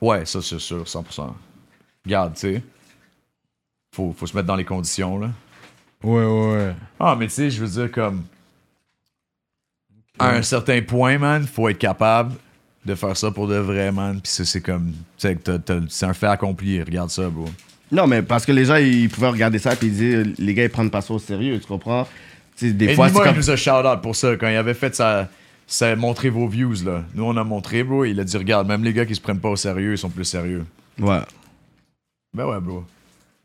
[0.00, 1.32] Ouais, ça, c'est sûr, 100%.
[2.04, 2.62] Regarde, tu sais.
[3.94, 5.30] Faut, faut se mettre dans les conditions, là.
[6.02, 6.74] Ouais, ouais, ouais.
[6.98, 8.24] Ah, mais tu sais, je veux dire, comme.
[10.18, 12.34] À un certain point, man, faut être capable
[12.84, 14.20] de faire ça pour de vrai, man.
[14.20, 14.92] Puis ça, c'est comme.
[15.16, 15.38] Tu sais,
[15.88, 16.82] c'est un fait accompli.
[16.82, 17.48] Regarde ça, bro.
[17.92, 20.64] Non, mais parce que les gens, ils pouvaient regarder ça et ils disaient, les gars,
[20.64, 22.08] ils prennent pas ça au sérieux, tu comprends?
[22.56, 23.34] Tu sais, des Et fois, c'est Nima, comme.
[23.34, 24.36] il nous a shout-out pour ça.
[24.36, 25.28] Quand il avait fait sa.
[25.66, 27.04] sa montrer vos views, là.
[27.14, 28.04] Nous, on a montré, bro.
[28.04, 30.10] Il a dit, regarde, même les gars qui se prennent pas au sérieux, ils sont
[30.10, 30.64] plus sérieux.
[31.00, 31.20] Ouais.
[32.34, 32.84] Ben ouais, bro.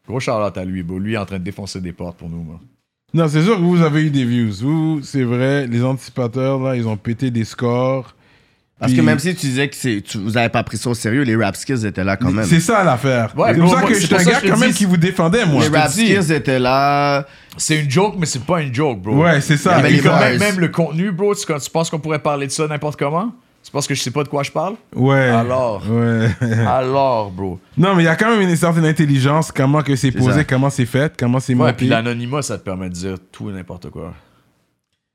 [0.07, 0.99] Gros shout-out à lui, bro.
[0.99, 2.59] Lui, il est en train de défoncer des portes pour nous, moi.
[3.13, 4.51] Non, c'est sûr que vous avez eu des views.
[4.61, 8.13] Vous, c'est vrai, les anticipateurs, là, ils ont pété des scores.
[8.79, 10.93] Parce Puis- que même si tu disais que tu, vous avez pas pris ça au
[10.93, 12.45] sérieux, les rap skills étaient là quand même.
[12.45, 13.33] C'est ça l'affaire.
[13.35, 15.63] Ouais, c'est pour ça que je suis un gars quand même qui vous défendait, moi.
[15.67, 17.25] les rap skills étaient là.
[17.57, 19.15] C'est une joke, mais c'est pas une joke, bro.
[19.23, 19.79] Ouais, c'est ça.
[19.81, 20.19] Bars.
[20.21, 23.31] même, même le contenu, bro, tu, tu penses qu'on pourrait parler de ça n'importe comment?
[23.63, 24.75] C'est parce que je sais pas de quoi je parle?
[24.95, 25.27] Ouais.
[25.29, 25.83] Alors.
[25.89, 26.29] Ouais.
[26.67, 27.59] Alors, bro.
[27.77, 30.43] non, mais il y a quand même une certaine intelligence, comment que c'est posé, ça.
[30.43, 31.73] comment c'est fait, comment c'est Ouais, monté.
[31.73, 34.13] puis l'anonymat, ça te permet de dire tout et n'importe quoi.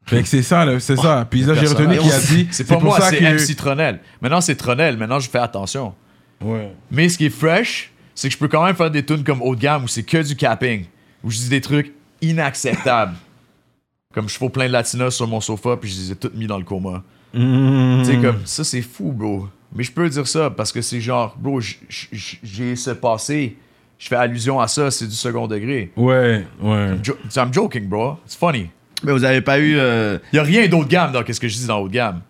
[0.05, 1.27] Fait que c'est ça, là, c'est ça.
[1.31, 2.49] Puis là, j'ai retenu qu'il a dit.
[2.51, 3.25] C'est pas pour moi, c'est que...
[3.25, 4.01] MC Tronel.
[4.21, 4.97] Maintenant, c'est Tronel.
[4.97, 5.95] Maintenant, je fais attention.
[6.41, 6.73] Ouais.
[6.91, 9.41] Mais ce qui est fresh, c'est que je peux quand même faire des tunes comme
[9.43, 10.87] haut de gamme où c'est que du capping.
[11.23, 13.15] Où je dis des trucs inacceptables.
[14.13, 16.47] comme je fais plein de latinos sur mon sofa, puis je les ai toutes mis
[16.47, 17.03] dans le coma.
[17.33, 18.03] Mmh.
[18.05, 19.49] Tu sais, comme ça, c'est fou, bro.
[19.75, 23.57] Mais je peux dire ça parce que c'est genre, bro, j'ai ce passé.
[23.99, 25.93] Je fais allusion à ça, c'est du second degré.
[25.97, 26.99] Ouais, ouais.
[27.03, 28.19] Jo- I'm joking, bro.
[28.27, 28.69] It's funny.
[29.05, 29.77] Mais vous avez pas eu.
[29.79, 32.21] euh, Y a rien d'autre gamme dans qu'est-ce que je dis dans haut de gamme.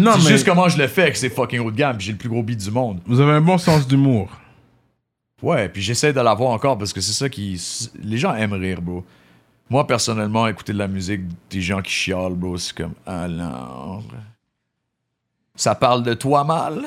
[0.00, 2.06] Non, C'est mais juste comment je le fais que c'est fucking haut de gamme, puis
[2.06, 3.00] j'ai le plus gros beat du monde.
[3.06, 4.30] vous avez un bon sens d'humour.
[5.42, 7.60] Ouais, puis j'essaie de l'avoir encore parce que c'est ça qui.
[8.02, 9.04] Les gens aiment rire, bro.
[9.68, 12.94] Moi, personnellement, écouter de la musique, des gens qui chialent, bro, c'est comme.
[13.04, 14.02] Alors.
[15.54, 16.82] Ça parle de toi mal?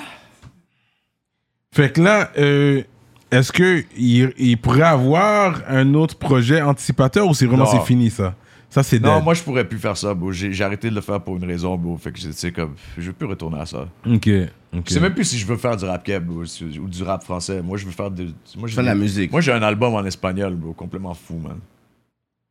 [1.73, 2.84] Fait que là, euh,
[3.32, 7.71] est-ce que il, il pourrait avoir un autre projet anticipateur ou c'est vraiment Non.
[7.71, 8.36] c'est fini ça?
[8.71, 9.23] Ça c'est Non, dead.
[9.23, 10.32] moi, je pourrais plus faire ça, bro.
[10.32, 11.97] J'ai j'ai arrêté de le faire pour une raison, bro.
[11.97, 12.75] Fait que, tu sais, comme.
[12.97, 13.88] Je veux plus retourner à ça.
[14.05, 14.30] Ok.
[14.73, 14.84] ok.
[14.88, 17.23] Je sais même plus si je veux faire du rap keb, bro, ou du rap
[17.23, 17.61] français.
[17.63, 18.27] Moi, je veux faire de.
[18.57, 19.32] Moi, j'ai Faire de la musique.
[19.32, 20.73] Moi, j'ai un album en espagnol, bro.
[20.73, 21.57] Complètement fou, man.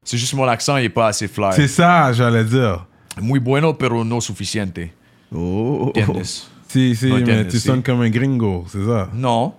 [0.03, 1.53] C'est juste mon accent, il est pas assez fly.
[1.53, 2.85] C'est ça, j'allais dire.
[3.21, 4.93] Muy bueno, pero no suficiente.
[5.35, 5.93] Oh.
[5.95, 6.49] ¿Entiendes?
[6.69, 9.09] C'est, c'est, Non, mais tu sonnes comme un gringo, c'est ça?
[9.15, 9.55] Non.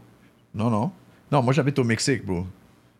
[0.53, 0.91] Non, non.
[1.31, 2.45] Non, moi, j'habite au Mexique, bro.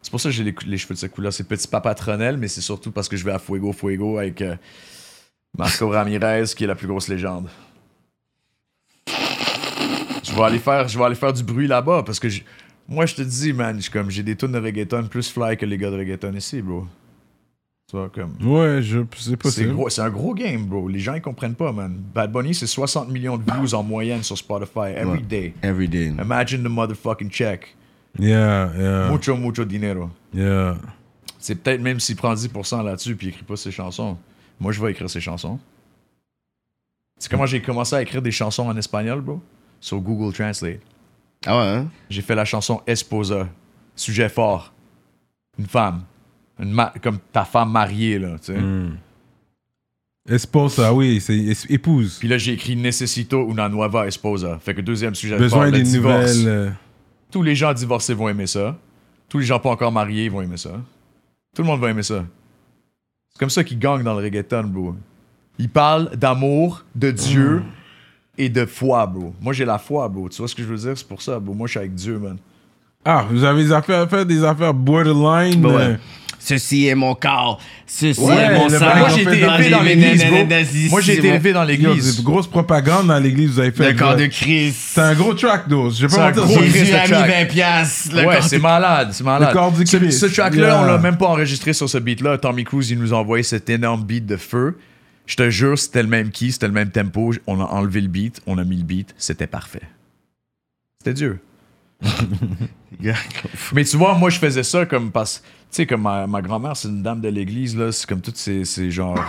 [0.02, 1.34] C'est pour ça que j'ai les, les cheveux de cette couleur.
[1.34, 4.42] C'est petit papa Tronel, mais c'est surtout parce que je vais à Fuego Fuego avec
[4.42, 4.56] euh,
[5.58, 7.50] Marco Ramirez, qui est la plus grosse légende.
[10.24, 12.42] Je vais aller faire, je vais aller faire du bruit là-bas parce que je-
[12.88, 15.58] moi, je te dis, man, je suis comme j'ai des tunes de reggaeton plus fly
[15.58, 16.86] que les gars de reggaeton ici, bro.
[17.90, 18.36] Tu vois, comme.
[18.42, 19.74] Ouais, je c'est C'est possible.
[19.74, 20.88] gros- c'est un gros game, bro.
[20.88, 21.96] Les gens, ils comprennent pas, man.
[22.14, 25.22] Bad Bunny, c'est 60 millions de views en moyenne sur Spotify every Ouais.
[25.22, 25.54] day.
[25.64, 26.06] Every day.
[26.22, 27.76] Imagine the motherfucking check.
[28.18, 30.10] Yeah, yeah, Mucho, mucho dinero.
[30.34, 30.78] yeah.
[31.38, 34.18] C'est peut-être même s'il prend 10% là-dessus puis il écrit pas ses chansons.
[34.60, 35.60] Moi, je vais écrire ses chansons.
[37.18, 39.42] C'est comment j'ai commencé à écrire des chansons en espagnol, bro?
[39.80, 40.80] Sur Google Translate.
[41.46, 41.88] Ah ouais, hein?
[42.10, 43.48] J'ai fait la chanson Esposa.
[43.96, 44.74] Sujet fort.
[45.58, 46.04] Une femme.
[46.60, 48.60] Une ma- comme ta femme mariée, là, tu sais.
[48.60, 48.98] Hmm.
[50.28, 52.18] Esposa, oui, c'est es- épouse.
[52.20, 54.60] Puis là, j'ai écrit Necesito una nueva esposa.
[54.60, 56.38] Fait que deuxième sujet Besoin fort, le des divorce.
[57.32, 58.76] Tous les gens divorcés vont aimer ça.
[59.28, 60.72] Tous les gens pas encore mariés vont aimer ça.
[61.56, 62.26] Tout le monde va aimer ça.
[63.30, 64.96] C'est comme ça qu'ils gagnent dans le reggaeton, bro.
[65.58, 67.64] Ils parlent d'amour, de Dieu
[68.38, 69.34] et de foi, bro.
[69.42, 70.30] Moi, j'ai la foi, bro.
[70.30, 70.98] Tu vois ce que je veux dire?
[70.98, 71.54] C'est pour ça, bro.
[71.54, 72.38] Moi, je suis avec Dieu, man.
[73.06, 75.66] Ah, vous avez des affaires, des affaires borderline.
[75.66, 76.00] Ouais.
[76.42, 77.60] Ceci est mon corps.
[77.86, 78.96] Ceci Ouais, est mon le sang.
[78.98, 80.46] Moi, j'ai été élevé dans l'église, bro.
[80.90, 82.16] Moi, j'ai été élevé dans l'église.
[82.16, 83.92] c'est grosse propagande dans l'église, vous avez fait.
[83.92, 84.26] Le corps de.
[84.28, 84.78] Christ.
[84.94, 85.98] C'est un gros track, dose.
[86.00, 86.44] Je vais C'est pas mentir.
[86.46, 86.76] gros c'est- Christ.
[86.86, 87.30] Jésus a mis track.
[87.30, 88.16] 20 piastres.
[88.16, 89.50] Le ouais, corps c'est de- malade, c'est malade.
[89.50, 90.20] Le corps du Ce- Christ.
[90.20, 90.82] Ce, track-là, Yeah.
[90.82, 92.38] on l'a même pas enregistré sur ce beat-là.
[92.38, 94.78] Tommy Cruise, il nous a envoyé cet énorme beat de feu.
[95.26, 97.34] Je te jure, c'était le même key, c'était le même tempo.
[97.48, 99.82] On a enlevé le beat, on a mis le beat, c'était parfait.
[101.00, 101.40] C'était Dieu.
[103.74, 105.44] Mais tu vois, moi, je faisais ça comme parce.
[105.72, 107.92] Tu sais, comme ma, ma grand-mère, c'est une dame de l'église, là.
[107.92, 109.20] C'est comme tout, c'est c'est genre.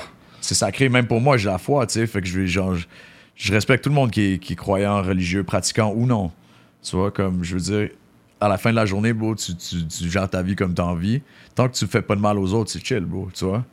[0.40, 2.06] C'est sacré, même pour moi, j'ai la foi, tu sais.
[2.06, 2.74] Fait que je vais, genre.
[3.36, 6.30] Je, respecte tout le monde qui est, qui croyant, religieux, pratiquant ou non.
[6.82, 7.90] Tu vois, comme, je veux dire,
[8.40, 10.84] à la fin de la journée, bro, tu, tu, tu gères ta vie comme t'as
[10.84, 11.22] envie.
[11.54, 13.64] Tant que tu fais pas de mal aux autres, c'est chill, bro, tu vois.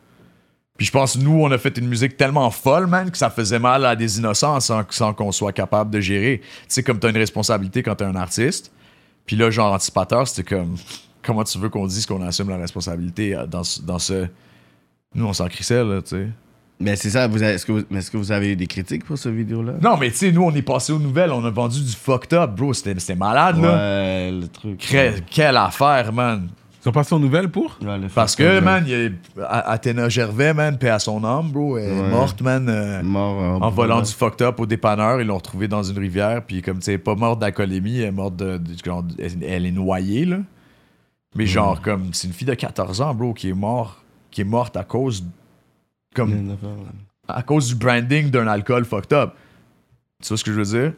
[0.78, 3.60] Puis je pense, nous, on a fait une musique tellement folle, man, que ça faisait
[3.60, 6.42] mal à des innocents sans, sans qu'on soit capable de gérer.
[6.44, 8.72] Tu sais, comme t'as une responsabilité quand t'es un artiste.
[9.26, 10.76] Puis là, genre, anticipateur, c'était comme,
[11.28, 14.26] comment tu veux qu'on dise qu'on assume la responsabilité euh, dans, ce- dans ce.
[15.14, 16.28] Nous, on s'en crissait, là, tu sais.
[16.80, 18.68] Mais c'est ça, vous avez- est-ce que, vous- mais est-ce que vous avez eu des
[18.68, 19.74] critiques pour cette vidéo-là?
[19.82, 22.34] Non, mais tu sais, nous, on est passé aux nouvelles, on a vendu du fucked
[22.34, 22.74] up, bro.
[22.74, 23.76] C'était c'était malade, là.
[23.76, 24.78] Ouais, le truc.
[24.80, 26.48] Cré- Quelle affaire, man.
[26.80, 27.78] Ils sont passés aux nouvelles pour?
[27.84, 31.50] Ouais, le Parce que, man, il y a Athéna Gervais, man, paix à son âme,
[31.50, 32.10] bro, elle est Ouais.
[32.10, 32.68] morte, man.
[32.70, 35.98] euh, Mort euh, en volant du fucked up au dépanneur, ils l'ont retrouvée dans une
[35.98, 38.62] rivière, puis comme tu sais, pas morte d'alcoolémie, elle est morte de,
[39.46, 40.38] elle est noyée là.
[41.38, 44.00] Mais genre comme c'est une fille de 14 ans, bro, qui est morte,
[44.32, 45.24] qui est morte à cause
[46.14, 46.58] comme
[47.28, 49.34] à cause du branding d'un alcool fucked up.
[50.22, 50.94] Tu vois ce que je veux dire?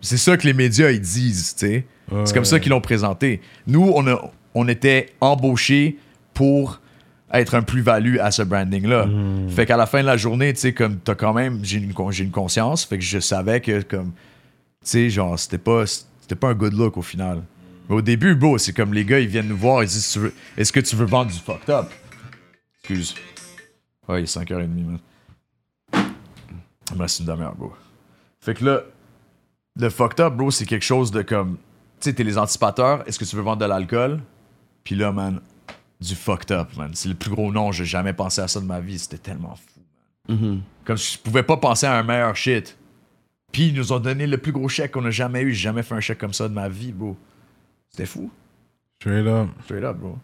[0.00, 1.86] C'est ça que les médias ils disent, tu sais.
[2.24, 3.40] C'est comme ça qu'ils l'ont présenté.
[3.66, 5.98] Nous, on, a, on était embauchés
[6.34, 6.80] pour
[7.32, 9.08] être un plus-value à ce branding-là.
[9.48, 11.92] Fait qu'à la fin de la journée, tu sais, comme t'as quand même, j'ai une,
[12.10, 16.36] j'ai une conscience, fait que je savais que, comme, tu sais, genre, c'était pas, c'était
[16.36, 17.42] pas un good look au final.
[17.88, 20.18] Mais au début, bro, c'est comme les gars, ils viennent nous voir, ils disent,
[20.56, 21.90] est-ce que tu veux vendre du fucked up?
[22.80, 23.14] Excuse.
[24.08, 24.98] Ouais, il est 5h30, man.
[26.94, 27.72] Ben, c'est une demi-heure, bro.
[28.40, 28.82] Fait que là,
[29.76, 31.56] le fucked up, bro, c'est quelque chose de comme.
[32.00, 34.20] Tu sais, t'es les anticipateurs, est-ce que tu veux vendre de l'alcool?
[34.84, 35.40] Puis là, man,
[36.00, 36.90] du fucked up, man.
[36.94, 38.98] C'est le plus gros nom, j'ai jamais pensé à ça de ma vie.
[38.98, 39.80] C'était tellement fou,
[40.28, 40.38] man.
[40.38, 40.62] Mhm.
[40.84, 42.76] Comme je pouvais pas penser à un meilleur shit.
[43.52, 45.52] Puis ils nous ont donné le plus gros chèque qu'on a jamais eu.
[45.52, 47.16] J'ai jamais fait un chèque comme ça de ma vie, bro.
[47.96, 48.30] C'était fou.
[49.00, 49.48] Straight up.
[49.64, 50.18] Straight up, bro.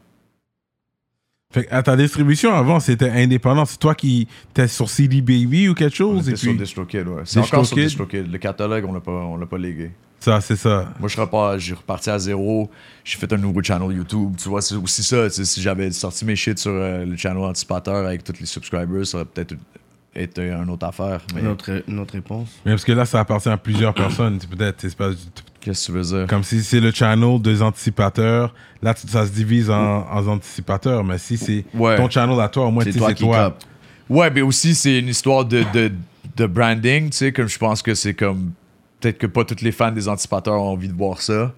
[1.55, 3.64] Fait à ta distribution avant, c'était indépendant.
[3.64, 6.29] C'est toi qui étais sur CD Baby ou quelque chose.
[6.29, 7.23] Et était sur DistroKid, ouais.
[7.25, 8.31] C'est encore sur DistroKid.
[8.31, 9.91] Le catalogue, on l'a pas, on l'a pas légué.
[10.20, 10.93] ça, c'est ça.
[11.01, 12.70] Moi, je repars, j'ai reparti à zéro.
[13.05, 14.35] J'ai fait un nouveau channel YouTube.
[14.37, 15.31] Tu vois, c'est aussi ça.
[15.31, 19.16] Si j'avais sorti mes shit sur euh, le channel Anticipateur avec tous les subscribers, ça
[19.16, 19.55] aurait peut-être
[20.15, 21.21] été une autre affaire.
[21.35, 22.49] Mais Une autre, une autre réponse.
[22.65, 24.39] Mais parce que là, ça appartient à plusieurs personnes.
[24.39, 25.11] Peut-être, c'est pas
[25.61, 26.27] qu'est-ce que tu veux dire?
[26.29, 28.55] comme si c'est le channel des anticipateurs.
[28.83, 31.05] Là, ça se divise en, en anticipateurs.
[31.05, 31.97] Mais si c'est Ouais.
[31.97, 33.57] ton channel à toi, au moins, tu C'est toi qui toi.
[34.09, 35.91] Ouais, mais aussi, c'est une histoire de, de,
[36.37, 38.53] de branding, tu sais, comme je pense que c'est comme.
[39.01, 41.53] Peut-être que pas tous les fans des anticipateurs ont envie de voir ça.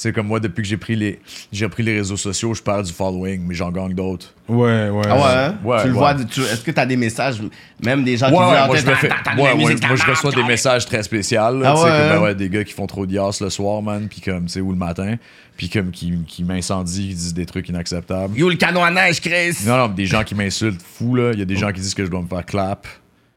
[0.00, 1.20] Tu sais, comme moi, depuis que j'ai pris les
[1.52, 4.32] j'ai repris les réseaux sociaux, je perds du following, mais j'en gagne d'autres.
[4.48, 5.02] Ouais, ouais.
[5.06, 5.54] Ah ouais, hein?
[5.62, 5.98] Ouais, tu le ouais.
[5.98, 7.38] vois, tu- est-ce que tu as des messages,
[7.84, 9.54] même des gens Ouais, qui disent moi, je t'as- me fais- t'as- t'as ouais, ouais,
[9.56, 11.38] moi, je t'as- reçois des t'as- messages très spéciaux.
[11.42, 12.22] Ah tu sais, ouais, comme, ben hein?
[12.22, 14.70] ouais, des gars qui font trop d'IAS le soir, man, puis comme, tu sais, ou
[14.70, 15.16] le matin,
[15.58, 18.34] puis comme qui, qui m'incendient, qui disent des trucs inacceptables.
[18.38, 19.58] Yo, le canon à neige, Chris!
[19.66, 21.32] Non, non, des gens qui m'insultent fou, là.
[21.34, 22.86] Il y a des gens qui disent que je dois me faire clap.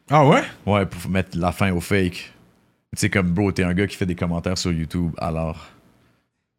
[0.09, 0.43] Ah ouais?
[0.65, 2.13] Ouais, pour mettre la fin au fake.
[2.13, 2.31] Tu
[2.95, 5.57] sais, comme, bro, t'es un gars qui fait des commentaires sur YouTube, alors.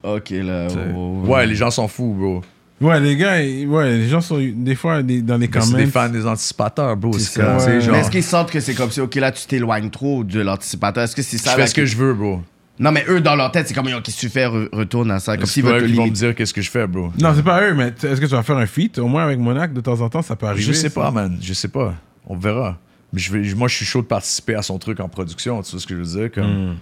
[0.05, 0.67] Ok, là.
[0.69, 0.79] T'sais.
[0.95, 2.43] oh, Ouais, les gens sont fous, bro.
[2.81, 5.61] Ouais, les gars, ils- ouais, les gens sont des fois des- dans les Mais C'est
[5.61, 5.79] comments.
[5.79, 7.13] des fans des anticipateurs, bro.
[7.15, 7.57] C'est ça.
[7.57, 7.81] Ouais.
[7.81, 7.93] genre.
[7.95, 11.05] Mais est-ce qu'ils sentent que c'est comme si, ok, là, tu t'éloignes trop de l'anticipateur?
[11.05, 11.53] Est-ce que c'est Je ça?
[11.53, 12.41] fais là, ce que je veux, bro.
[12.81, 14.47] Non, mais eux, dans leur tête, c'est comme, qu'est-ce que tu fais?
[14.47, 15.37] Re- retourne à ça.
[15.37, 17.13] Comme s'ils veulent qui vont me dire qu'est-ce que je fais, bro?
[17.21, 19.39] Non, c'est pas eux, mais est-ce que tu vas faire un feat Au moins avec
[19.39, 20.65] Monac, de temps en temps, ça peut arriver.
[20.65, 21.01] Je sais ça?
[21.01, 21.39] pas, man.
[21.41, 21.95] Je sais pas.
[22.27, 22.77] On verra.
[23.13, 25.63] Mais je vais, moi, je suis chaud de participer à son truc en production.
[25.63, 26.33] Tu vois ce que je veux dire?
[26.33, 26.77] Comme, Mm.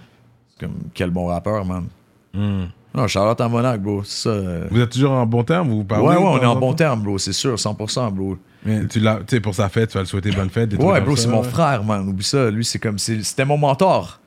[0.59, 1.85] comme quel bon rappeur, man.
[2.33, 2.63] Mm.
[2.95, 4.03] Non, Charlotte en Monac, bro.
[4.03, 4.29] Ça.
[4.29, 4.67] euh.
[4.69, 7.01] Vous êtes toujours en bon terme vous parlez Ouais, ouais, on est en bon terme,
[7.01, 7.17] bro.
[7.17, 8.37] C'est sûr, 100%, bro.
[8.65, 10.69] Mais tu sais, pour sa fête, tu vas le souhaiter bonne fête.
[10.69, 12.07] des Ouais, bro, c'est mon frère, man.
[12.07, 12.49] Oublie ça.
[12.51, 12.97] Lui, c'est comme.
[12.99, 14.19] c'est- C'était mon mentor.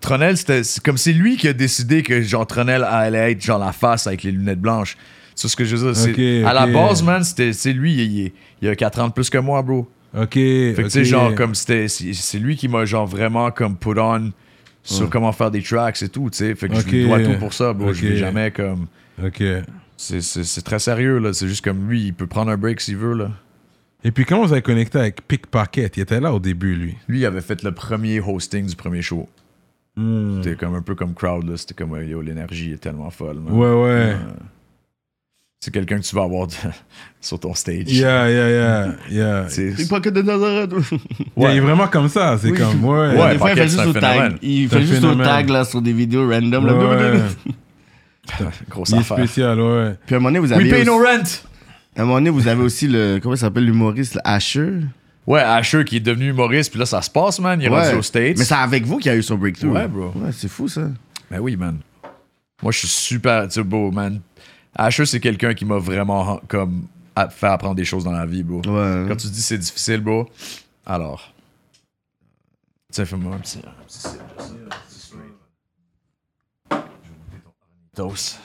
[0.00, 3.58] Tronel, c'était c'est comme c'est lui qui a décidé que genre Tronel allait être genre
[3.58, 4.96] la face avec les lunettes blanches.
[5.34, 5.96] C'est ce que je veux dire.
[5.96, 6.10] c'est-
[6.42, 9.38] Ok, À la base, man, c'était c'est lui, il, a 4 ans de plus que
[9.38, 9.88] moi, bro.
[10.16, 10.34] Ok.
[10.34, 11.88] Fait que tu sais, genre, comme c'était.
[11.88, 14.30] C'est c'est lui qui m'a genre vraiment comme put on
[14.82, 16.54] sur comment faire des tracks et tout, tu sais.
[16.54, 17.92] Fait que je lui dois tout pour ça, bro.
[17.92, 18.86] Je vais jamais comme.
[19.22, 19.42] Ok.
[19.96, 21.32] C'est- très sérieux, là.
[21.32, 23.30] C'est juste comme lui, il peut prendre un break s'il veut, là.
[24.02, 25.98] Et puis, comment vous avez connecté avec Pickpocket?
[25.98, 26.96] Il était là au début, lui.
[27.06, 29.28] Lui, il avait fait le premier hosting du premier show.
[29.96, 30.40] Hmm.
[30.42, 31.58] C'était comme un peu comme crowd, là.
[31.58, 33.52] C'était comme, yo, l'énergie est tellement folle, man.
[33.52, 33.90] Ouais, ouais.
[33.90, 34.16] Euh,
[35.62, 36.54] C'est quelqu'un que tu vas avoir de-
[37.20, 37.84] sur ton stage.
[37.86, 38.94] Yeah, yeah, yeah.
[39.10, 39.44] yeah.
[39.50, 40.70] C'est- Pickpocket de Nazareth.
[41.36, 42.38] Yeah, il est vraiment comme ça.
[42.40, 42.58] C'est Oui.
[42.58, 43.14] comme, ouais.
[43.14, 44.38] Ouais, Des fois, il fait juste au tag.
[44.40, 46.66] Il fait juste au tag, là, sur des vidéos random.
[46.66, 46.72] là.
[46.74, 47.20] Ouais.
[48.70, 49.18] Grosse Il est affaire.
[49.18, 49.96] spécial, ouais.
[50.06, 50.70] Puis à un moment donné, vous We avez.
[50.70, 51.42] pay aussi- no rent!
[51.96, 53.18] À un moment donné, vous avez aussi le.
[53.22, 54.80] Comment ça s'appelle l'humoriste, Asher?
[55.26, 57.60] Ouais, Asher qui est devenu humoriste, puis là, ça se passe, man.
[57.60, 58.38] Il est rendu aux States.
[58.38, 59.72] Mais c'est avec vous qu'il y a eu son breakthrough.
[59.74, 60.12] Ouais, bro.
[60.16, 60.82] Ouais, c'est fou, ça.
[61.30, 61.78] Ben oui, man.
[62.62, 64.20] Moi, je suis super, tu sais, bro, man.
[64.74, 66.86] Asher, c'est quelqu'un qui m'a vraiment, comme,
[67.30, 68.58] fait apprendre des choses dans la vie, bro.
[68.58, 69.06] Ouais.
[69.08, 70.28] Quand tu dis c'est difficile, bro,
[70.86, 71.32] alors.
[72.92, 73.60] Tiens, fais-moi un petit.
[73.86, 74.08] Sais,
[77.94, 78.40] Toast.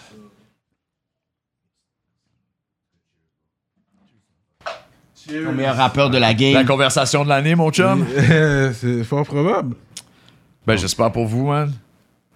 [5.32, 6.54] Le meilleur rappeur de la game.
[6.54, 8.06] La conversation de l'année, mon chum?
[8.74, 9.76] c'est fort probable.
[10.68, 11.74] Ben, j'espère pour vous, man.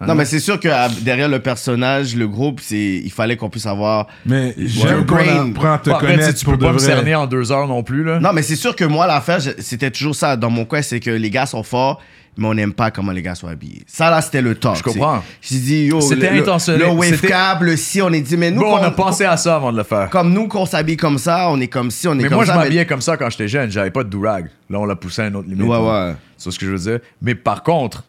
[0.06, 0.68] Non, mais c'est sûr que
[1.02, 4.06] derrière le personnage, le groupe, c'est il fallait qu'on puisse avoir.
[4.24, 5.50] Mais j'aime qu'on brain.
[5.50, 6.86] apprend à te Bon, après, connaître tu pour peux de pas me vrai.
[6.86, 8.18] cerner en deux heures non plus, là.
[8.18, 11.00] Non, mais c'est sûr que moi, l'affaire, je- c'était toujours ça dans mon coin, c'est
[11.00, 12.00] que les gars sont forts,
[12.38, 13.82] mais on n'aime pas comment les gars sont habillés.
[13.86, 14.76] Ça, là, c'était le top.
[14.76, 15.22] Je comprends.
[15.42, 16.80] J'ai dit, yo, C'était le- le- intentionnel.
[16.80, 19.36] Le wave C'était- le si, on est dit, mais nous, Bon, on a pensé à
[19.36, 20.08] ça avant de le faire.
[20.08, 22.44] comme nous, qu'on s'habille comme ça, on est comme si, on est Mais comme moi,
[22.46, 22.56] je ça.
[22.56, 23.70] m'habillais comme ça quand j'étais jeune.
[23.70, 24.46] J'avais pas de durag.
[24.70, 25.66] Là, on l'a poussé à une autre limite.
[25.66, 26.14] Ouais, ouais.
[26.38, 27.00] C'est ce que je veux dire.
[27.20, 28.04] Mais par contre,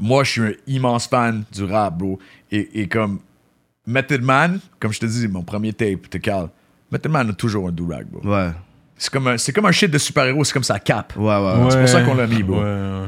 [0.00, 2.18] moi, je suis un immense fan du rap, bro.
[2.50, 3.20] Et, et comme
[3.86, 6.48] Method Man, comme je te dis, mon premier tape, t'es calme.
[6.90, 8.20] Method Man a toujours un durag, bro.
[8.28, 8.50] Ouais,
[8.96, 11.14] C'est comme, un- c'est comme un shit de super-héros, c'est comme sa cape.
[11.16, 11.34] ouais, ouais.
[11.36, 11.70] Ouais.
[11.70, 12.56] C'est pour ça qu'on l'a mis, bro.
[12.58, 13.06] Ouais, ouais.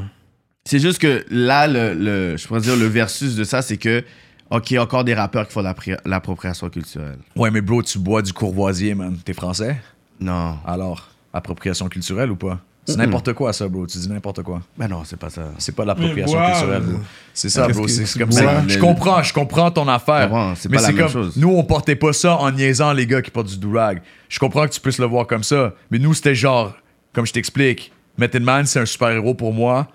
[0.65, 4.03] C'est juste que là, le, le- je pourrais dire le versus de ça, c'est que,
[4.49, 7.17] OK, encore des rappeurs qui font l'appri- l'appropriation culturelle.
[7.35, 9.15] Ouais, mais bro, tu bois du courvoisier, man.
[9.23, 9.79] T'es français?
[10.19, 10.57] Non.
[10.65, 12.59] Alors, appropriation culturelle ou pas?
[12.87, 13.87] C'est n'importe quoi, ça, bro.
[13.87, 14.61] Tu dis n'importe quoi.
[14.77, 15.43] Ben non, c'est pas ça.
[15.57, 16.99] C'est pas de l'appropriation Mais culturelle, bro.
[17.33, 17.87] C'est ça, bro.
[17.87, 18.61] C'est comme ça.
[18.61, 20.21] Mais Je comprends, je comprends ton affaire.
[20.23, 21.33] Je comprends, c'est mais pas la c'est même comme, chose.
[21.37, 24.01] nous, on portait pas ça en niaisant les gars qui portent du durag.
[24.29, 25.73] Je comprends que tu puisses le voir comme ça.
[25.89, 26.73] Mais nous, c'était genre,
[27.11, 29.87] comme je t'explique, Method Man, c'est un super-héros pour moi.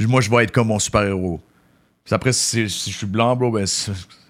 [0.00, 1.40] Moi, je vais être comme mon super-héros.
[2.04, 3.66] Puis après, si, si je suis blanc, bro, ben,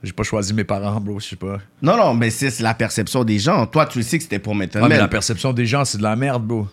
[0.03, 1.59] j'ai pas choisi mes parents, bro, je sais pas.
[1.83, 3.67] Non, non, mais c'est la perception des gens.
[3.67, 5.03] Toi, tu sais que c'était pour Method Ah, mais Man.
[5.03, 6.67] la perception des gens, c'est de la merde, bro.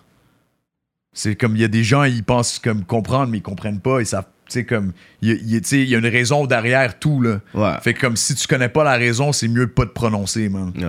[1.18, 4.00] C'est comme, il y a des gens, ils pensent comme comprendre, mais ils comprennent pas.
[4.04, 4.14] Tu
[4.50, 7.40] sais, comme, il y y, a- y une raison derrière tout, là.
[7.54, 7.78] Ouais.
[7.82, 10.50] Fait que comme si tu connais pas la raison, c'est mieux de pas te prononcer,
[10.50, 10.72] man.
[10.76, 10.84] Ouais.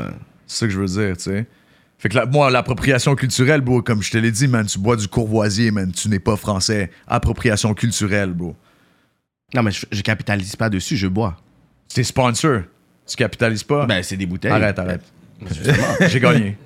[0.46, 1.46] C'est ça que je veux dire, tu sais.
[1.98, 5.08] Fait que moi, l'appropriation culturelle, bro, comme je te l'ai dit, man, tu bois du
[5.08, 6.90] courvoisier, man, tu n'es pas français.
[7.06, 8.54] Appropriation culturelle, bro.
[9.54, 11.36] Non, mais je, je capitalise pas dessus, je bois.
[11.94, 12.62] T'es sponsor.
[13.06, 13.86] Tu capitalises pas?
[13.86, 14.50] Ben, c'est des bouteilles.
[14.50, 15.02] arrête, arrête.
[16.08, 16.58] J'ai gagné.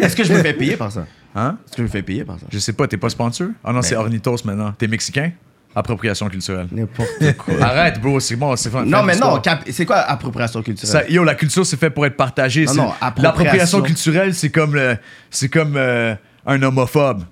[0.00, 1.06] Est-ce que je me fais payer par ça?
[1.38, 1.58] Hein?
[1.66, 2.46] Est-ce que je me fais payer par ça?
[2.50, 3.48] Je sais pas, t'es pas sponsor?
[3.62, 4.00] Ah non, c'est Ben.
[4.00, 4.72] Ornitos maintenant.
[4.72, 5.32] T'es mexicain?
[5.74, 6.66] Appropriation culturelle.
[6.72, 7.54] N'importe quoi.
[7.62, 9.40] Arrête, bro, c'est bon, c'est non, mais non,
[9.70, 11.04] c'est quoi appropriation culturelle?
[11.04, 12.64] Ça- yo, la culture, c'est fait pour être partagée.
[12.64, 13.22] Non, C'est- non, appropriation.
[13.22, 14.96] L'appropriation culturelle, c'est comme, le-
[15.30, 16.14] c'est comme euh,
[16.46, 17.24] un homophobe.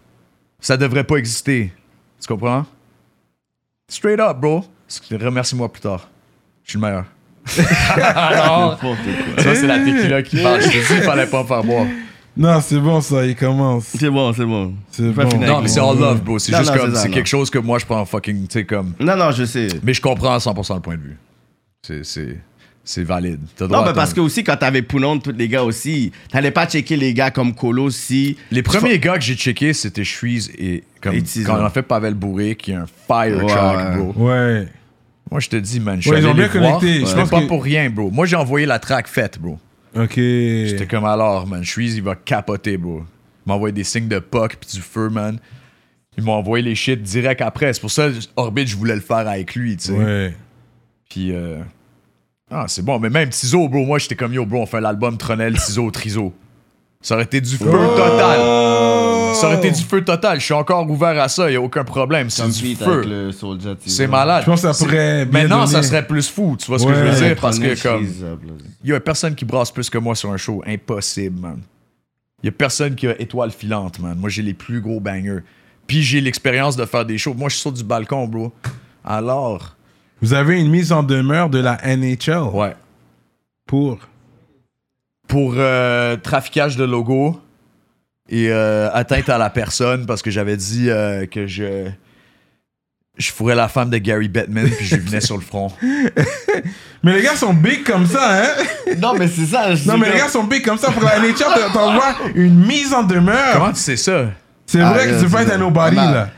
[0.60, 1.72] Ça devrait pas exister.
[2.20, 2.66] Tu comprends?
[3.88, 4.64] Straight up, bro.
[5.10, 6.08] Remercie-moi plus tard.
[6.64, 7.04] Je suis le meilleur.
[8.80, 8.96] Quoi.
[9.36, 10.60] tu vois, c'est la tequila qui parle.
[10.62, 11.86] Je te dis, il fallait pas me faire boire.
[12.36, 13.84] Non, c'est bon ça, il commence.
[13.98, 14.74] C'est bon, c'est bon.
[14.90, 15.30] C'est pas bon.
[15.30, 15.68] finir Non, mais moi.
[15.68, 16.38] c'est all love, bro.
[16.38, 18.94] C'est juste non, comme, c'est quelque chose que moi, je prends fucking, tu sais, comme.
[18.98, 19.68] Non, non, je sais.
[19.84, 21.16] Mais je comprends à 100% le point de vue.
[21.86, 22.38] C'est, c'est,
[22.82, 23.38] c'est valide.
[23.56, 26.50] T'as droit Non, mais parce que aussi, quand t'avais Poulon, tous les gars aussi, t'allais
[26.50, 28.36] pas checker les gars comme Colo si.
[28.50, 31.82] Les premiers gars que j'ai checkés, c'était Shreeze et comme Et quand on a fait
[31.82, 33.96] Pavel Bourré, qui est un fire Ouais, track, ouais.
[34.04, 34.26] bro.
[34.28, 34.68] Ouais.
[35.30, 36.78] Moi, je te dis, man, je suis Ouais, ils allé ont bien les voir.
[36.80, 37.00] connecté.
[37.00, 38.10] Je C'était pense pas que- pour rien, bro.
[38.10, 39.58] Moi, j'ai envoyé la track faite, bro.
[39.96, 40.14] Ok.
[40.16, 43.02] J'étais comme alors, man, Shreeze, il va capoter, bro.
[43.46, 45.38] Il m'a envoyé des signes de puck puis du feu, man.
[46.16, 47.72] Ils m'ont envoyé les shit direct après.
[47.72, 49.92] C'est pour ça, Orbit, je voulais le faire avec lui, tu sais.
[49.92, 50.34] Ouais.
[51.08, 51.58] Puis, euh...
[52.50, 52.98] ah, c'est bon.
[52.98, 56.32] Mais même Tizo, bro, moi, j'étais comme yo, bro, on fait l'album Tronel, Tizo, Trizo.
[57.00, 59.13] Ça aurait été du feu total.
[59.34, 60.40] Ça aurait été du feu total.
[60.40, 62.30] Je suis encore ouvert à ça, y a aucun problème.
[62.30, 63.30] C'est du feu.
[63.86, 64.42] C'est malade.
[64.42, 66.56] Je pense que ça pourrait Maintenant, ça serait plus fou.
[66.58, 67.36] Tu vois ce que je veux dire?
[67.40, 68.06] Parce que, comme.
[68.82, 70.62] Il y a personne qui brasse plus que moi sur un show.
[70.66, 71.60] Impossible, man.
[72.42, 74.18] Il y a personne qui a étoile filante, man.
[74.18, 75.40] Moi, j'ai les plus gros bangers.
[75.86, 77.34] Puis j'ai l'expérience de faire des shows.
[77.34, 78.52] Moi, je suis sur du balcon, bro.
[79.04, 79.76] Alors,
[80.20, 82.74] Vous avez une mise en demeure de la NHL ouais.
[83.66, 83.98] pour?
[85.26, 87.40] Pour euh, traficage de logo
[88.28, 91.88] et euh, atteinte à la personne parce que j'avais dit euh, que je.
[93.16, 95.70] Je fourrais la femme de Gary Bettman puis je lui venais sur le front.
[97.04, 98.48] Mais les gars sont big comme ça, hein?
[98.98, 99.68] Non, mais c'est ça.
[99.86, 100.90] Non, mais les gars sont big comme ça.
[100.90, 103.52] Pour la NHL, t'en- t'envoies une mise en demeure.
[103.52, 104.30] Comment tu sais ça?
[104.66, 106.30] C'est Ah, vrai là, que tu peux c'est être un nobody, Ah, là.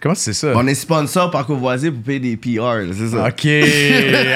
[0.00, 0.52] Comment sais ça?
[0.54, 3.26] On est sponsor par Courvoisier pour payer des PR, c'est ça.
[3.28, 3.46] Ok,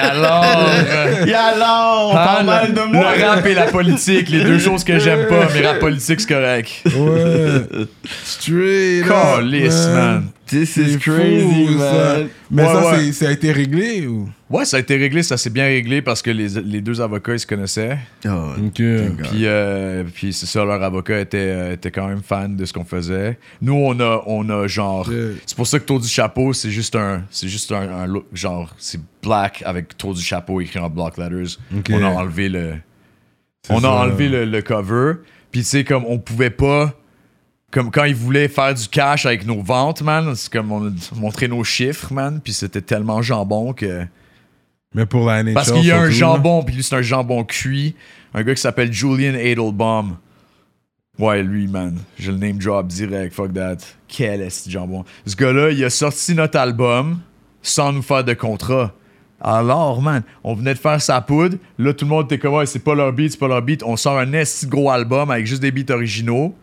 [0.01, 0.45] alors.
[1.27, 3.15] Et alors, on Ah, parle mal de moi.
[3.17, 6.27] le rap et la politique, les deux choses que j'aime pas, mais rap politique, c'est
[6.33, 6.69] correct.
[6.85, 7.85] Ouais.
[8.25, 10.23] Straight Calice, man.
[10.47, 11.93] This C'est is fou, crazy, ça.
[11.93, 12.27] man.
[12.51, 12.97] Mais Ouais, ça, ouais.
[13.05, 14.29] c'est- ça a été réglé ou?
[14.53, 17.33] Ouais, ça a été réglé, ça s'est bien réglé parce que les, les deux avocats,
[17.33, 17.97] ils se connaissaient.
[18.25, 18.75] Oh, Ok.
[18.75, 22.71] Puis, euh, puis c'est ça, leur avocat était, euh, était quand même fan de ce
[22.71, 23.39] qu'on faisait.
[23.61, 25.11] Nous, on a, on a genre.
[25.11, 25.29] Yeah.
[25.47, 27.23] C'est pour ça que Tour du chapeau, c'est juste un.
[27.31, 31.17] C'est juste un, un look, genre, c'est black avec Tour du chapeau écrit en block
[31.17, 31.57] letters.
[31.89, 32.75] On a enlevé le.
[33.69, 35.13] On a enlevé le, le cover.
[35.51, 36.93] Puis, tu sais, comme on pouvait pas.
[37.71, 40.91] Comme quand ils voulaient faire du cash avec nos ventes, man, c'est comme on a
[41.15, 42.39] montré nos chiffres, man.
[42.43, 44.05] Puis c'était tellement jambon que.
[44.93, 45.53] Mais pour la NHL.
[45.53, 47.95] Parce qu'il y a un surtout, jambon, puis lui, c'est un jambon cuit.
[48.33, 50.17] Un gars qui s'appelle Julian Edelbaum.
[51.19, 51.97] Ouais, lui, man.
[52.17, 53.77] Je le name drop direct, fuck that.
[54.07, 55.05] Quel est ce jambon?
[55.25, 57.19] Ce gars-là, il a sorti notre album
[57.61, 58.93] sans nous faire de contrat.
[59.39, 61.57] Alors, man, on venait de faire sa poudre.
[61.77, 63.83] Là, tout le monde était comme, ouais, c'est pas leur beat, c'est pas leur beat.
[63.83, 66.55] On sort un esti gros album avec juste des beats originaux.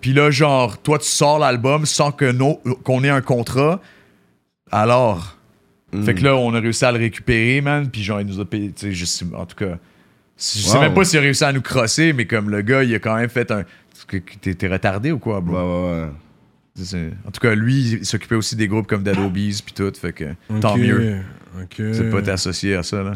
[0.00, 2.32] Puis là, genre, toi, tu sors l'album sans que
[2.82, 3.80] qu'on ait un contrat.
[4.70, 5.35] Alors,
[6.04, 7.88] fait que là, on a réussi à le récupérer, man.
[7.90, 9.78] Puis genre, il nous a payé, tu sais, sais- en tout cas.
[10.38, 12.94] Je sais même pas s'il a réussi à nous crosser, mais comme le gars, il
[12.94, 13.64] a quand même fait un.
[14.40, 15.54] T'es t'es retardé ou quoi, Ouais, bro?
[15.56, 16.08] ouais, ouais.
[16.74, 19.90] C'est- En tout cas, lui, il s'occupait aussi des groupes comme Dead Obies, puis tout.
[19.98, 20.24] Fait que
[20.60, 21.16] tant Ok, mieux.
[21.62, 21.74] Ok.
[21.92, 23.12] C'est pas t'associer à ça, là.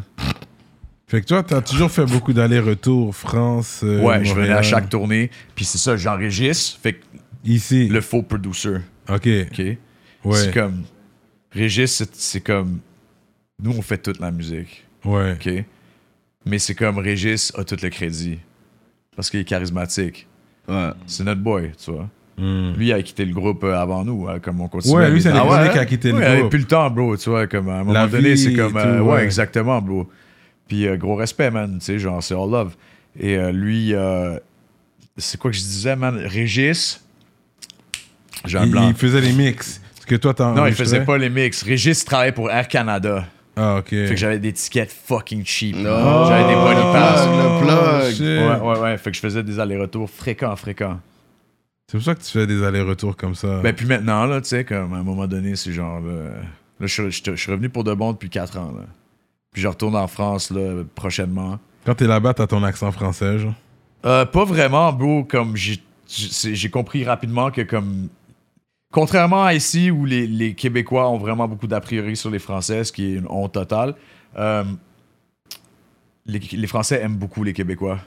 [1.06, 3.80] Fait que toi, t'as toujours fait beaucoup d'allers-retours France.
[3.84, 5.30] euh, ouais, je venais à chaque tournée.
[5.54, 6.78] Puis c'est ça, j'enregistre.
[6.82, 7.04] Fait que
[7.44, 7.88] Ici.
[7.88, 8.76] le faux producer,
[9.08, 9.28] Ok.
[9.50, 9.58] OK?
[9.58, 9.76] Ouais.
[10.38, 10.84] C'est comme.
[11.52, 12.78] Régis, c'est- comme.
[13.62, 14.84] Nous, on fait toute la musique.
[15.04, 15.32] Ouais.
[15.32, 15.64] OK?
[16.46, 18.38] Mais c'est comme Régis a tout le crédit.
[19.14, 20.26] Parce qu'il est charismatique.
[20.68, 20.90] Ouais.
[21.06, 22.08] C'est notre boy, tu vois.
[22.38, 22.72] Hmm.
[22.74, 24.94] Lui, il a quitté le groupe euh, avant nous, hein, comme on continue.
[24.94, 26.50] Ouais, lui, c'est Ah ouais, qui a quitté Ouais, il le avait groupe.
[26.52, 28.72] plus le temps, bro, tu vois, comme à un moment La donné, c'est comme...
[28.72, 29.24] tout, euh, ouais, ouais.
[29.24, 30.08] exactement, bro.
[30.66, 32.76] Puis euh, gros respect, man, tu sais, genre, c'est all love.
[33.18, 34.38] Et euh, lui, euh,
[35.18, 36.16] c'est quoi que je disais, man?
[36.16, 37.04] Régis,
[38.46, 38.88] j'ai un Il, blanc.
[38.88, 39.82] il faisait les mix.
[40.10, 41.62] Que toi, t'en Non, il faisait pas les mix.
[41.62, 43.24] Régis travaillait pour Air Canada.
[43.56, 43.90] Ah, ok.
[43.90, 45.76] Fait que j'avais des tickets fucking cheap.
[45.78, 47.26] Oh, j'avais des body le pass.
[47.26, 48.10] plug, le plug.
[48.14, 48.20] shit.
[48.22, 48.98] Ouais, ouais, ouais.
[48.98, 50.98] Fait que je faisais des allers-retours fréquents, fréquents.
[51.86, 53.60] C'est pour ça que tu fais des allers-retours comme ça.
[53.62, 56.00] Ben, puis maintenant, là, tu sais, comme à un moment donné, c'est genre.
[56.00, 56.12] Là,
[56.80, 58.86] là, je, suis- je, je suis revenu pour de bon depuis 4 ans, là.
[59.52, 61.60] Puis je retourne en France, là, prochainement.
[61.86, 63.54] Quand t'es là-bas, t'as ton accent français, genre?
[64.06, 65.22] Euh, pas vraiment, bro.
[65.22, 68.08] Comme j'ai compris rapidement que, comme.
[68.92, 72.82] Contrairement à ici où les, les Québécois ont vraiment beaucoup d'a priori sur les Français,
[72.82, 73.94] ce qui est une honte totale,
[74.36, 74.64] euh,
[76.26, 78.00] les, les Français aiment beaucoup les Québécois.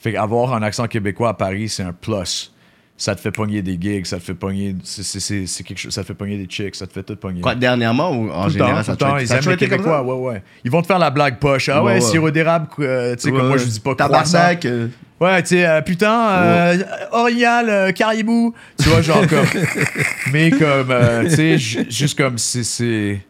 [0.00, 2.52] Fait qu'avoir un accent québécois à Paris, c'est un plus.
[3.00, 4.74] Ça te fait pogner des gigs, ça te fait pogner.
[4.82, 5.92] c'est- c'est- C'est c'est quelque chose.
[5.94, 7.40] Ça te fait pogner des chicks, ça te fait tout pogner.
[7.40, 10.14] Quoi, dernièrement ou en Tout général, temps, ça tout temps, ils aiment les Québécois, ouais,
[10.32, 10.42] ouais.
[10.64, 11.68] Ils vont te faire la blague poche.
[11.68, 12.00] Ah ouais, Ouais, ouais.
[12.00, 13.94] sirop d'érable, euh, tu sais, comme moi, je dis pas.
[13.94, 14.64] Tabarnak.
[14.66, 14.88] euh,
[15.20, 16.78] Ouais, tu sais, euh, putain, euh,
[17.12, 18.52] Orial, euh, Caribou.
[18.82, 19.46] Tu vois, genre comme.
[20.32, 20.92] mais comme,
[21.24, 23.20] tu sais, ju- juste comme, c'est.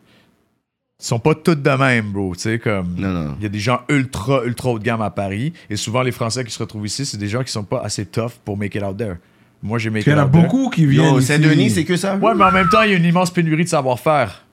[1.00, 2.34] Ils sont pas tous de même, bro.
[2.34, 2.94] Tu sais, comme.
[2.96, 3.34] Non, non.
[3.38, 5.52] Il y a des gens ultra, ultra haut de gamme à Paris.
[5.70, 8.04] Et souvent, les Français qui se retrouvent ici, c'est des gens qui sont pas assez
[8.06, 9.16] tough pour make it out there.
[9.62, 11.14] Moi, j'ai make Il y en a beaucoup qui viennent.
[11.14, 11.20] Yo.
[11.20, 12.16] Saint-Denis, c'est que ça?
[12.16, 14.44] Ouais, mais en même temps, il y a une immense pénurie de savoir-faire.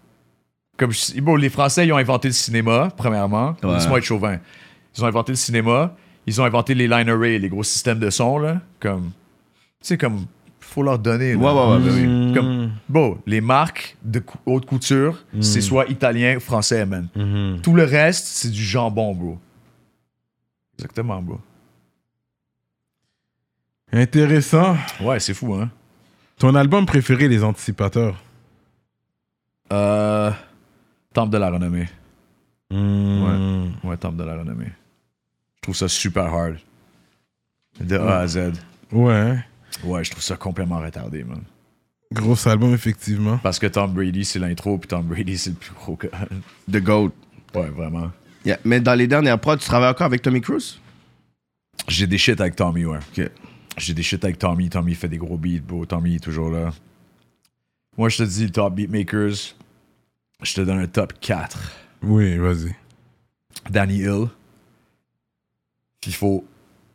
[0.77, 3.55] Comme je- bon, les Français, ils ont inventé le cinéma, premièrement.
[3.63, 3.73] Ouais.
[3.73, 4.37] Laisse-moi être chauvin.
[4.97, 5.95] Ils ont inventé le cinéma.
[6.27, 8.59] Ils ont inventé les line array, les gros systèmes de son, là.
[8.79, 9.11] Comme.
[9.79, 10.25] Tu sais, comme.
[10.59, 11.33] faut leur donner.
[11.33, 11.37] là.
[11.37, 12.29] Ouais, ouais, ouais, ben.
[12.31, 12.33] Mm.
[12.33, 17.07] Comme, bon, les marques de cou- haute couture, c'est soit italien ou français, man.
[17.15, 17.59] Mhm.
[17.61, 19.37] Tout le reste, c'est du jambon, bro.
[20.79, 21.39] Exactement, bro.
[23.95, 24.75] Intéressant.
[24.99, 25.71] Ouais, c'est fou, hein.
[26.37, 28.21] Ton album préféré, Les Anticipateurs?
[29.71, 30.31] Euh,
[31.13, 31.87] Temple de la renommée.
[32.69, 33.67] Mm.
[33.85, 34.71] Ouais, Temple de la renommée.
[35.55, 36.57] Je trouve ça super hard.
[37.79, 38.51] De A à Z.
[38.91, 39.39] Ouais.
[39.83, 41.41] Ouais, je trouve ça complètement retardé, man.
[42.11, 43.37] Gros album, effectivement.
[43.37, 46.07] Parce que Tom Brady, c'est l'intro, puis Tom Brady, c'est le plus gros que.
[46.69, 47.11] The GOAT.
[47.53, 48.11] Ouais, vraiment.
[48.45, 48.59] Yeah.
[48.65, 50.79] Mais dans les dernières prods, tu travailles encore avec Tommy Cruise?
[51.87, 52.99] J'ai des shit avec Tommy, ouais.
[53.17, 53.31] Ok.
[53.77, 54.69] J'ai des shit avec Tommy.
[54.69, 55.85] Tommy fait des gros beats, bro.
[55.85, 56.71] Tommy est toujours là.
[57.97, 59.55] Moi, je te dis, top beatmakers,
[60.41, 61.71] je te donne un top 4.
[62.03, 62.75] Oui, vas-y.
[63.69, 64.27] Danny Hill,
[66.03, 66.45] FIFO,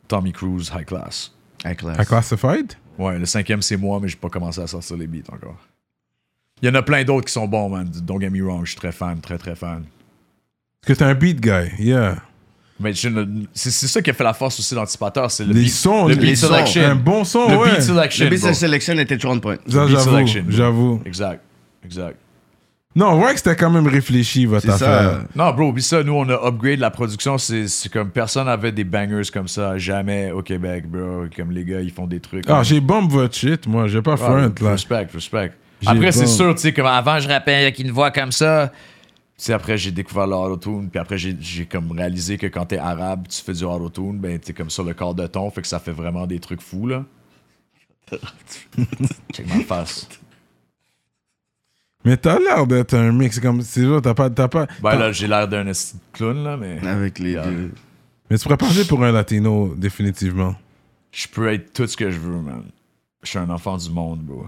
[0.08, 1.32] Tommy Cruise, High Class.
[1.64, 1.98] High class.
[1.98, 5.32] À Classified Ouais, le cinquième, c'est moi, mais j'ai pas commencé à sortir les beats
[5.32, 5.58] encore.
[6.62, 7.88] Il y en a plein d'autres qui sont bons, man.
[8.02, 9.84] Don't get me wrong, je suis très fan, très très fan.
[10.80, 12.22] Parce que t'es un beat guy, yeah.
[12.80, 15.70] Mais c'est c'est ça qui a fait la force aussi d'Anticipateur, c'est le Les beat,
[15.72, 16.48] sons, le les beat sons.
[16.48, 16.82] selection.
[16.82, 17.70] Un bon son, le ouais.
[17.72, 18.24] beat selection.
[18.24, 18.66] Le business bro.
[18.68, 19.56] selection était toujours on point.
[19.68, 21.02] Ça, beat j'avoue, j'avoue.
[21.04, 21.40] Exact,
[21.84, 22.16] exact.
[22.96, 25.10] Non, on voit que c'était quand même réfléchi, votre affaire.
[25.12, 25.20] ça.
[25.36, 26.02] Non, bro, oublie ça.
[26.02, 27.38] Nous, on a upgrade la production.
[27.38, 29.78] C'est c'est comme personne avait des bangers comme ça.
[29.78, 31.26] Jamais au Québec, bro.
[31.36, 32.44] Comme les gars, ils font des trucs.
[32.48, 33.86] Ah, comme- j'ai bombe votre shit, moi.
[33.86, 34.70] J'ai pas Ah, front, là.
[34.72, 35.52] Respect, respect.
[35.86, 38.72] Après, c'est sûr, tu sais, comme avant, je rappelle avec une voix comme ça.
[39.40, 40.90] Tu sais, après, j'ai découvert l'autotune.
[40.90, 44.52] Puis après, j'ai comme réalisé que quand t'es arabe, tu fais du autotune, ben, t'es
[44.52, 45.50] comme sur le corps de ton.
[45.50, 47.06] Fait que ça fait vraiment des trucs fous, là.
[49.32, 50.06] Check ma face.
[52.04, 53.40] Mais t'as l'air d'être un mix.
[53.40, 54.28] comme C'est vrai, t'as pas.
[54.28, 55.72] T'as pas Ben là, j'ai l'air d'un
[56.12, 57.72] clown, là, mais Avec les deux.
[58.28, 60.54] Mais tu pourrais passer pour un latino, définitivement.
[61.12, 62.64] je peux être tout ce que je veux, man.
[63.22, 64.46] Je suis un enfant du monde, bro.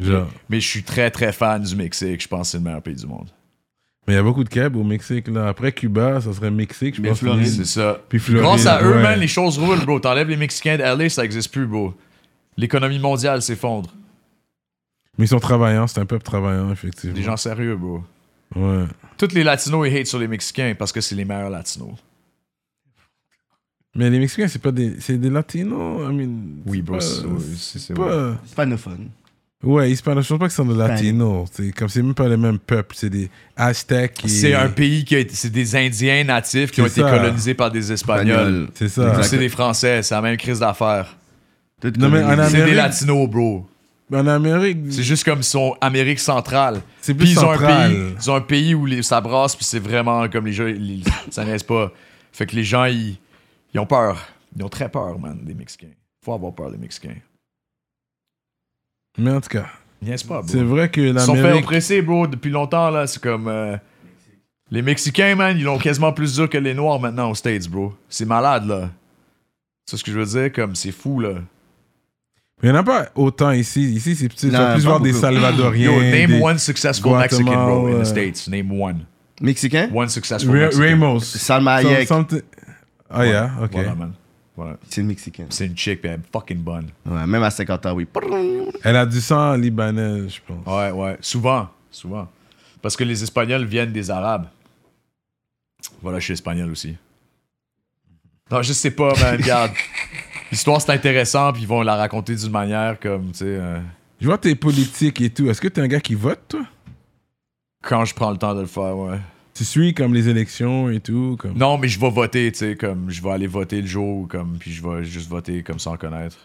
[0.00, 0.30] Genre.
[0.48, 2.22] Mais je suis très, très fan du Mexique.
[2.22, 3.28] Je pense que c'est le meilleur pays du monde.
[4.06, 5.48] Mais il y a beaucoup de Keb au Mexique, là.
[5.48, 7.18] Après Cuba, ça serait Mexique, je Mais pense.
[7.18, 7.46] Floride.
[7.46, 8.00] C'est ça.
[8.08, 8.42] Puis Floride.
[8.44, 9.02] Grâce à eux, ouais.
[9.02, 10.00] man, les choses roulent, bro.
[10.00, 11.92] T'enlèves les Mexicains de LA, ça existe plus, bro.
[12.56, 13.90] L'économie mondiale s'effondre.
[15.18, 17.14] Mais ils sont travaillants, c'est un peuple travaillant, effectivement.
[17.16, 18.02] Des gens sérieux, bro.
[18.54, 18.84] Ouais.
[19.18, 21.96] Tous les Latinos, ils hate sur les Mexicains parce que c'est les meilleurs Latinos.
[23.94, 25.00] Mais les Mexicains, c'est pas des.
[25.00, 26.08] C'est des latinos.
[26.08, 29.08] I mean, Oui, c'est bro, pas- c'est- oui, c'est- c'est pas- Hispanophone.
[29.62, 30.24] Ouais, hispanos.
[30.24, 31.48] Je pense pas que c'est des latinos.
[31.52, 32.94] C'est comme c'est même pas les mêmes peuples.
[32.96, 34.24] C'est des Aztèques.
[34.24, 35.34] et- C'est un pays qui a été.
[35.34, 38.36] C'est des Indiens natifs qui ont été colonisés par des Espagnols.
[38.38, 38.68] Espagnol.
[38.74, 39.22] C'est ça.
[39.24, 41.16] C'est des Français, c'est la même crise d'affaires.
[41.82, 41.90] Mais.
[41.90, 42.04] C'est des
[42.62, 43.66] Amérique- Latinos, bro.
[44.12, 46.80] En Amérique, C'est juste comme ils sont Amérique centrale.
[47.02, 47.90] c'est Puis plus ils ont, un central.
[47.90, 50.64] pays, ils ont un pays où les, ça brasse, puis c'est vraiment comme les gens,
[50.64, 51.92] les- ça n'est pas.
[52.32, 53.18] Fait que les gens, ils,
[53.74, 54.18] ils ont peur.
[54.56, 55.92] Ils ont très peur, man, des Mexicains.
[56.24, 57.16] Faut avoir peur des Mexicains.
[59.18, 59.66] Mais en tout cas,
[60.00, 60.48] Niaise pas, bro.
[60.48, 61.64] c'est vrai que Ils sont fait l'Amérique.
[61.64, 63.06] oppresser, bro, depuis longtemps, là.
[63.06, 63.48] C'est comme.
[63.48, 63.76] euh,
[64.70, 67.94] les Mexicains, man, ils l'ont quasiment plus dur que les Noirs maintenant aux States, bro.
[68.08, 68.90] C'est malade, là.
[69.86, 71.30] C'est ce que je veux dire, comme, c'est fou, là.
[72.62, 73.82] Il y en a pas autant ici.
[73.94, 74.48] Ici, c'est petit.
[74.48, 75.12] Tu Non, vas plus voir des.
[75.12, 75.92] Salvadoriens.
[75.92, 78.48] Yo, name des- one successful Mexican, bro, in the States.
[78.48, 79.04] Name one.
[79.40, 79.88] Mexicain?
[79.94, 80.84] One successful Ra- Mexican.
[80.84, 81.20] Ramos.
[81.36, 82.06] Salma Some- Hayek.
[82.08, 82.42] something-
[83.08, 83.70] Ah, yeah, ok.
[83.72, 84.12] Voilà, man.
[84.58, 84.76] Voilà.
[84.90, 85.46] C'est mexicain.
[85.50, 86.88] C'est une chick, puis elle est fucking bonne.
[87.06, 88.08] Ouais, même à 50 ans, oui.
[88.82, 90.66] Elle a du sang libanais, je pense.
[90.66, 91.16] Ouais, ouais.
[91.20, 91.68] Souvent.
[91.92, 92.28] Souvent.
[92.82, 94.48] Parce que les Espagnols viennent des Arabes.
[96.02, 96.96] Voilà, je suis espagnol aussi.
[98.50, 99.36] Non, je sais pas, man.
[99.40, 99.70] Regarde.
[100.50, 103.44] L'histoire, c'est intéressant, puis ils vont la raconter d'une manière comme, tu sais.
[103.44, 103.78] euh,
[104.20, 105.48] Je vois tes politiques et tout.
[105.48, 106.66] Est-ce que t'es un gars qui vote, toi?
[107.82, 109.18] Quand je prends le temps de le faire, ouais.
[109.58, 111.58] Tu suis comme les élections et tout comme...
[111.58, 114.56] Non, mais je vais voter, tu sais, comme, je vais aller voter le jour, comme,
[114.56, 116.36] puis je vais juste voter comme sans connaître.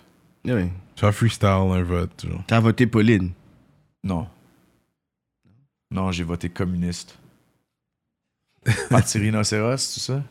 [0.45, 0.63] Oui.
[0.95, 2.41] Tu vas freestyle un vote, genre.
[2.47, 3.29] T'as voté Pauline?
[4.03, 4.27] Non.
[5.91, 7.19] Non, j'ai voté communiste.
[8.89, 10.23] Parti rhinocéros, c'est ça?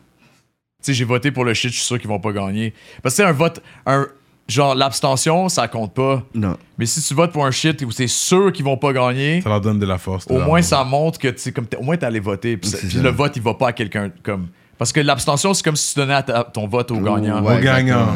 [0.83, 2.75] Tu sais, j'ai voté pour le shit, je suis sûr qu'ils vont pas gagner.
[3.01, 4.09] Parce que c'est un vote, un,
[4.53, 6.23] genre l'abstention, ça compte pas.
[6.35, 6.57] Non.
[6.79, 9.49] Mais si tu votes pour un shit où c'est sûr qu'ils vont pas gagner, Ça
[9.49, 10.27] leur donne de la force.
[10.29, 12.57] au moins ça montre que tu comme au moins t'es allé voter.
[12.57, 12.71] Puis,
[13.03, 14.49] le vote, il va pas à quelqu'un comme.
[14.79, 17.43] Parce que l'abstention, c'est comme si tu donnais à ta- ton vote au gagnant.
[17.45, 18.09] Ouais, Au gagnant.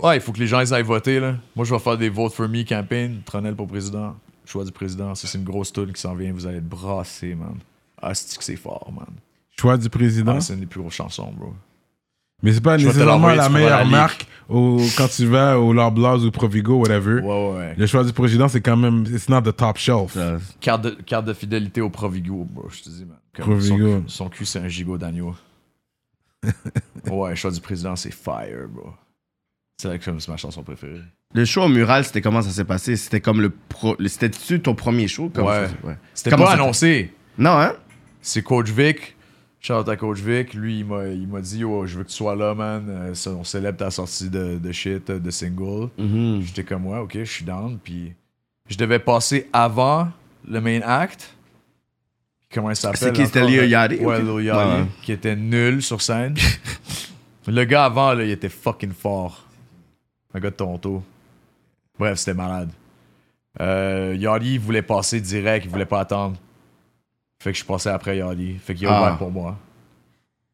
[0.00, 1.18] Ouais, il faut que les gens ils aillent voter.
[1.18, 1.34] Là.
[1.56, 3.20] Moi, je vais faire des Vote for Me campaign.
[3.24, 4.14] Tronel pour président.
[4.46, 5.14] Choix du président.
[5.16, 6.32] Ça, c'est une grosse tune qui s'en vient.
[6.32, 7.56] Vous allez être brassés, man.
[8.00, 9.08] Ah, c'est que c'est fort, man.
[9.58, 10.34] Choix du président?
[10.36, 11.52] Ah, c'est une des plus grosses chansons, bro.
[12.42, 16.24] Mais c'est pas Je nécessairement la meilleure la marque au, quand tu vas au Loblaws
[16.24, 17.20] ou Provigo, whatever.
[17.20, 17.74] Ouais, ouais, ouais.
[17.76, 19.04] Le choix du président, c'est quand même...
[19.12, 20.16] It's not the top shelf.
[20.60, 22.68] Carte de, carte de fidélité au Provigo, bro.
[22.70, 23.18] Je te dis, man.
[23.36, 23.76] Son, Provigo.
[24.00, 25.34] cul- son cul, c'est un gigot d'agneau.
[27.10, 28.90] ouais, choix du président, c'est fire, bro.
[29.80, 31.00] C'est là que c'est ma chanson préférée.
[31.34, 32.96] Le show au mural, c'était comment ça s'est passé?
[32.96, 33.94] C'était comme le pro.
[33.98, 35.28] le- C'était-tu ton premier show?
[35.28, 35.66] Comme Ouais.
[35.66, 35.96] ça?
[36.14, 37.12] C'était pas annoncé.
[37.36, 37.74] Non, hein?
[38.22, 39.16] C'est Coach Vic.
[39.60, 40.54] Shout out à Coach Vic.
[40.54, 42.86] Lui, il m'a, dit oh, Je veux que tu sois là, man.
[42.88, 45.88] Euh, on célèbre ta sortie de, de shit, euh, de single.
[45.98, 46.42] Mhm.
[46.42, 47.78] J'étais comme Ouais, ok, je suis down.
[47.82, 48.14] Puis
[48.68, 50.08] je devais passer avant
[50.46, 51.34] le main act.
[52.52, 53.44] Comment il s'appelle C'est qui, c'était?
[53.44, 54.22] Lil Yachty, Ouais.
[54.22, 54.86] Lil Yachty, Ouais.
[55.02, 56.34] Qui était nul sur scène.
[57.46, 59.44] le gars avant, là, il était fucking fort.
[60.32, 61.02] Un gars de Toronto.
[61.98, 62.70] Bref, c'était malade.
[63.60, 66.36] Euh, Yachty, il voulait passer direct, il voulait pas attendre.
[67.40, 68.56] Fait que je passais après Yachty.
[68.64, 69.00] Fait qu'il a Ah.
[69.02, 69.58] ouvert pour moi.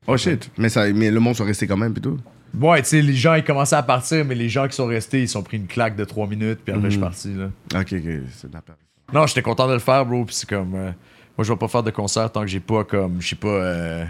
[0.06, 0.50] Oh shit.
[0.58, 2.18] Mais, ça, mais le monde sont restés quand même, plutôt.
[2.60, 5.22] Ouais, tu sais, les gens, ils commençaient à partir, mais les gens qui sont restés,
[5.22, 7.04] ils sont pris une claque de 3 minutes, puis après, je suis Mhm.
[7.04, 7.46] parti, là.
[7.80, 8.12] Ok, ok.
[8.32, 8.78] C'est de la perte.
[9.12, 10.24] Non, j'étais content de le faire, bro.
[10.24, 10.74] Puis c'est comme.
[10.74, 10.90] euh,
[11.36, 13.16] moi, je vais pas faire de concert tant que j'ai pas, comme.
[13.20, 13.48] Je sais pas.
[13.48, 14.04] euh,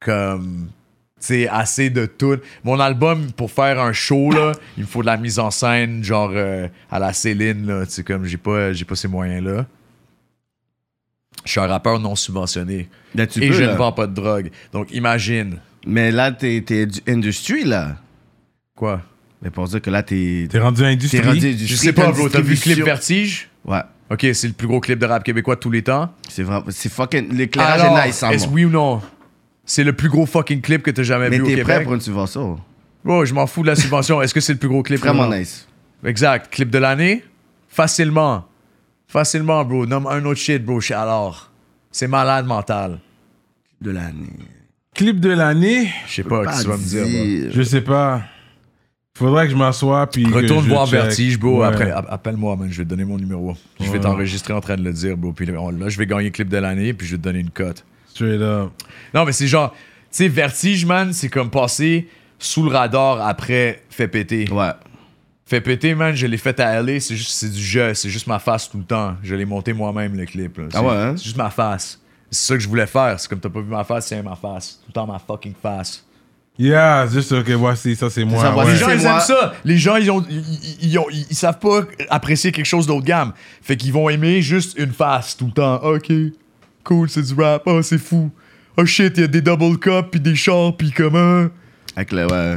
[0.00, 0.68] comme.
[1.20, 2.38] Tu sais, assez de tout.
[2.64, 6.02] Mon album, pour faire un show, là, il me faut de la mise en scène,
[6.02, 7.84] genre euh, à la Céline, là.
[7.86, 9.66] Tu sais, comme j'ai pas, j'ai pas ces moyens-là.
[11.44, 12.88] Je suis un rappeur non subventionné.
[13.14, 13.72] Là, tu et peux, je là.
[13.72, 14.50] ne vends pas de drogue.
[14.72, 15.58] Donc, imagine.
[15.86, 17.96] Mais là, t'es t'es du industry, là.
[18.76, 19.00] Quoi?
[19.42, 20.46] Mais pour dire que là, t'es.
[20.50, 21.20] T'es rendu industrie?
[21.20, 21.66] T'es rendu industry.
[21.66, 22.28] Je sais pas, t'as bro.
[22.28, 22.84] T'as vu le clip.
[22.84, 23.48] Vertige?
[23.64, 23.80] Ouais.
[24.10, 26.12] Ok, c'est le plus gros clip de rap québécois de tous les temps.
[26.28, 26.64] C'est vraiment.
[26.68, 27.32] C'est fucking.
[27.34, 28.54] L'éclairage Alors, est nice, hein, est-ce moi.
[28.54, 29.00] oui ou non?
[29.64, 31.94] C'est le plus gros fucking clip que t'as jamais Mais vu au t'es prêt pour
[31.94, 32.58] une subvention?
[33.04, 34.20] Bro, je m'en fous de la subvention.
[34.20, 34.98] Est-ce que c'est le plus gros clip?
[35.00, 35.66] Vraiment nice.
[36.04, 36.52] Exact.
[36.52, 37.24] Clip de l'année?
[37.68, 38.44] Facilement.
[39.10, 39.86] Facilement, bro.
[39.86, 40.80] Nomme un autre shit, bro.
[40.94, 41.50] Alors.
[41.92, 42.98] C'est malade mental.
[43.80, 44.28] De l'année.
[44.94, 47.50] Clip de l'année, Je sais pas, qu'est-ce que tu vas me dire, bro.
[47.56, 48.22] je sais pas.
[49.16, 50.24] Faudrait que je m'assoie puis.
[50.26, 51.00] Retourne voir check.
[51.00, 51.60] Vertige, bro.
[51.60, 51.66] Ouais.
[51.66, 52.68] Après, app- appelle-moi, man.
[52.70, 53.54] Je vais te donner mon numéro.
[53.80, 54.00] Je vais Ouais.
[54.00, 55.32] t'enregistrer en train de le dire, bro.
[55.32, 55.54] Puis là,
[55.88, 57.84] je vais gagner clip de l'année, puis je vais te donner une cote.
[58.08, 58.70] Straight up.
[59.14, 59.78] Non, mais c'est genre, tu
[60.10, 62.08] sais, Vertige, man, c'est comme passer
[62.38, 64.48] sous le radar après Fait péter.
[64.50, 64.70] Ouais.
[65.50, 68.28] Fait péter, man, je l'ai fait à LA, c'est juste c'est du jeu, c'est juste
[68.28, 69.16] ma face tout le temps.
[69.20, 70.58] Je l'ai monté moi-même, le clip.
[70.58, 70.64] là.
[70.70, 71.14] C'est- Ah ouais, hein?
[71.16, 72.00] C'est juste ma face.
[72.30, 73.18] C'est ça que je voulais faire.
[73.18, 74.78] C'est comme t'as pas vu ma face, c'est ma face.
[74.80, 76.04] Tout le temps ma fucking face.
[76.56, 78.40] Yeah, juste ok, voici, ça c'est moi.
[78.42, 78.74] ça, voici ouais.
[78.74, 79.12] Les gens, ils moi.
[79.14, 79.52] aiment ça.
[79.64, 82.86] Les gens, ils, ont, ils, ils- ils ont- ils- ils savent pas apprécier quelque chose
[82.86, 83.32] d'autre gamme.
[83.60, 85.82] Fait qu'ils vont aimer juste une face tout le temps.
[85.82, 86.12] Ok,
[86.84, 87.62] cool, c'est du rap.
[87.66, 88.30] Oh, c'est fou.
[88.76, 91.46] Oh shit, il y a des double cups, puis des chars, puis comment.
[91.96, 92.26] Avec le.
[92.30, 92.54] Ouais.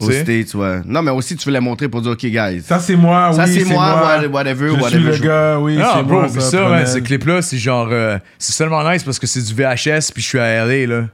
[0.00, 0.10] Aux?
[0.10, 0.80] States, ouais.
[0.86, 2.62] Non, mais aussi, tu veux les montrer pour dire, OK, guys.
[2.62, 3.54] Ça c'est moi, Ça, oui.
[3.60, 4.88] c'est moi, whatever, Je whatever.
[4.88, 6.28] suis le gars, oui, Non, c'est bro, moi.
[6.34, 7.88] mais ça, man, prenez- ce clip-là, c'est genre.
[7.92, 11.04] euh, c'est seulement nice parce que c'est du VHS, puis je suis à LA, là.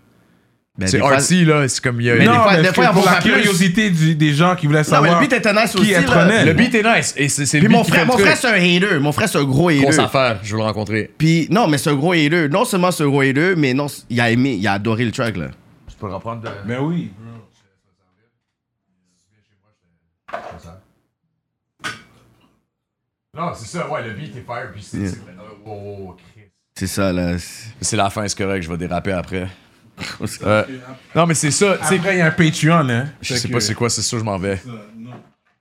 [0.78, 1.68] Ben, c'est fois- artsy, là.
[1.68, 2.00] C'est comme.
[2.00, 4.14] il y a- Mais non, des fois- mais des fois, pour faut la curiosité du-
[4.14, 5.02] des gens qui voulaient Non, savoir.
[5.02, 6.22] mais le beat était nice qui aussi, est là.
[6.24, 6.46] honnête.
[6.46, 7.12] Le beat est nice.
[7.18, 8.98] Et c'est Puis beat mon frère, mon frère, c'est un hater.
[8.98, 9.82] Mon frère, c'est un gros hater.
[9.82, 11.10] Grosse affaire, je veux le rencontrer.
[11.18, 12.48] Puis, non, mais c'est un gros hater.
[12.48, 15.12] Non seulement c'est un gros hater, mais non, il a aimé, il a adoré le
[15.12, 15.48] track, là.
[15.86, 16.48] Je peux le reprendre de.
[16.66, 17.10] Mais oui.
[23.36, 24.98] Non, c'est ça, ouais, le beat est fire, puis c'est.
[24.98, 25.10] Yeah.
[25.10, 25.18] c'est-
[25.64, 26.50] oh, Christ.
[26.74, 27.38] C'est ça, là.
[27.38, 29.48] C'est- C'est la fin, c'est correct, je vais déraper après.
[30.42, 30.64] Euh,
[31.14, 31.96] non, mais c'est ça, tu sais.
[31.98, 33.06] Après, il y a un Patreon, hein.
[33.20, 34.56] Je sais que- pas c'est quoi, c'est sûr, je m'en vais.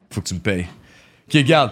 [0.10, 0.66] Faut que tu me payes.
[1.28, 1.72] Ok, regarde.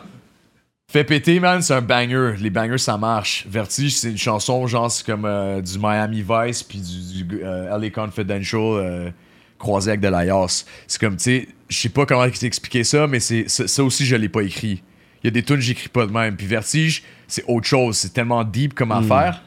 [0.91, 2.33] Fait péter, man, c'est un banger.
[2.39, 3.45] Les bangers, ça marche.
[3.47, 7.77] Vertige, c'est une chanson, genre, c'est comme euh, du Miami Vice puis du, du euh,
[7.77, 9.09] LA Confidential euh,
[9.59, 10.65] croisé avec de la yasse.
[10.87, 14.15] C'est comme, tu sais, je sais pas comment t'expliquer ça, mais c'est ça, aussi, je
[14.15, 14.83] l'ai pas écrit.
[15.23, 16.35] Il y a des tunes, j'écris pas de même.
[16.35, 17.97] Puis Vertige, c'est autre chose.
[17.97, 19.41] C'est tellement deep comme affaire.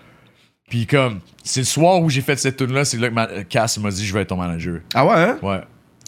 [0.68, 3.44] Puis comme, c'est le soir où j'ai fait cette tune là c'est là que ma-
[3.44, 4.80] Cass m'a dit, je vais être ton manager.
[4.94, 5.38] Ah ouais, hein?
[5.42, 5.60] Ouais.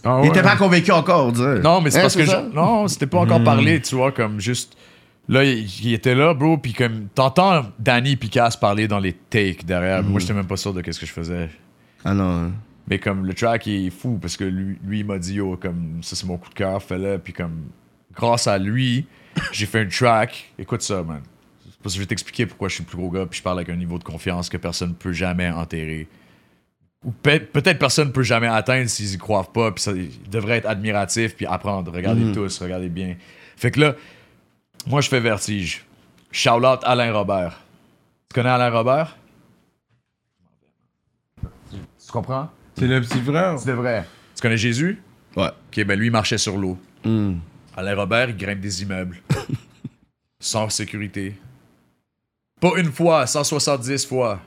[0.04, 0.28] Ah Il ouais.
[0.28, 1.58] était pas convaincu encore, dirait.
[1.60, 4.40] Non, mais c'est Hein, parce que je- non, c'était pas encore parlé, tu vois, comme
[4.40, 4.76] juste
[5.28, 9.12] là il, il était là, bro, puis comme t'entends Danny et Cass parler dans les
[9.14, 10.02] takes derrière.
[10.04, 11.48] Moi, j'étais même pas sûr de qu'est-ce que je faisais.
[12.04, 12.52] Ah non.
[12.88, 15.56] Mais comme le track il est fou parce que lui, lui il m'a dit yo
[15.56, 17.66] comme ça c'est mon coup de cœur, fais-le puis comme
[18.14, 19.06] grâce à lui,
[19.52, 20.52] j'ai fait un track.
[20.58, 21.22] Écoute ça, man.
[21.82, 23.58] Parce que je vais t'expliquer pourquoi je suis le plus gros gars puis je parle
[23.58, 26.08] avec un niveau de confiance que personne ne peut jamais enterrer.
[27.04, 30.10] Ou peut- peut-être personne ne peut jamais atteindre s'ils y croient pas puis ça ils
[30.30, 31.92] devraient être admiratifs puis apprendre.
[31.92, 33.16] Regardez tous, regardez bien.
[33.56, 33.94] Fait que là,
[34.86, 35.84] moi je fais vertige.
[36.30, 37.60] Shout out Alain Robert.
[38.28, 39.16] Tu connais Alain Robert?
[41.70, 42.50] Tu comprends?
[42.78, 43.58] C'est le petit frère.
[43.58, 44.04] C'est vrai.
[44.34, 45.00] Tu connais Jésus?
[45.36, 45.48] Ouais.
[45.48, 46.78] Ok, ben lui, il marchait sur l'eau.
[47.04, 47.34] Hmm.
[47.76, 49.18] Alain Robert, il grimpe des immeubles.
[50.40, 51.34] Sans sécurité.
[52.60, 54.40] Pas une fois, 170 fois.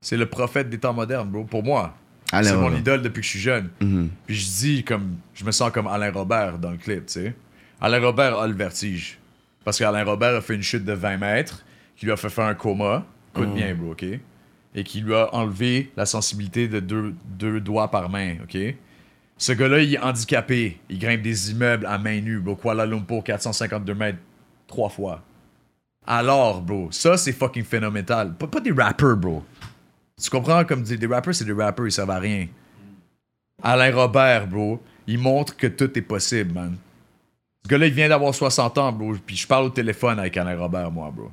[0.00, 1.44] C'est le prophète des temps modernes, bro.
[1.44, 1.96] Pour moi.
[2.30, 3.68] C'est mon idole depuis que je suis jeune.
[3.80, 4.08] Mhm.
[4.26, 5.16] Puis je dis comme.
[5.34, 7.34] Je me sens comme Alain Robert dans le clip, tu sais.
[7.80, 9.18] Alain Robert a le vertige.
[9.64, 11.64] Parce qu'Alain Robert a fait une chute de 20 mètres,
[11.96, 13.04] qui lui a fait faire un coma.
[13.34, 14.04] Écoute bien, bro, ok?
[14.74, 18.56] Et qui lui a enlevé la sensibilité de deux, deux doigts par main, ok?
[19.42, 20.78] Ce gars-là, il est handicapé.
[20.88, 22.54] Il grimpe des immeubles à main nue, bro.
[22.54, 24.18] Kuala Lumpur, 452 mètres,
[24.66, 25.22] trois fois.
[26.06, 28.34] Alors, bro, ça, c'est fucking phénoménal.
[28.34, 29.42] Pas, des rappers, bro.
[30.22, 30.64] Tu comprends?
[30.64, 32.46] Comme des, des rappers, c'est des rappers, ils servent à rien.
[33.62, 36.76] Alain Robert, bro, il montre que tout est possible, man.
[37.64, 39.14] Ce gars-là, il vient d'avoir 60 ans, bro.
[39.26, 41.30] Puis je parle au téléphone avec Alain Robert, moi, bro.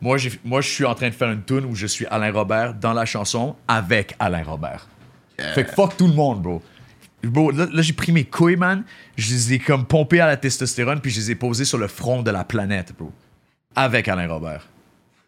[0.00, 2.74] Moi, moi, je suis en train de faire une tune où je suis Alain Robert
[2.74, 4.86] dans la chanson avec Alain Robert.
[5.54, 6.62] Fait que fuck tout le monde, bro.
[7.22, 8.84] Bro, là, là, j'ai pris mes couilles, man.
[9.16, 11.88] Je les ai comme pompées à la testostérone, puis je les ai posées sur le
[11.88, 13.10] front de la planète, bro.
[13.74, 14.68] Avec Alain Robert.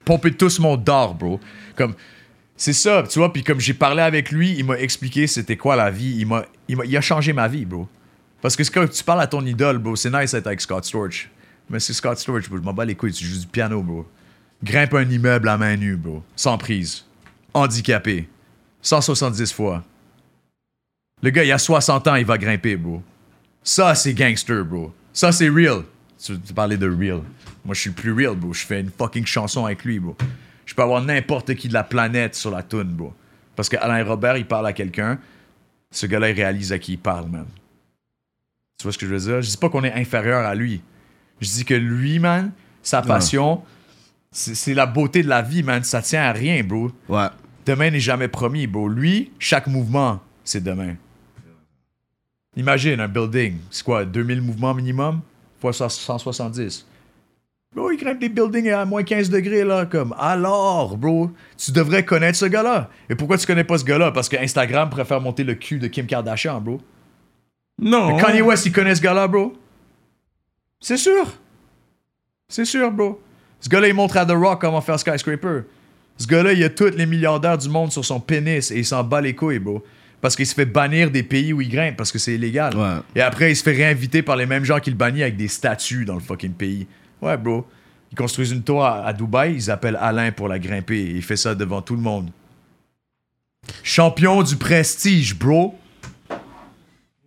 [0.05, 1.41] Pompé tous mon d'or, bro.
[1.75, 1.95] Comme,
[2.57, 3.33] c'est ça, tu vois.
[3.33, 6.17] Puis comme j'ai parlé avec lui, il m'a expliqué c'était quoi la vie.
[6.19, 7.89] Il m'a, il m'a, il a changé ma vie, bro.
[8.41, 11.31] Parce que quand tu parles à ton idole, bro, c'est nice d'être avec Scott Storch.
[11.69, 12.59] Mais c'est Scott Storch, bro.
[12.59, 14.07] Je m'en bats les couilles, tu joues du piano, bro.
[14.63, 16.23] Grimpe un immeuble à main nue, bro.
[16.35, 17.05] Sans prise.
[17.55, 18.29] Handicapé.
[18.83, 19.85] 170 fois.
[21.23, 23.03] Le gars, il a 60 ans, il va grimper, bro.
[23.63, 24.93] Ça, c'est gangster, bro.
[25.13, 25.83] Ça, c'est real.
[26.23, 27.23] Tu, tu parlais de real.
[27.65, 28.53] Moi, je suis plus real, bro.
[28.53, 30.17] Je fais une fucking chanson avec lui, bro.
[30.65, 33.15] Je peux avoir n'importe qui de la planète sur la tune, bro.
[33.57, 35.19] Parce que Alain Robert, il parle à quelqu'un.
[35.91, 37.47] Ce gars-là, il réalise à qui il parle, man.
[38.79, 39.43] Tu vois ce que je veux dire?
[39.43, 40.81] Je dis pas qu'on est inférieur à lui.
[41.41, 42.53] Je dis que lui, man,
[42.83, 43.63] sa passion,
[44.31, 45.83] c'est la beauté de la vie, man.
[45.83, 46.91] Ça tient à rien, bro.
[47.09, 47.29] Ouais.
[47.67, 48.89] Demain n'est jamais promis, bro.
[48.89, 50.95] Lui, chaque mouvement, c'est demain.
[52.57, 55.21] Imagine un building, c'est quoi, 2000 mouvements minimum?
[55.61, 56.87] Fois 170.
[57.75, 60.15] Bro, il grimpe des buildings à moins 15 degrés, là, comme.
[60.19, 62.89] Alors, bro, tu devrais connaître ce gars-là.
[63.11, 64.11] Et pourquoi tu connais pas ce gars-là?
[64.11, 66.81] Parce que Instagram préfère monter le cul de Kim Kardashian, bro.
[67.81, 68.17] Non.
[68.17, 69.53] Mais Kanye West, il connaît ce gars-là, bro.
[70.81, 71.27] C'est sûr.
[72.49, 73.21] C'est sûr, bro.
[73.61, 75.63] Ce gars-là, il montre à The Rock comment faire Skyscraper.
[76.17, 79.05] Ce gars-là, il a tous les milliardaires du monde sur son pénis et il s'en
[79.05, 79.85] bat les couilles, bro.
[80.21, 82.77] Parce qu'il se fait bannir des pays où il grimpe parce que c'est illégal.
[82.77, 82.97] Ouais.
[83.15, 85.47] Et après, il se fait réinviter par les mêmes gens qui le bannissent avec des
[85.47, 86.89] statues dans le fucking pays.
[87.23, 87.65] Ouais, bro.
[88.11, 91.23] Ils construisent une tour à, à Dubaï, ils appellent Alain pour la grimper et il
[91.23, 92.31] fait ça devant tout le monde.
[93.83, 95.79] Champion du prestige, bro.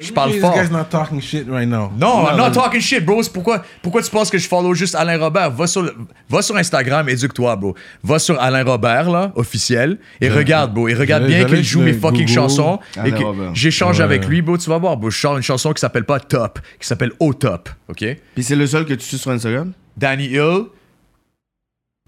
[0.02, 0.54] Je parle This fort.
[0.56, 1.92] guy's not talking shit right now.
[1.98, 3.22] Non, I'm not talking shit, bro.
[3.22, 5.52] C'est pourquoi, pourquoi tu penses que je follow juste Alain Robert?
[5.52, 5.90] Va sur,
[6.30, 7.76] va sur Instagram, éduque-toi, bro.
[8.04, 10.88] Va sur Alain Robert, là, officiel, et regarde, bro.
[10.88, 12.34] Et regarde bien qu'il joue mes fucking Google.
[12.34, 12.80] chansons.
[12.98, 13.24] Alain et que
[13.54, 14.04] j'échange Ouais.
[14.06, 14.58] avec lui, bro.
[14.58, 15.10] Tu vas voir, bro.
[15.12, 18.04] Je sors une chanson qui s'appelle pas Top, qui s'appelle Au Top, OK?
[18.34, 19.72] Puis c'est le seul que tu suis sur Instagram?
[19.98, 20.64] Danny Hill,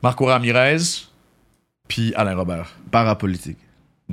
[0.01, 0.77] Marco Ramirez,
[1.87, 2.71] puis Alain Robert.
[2.91, 3.57] Parapolitique.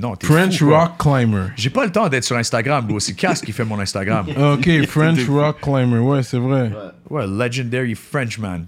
[0.01, 0.79] Non, t'es French fou, quoi.
[0.85, 1.43] Rock Climber.
[1.55, 2.99] J'ai pas le temps d'être sur Instagram, bro.
[2.99, 4.25] C'est Cass qui fait mon Instagram.
[4.37, 5.99] Ok, French Rock Climber.
[5.99, 6.71] Ouais, c'est vrai.
[7.09, 8.65] Ouais, legendary Frenchman.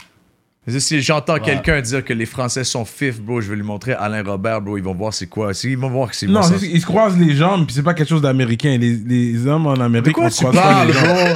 [0.65, 4.23] Si j'entends quelqu'un dire que les Français sont fifs, bro, je vais lui montrer Alain
[4.23, 5.51] Robert, bro, ils vont voir c'est quoi.
[5.63, 7.93] Ils vont voir que c'est Non, bon ils se croisent les jambes, puis c'est pas
[7.93, 8.77] quelque chose d'américain.
[8.79, 11.03] Les, les hommes en Amérique, De quoi on tu se croise pas parles, les jambes.
[11.07, 11.35] bro?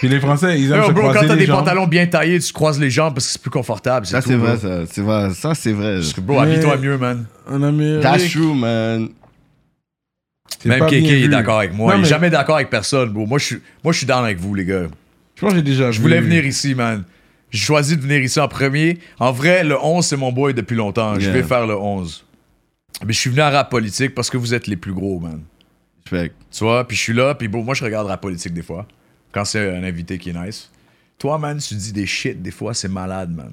[0.00, 1.58] Puis les Français, ils aiment Yo, se bro, quand croiser t'as les des jambes.
[1.60, 4.04] pantalons bien taillés, tu croises les jambes parce que c'est plus confortable.
[4.04, 4.80] Ça, c'est vrai, ça.
[4.90, 5.30] C'est vrai.
[5.32, 5.94] Ça, c'est vrai.
[5.94, 7.24] Parce que, bro, habille-toi mieux, man.
[7.50, 9.08] En Amérique, That's true, man.
[10.64, 11.92] Même Kéké est d'accord avec moi.
[11.92, 13.26] Non, il est mais jamais d'accord avec personne, bro.
[13.26, 14.86] Moi, je suis, moi, je suis down avec vous, les gars.
[15.34, 17.04] Je pense que j'ai déjà Je voulais venir ici, man.
[17.50, 18.98] J'ai choisi de venir ici en premier.
[19.18, 21.18] En vrai, le 11, c'est mon boy depuis longtemps.
[21.18, 22.24] Je vais faire le 11.
[23.04, 25.42] Mais je suis venu à rap politique parce que vous êtes les plus gros, man.
[26.08, 28.62] Fait Tu vois, puis je suis là, puis bon, moi je regarde la politique des
[28.62, 28.86] fois,
[29.32, 30.70] quand c'est un invité qui est nice.
[31.18, 33.52] Toi, man, tu dis des shit des fois, c'est malade, man.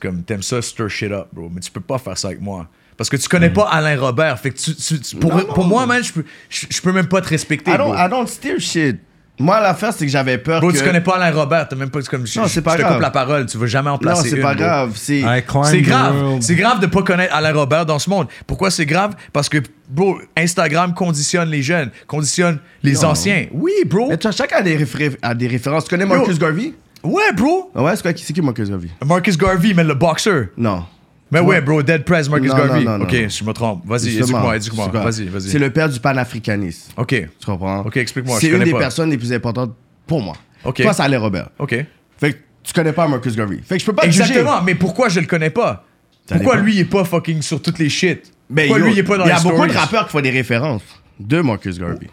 [0.00, 1.48] C'est Comme, t'aimes ça, stir shit up, bro.
[1.52, 2.66] Mais tu peux pas faire ça avec moi.
[2.96, 4.38] Parce que tu connais pas Alain Robert.
[4.38, 5.38] Fait que tu, tu- tu- pour, Mm.
[5.38, 5.54] Non, non.
[5.54, 7.88] pour moi, man, je peux, je, je peux même pas te respecter, I bro.
[7.92, 8.98] don't, I don't steer shit.
[9.36, 10.78] Moi, l'affaire, c'est que j'avais peur Bro, que...
[10.78, 12.82] tu connais pas Alain Robert, t'as même pas comme je, Non, c'est pas je te
[12.82, 12.92] grave.
[12.94, 14.62] coupe la parole, tu veux jamais en Non, placer c'est une, pas bro.
[14.64, 14.92] grave.
[14.94, 15.24] C'est...
[15.64, 16.36] C'est grave.
[16.40, 18.28] C'est grave de pas connaître Alain Robert dans ce monde.
[18.46, 19.16] Pourquoi c'est grave?
[19.32, 19.58] Parce que,
[19.88, 23.06] bro, Instagram conditionne les jeunes, conditionne les Non.
[23.06, 23.46] anciens.
[23.50, 24.08] Oui, bro.
[24.08, 25.82] Mais tu chacun a des, réfé- a des références.
[25.84, 26.72] Tu connais Marcus Garvey?
[27.04, 27.70] Ouais, bro.
[27.74, 28.88] Ouais, c'est quoi qui c'est qui Marcus Garvey?
[29.04, 30.46] Marcus Garvey, mais le boxeur.
[30.56, 30.84] Non.
[31.30, 32.84] Mais ouais, bro, Dead Press, Marcus Non, Garvey.
[32.84, 33.28] non, non, ok, non.
[33.28, 33.82] je me trompe.
[33.86, 34.84] Vas-y, Justement, éduque-moi, éduque-moi.
[34.86, 35.00] c'est quoi?
[35.10, 35.50] Vas-y, vas-y.
[35.50, 36.92] C'est le père du panafricanisme.
[36.96, 37.80] Ok, Tu comprends?
[37.80, 38.36] ok, explique-moi.
[38.40, 38.78] C'est je une connais des pas.
[38.78, 39.74] personnes les plus importantes
[40.06, 40.34] pour moi.
[40.64, 40.82] Ok.
[40.82, 41.48] Toi, c'est Alain Robert.
[41.58, 41.74] Ok.
[42.18, 43.58] Fait que tu connais pas Marcus Garvey.
[43.64, 44.22] Fait que je peux pas te juger.
[44.22, 45.84] Exactement, mais pourquoi je le connais pas?
[46.26, 46.64] Ça Pourquoi dépend.
[46.66, 48.32] lui, il est pas fucking sur toutes les shit?
[48.48, 49.72] Ben, pourquoi yo, lui, il est pas dans Il y a beaucoup de stories?
[49.72, 50.82] rappeurs qui font des références
[51.20, 52.08] de Marcus Garvey.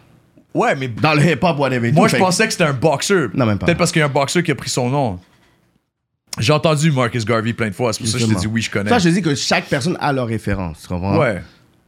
[0.53, 1.91] Ouais, mais Dans le hip-hop, whatever.
[1.91, 2.11] moi, tout.
[2.11, 3.29] je Fait pensais que c'était un boxeur.
[3.33, 3.65] Non, même pas.
[3.67, 5.19] Peut-être parce qu'il y a un boxeur qui a pris son nom.
[6.39, 8.53] J'ai entendu Marcus Garvey plein de fois, c'est pour ça que je dit Justement.
[8.53, 8.89] oui, je connais.
[8.89, 10.79] Ça, je te dis que chaque personne a leur référence.
[10.81, 11.17] Tu comprends?
[11.19, 11.41] Ouais,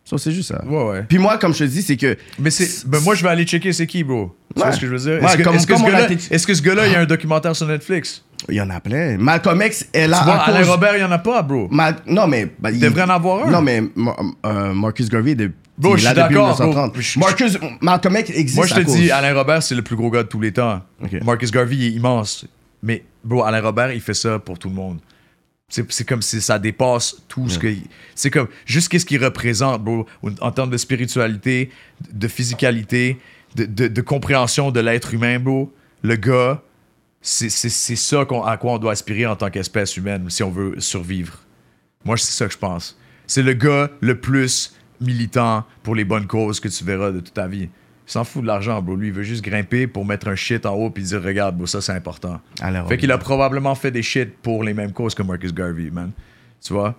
[0.03, 0.63] Ça, c'est juste ça.
[0.65, 1.03] ouais, ouais.
[1.07, 2.17] Puis moi, comme je te dis, c'est que.
[2.39, 2.85] Mais c'est.
[2.87, 4.35] Ben moi, je vais aller checker c'est qui, bro.
[4.55, 5.23] Tu vois ce que je veux dire?
[5.23, 7.55] Ouais, Est-ce que, ce gars-là, été- est-ce que ce gars-là, il y a un documentaire
[7.55, 8.23] sur Netflix?
[8.49, 9.17] Il y en a plein.
[9.17, 10.17] Malcolm X est là.
[10.19, 11.69] Tu vois, Alain cause- Robert, il y en a pas, bro.
[11.71, 12.51] Mal- Non, mais.
[12.59, 13.49] bah, il devrait en avoir un.
[13.49, 13.81] Non, mais
[14.45, 16.65] euh, Marcus Garvey est de Bro, je suis d'accord, bro.
[16.65, 17.01] 1930.
[17.01, 18.95] Je- Marcus, Malcolm X existe Moi, je à te cause.
[18.95, 20.81] dis, Alain Robert, c'est le plus gros gars de tous les temps.
[21.23, 22.45] Marcus Garvey, il est immense.
[22.83, 24.99] Mais, bro, Alain Robert, il fait ça pour tout le monde.
[25.69, 27.73] C'est comme si ça dépasse tout ce que.
[28.13, 28.47] C'est comme.
[28.65, 30.05] Juste qu'est-ce qu'il représente, bro,
[30.41, 31.71] en termes de spiritualité,
[32.11, 33.17] de physicalité,
[33.55, 35.73] de, de- de compréhension de l'être humain, bro.
[36.03, 36.61] Le gars,
[37.21, 40.75] c'est ça qu'on- à quoi on doit aspirer en tant qu'espèce humaine si on veut
[40.79, 41.39] survivre.
[42.05, 42.97] Moi, c'est ça que je pense.
[43.25, 47.33] C'est le gars le plus militant pour les bonnes causes que tu verras de toute
[47.33, 47.69] ta vie.
[48.05, 48.95] Il s'en fout de l'argent, bro.
[48.95, 51.65] Lui, il veut juste grimper pour mettre un shit en haut puis dire Regarde, bro,
[51.67, 52.41] ça c'est important.
[52.61, 55.89] Alain Fait qu'il a probablement fait des shit pour les mêmes causes que Marcus Garvey,
[55.91, 56.11] man.
[56.65, 56.95] Tu vois?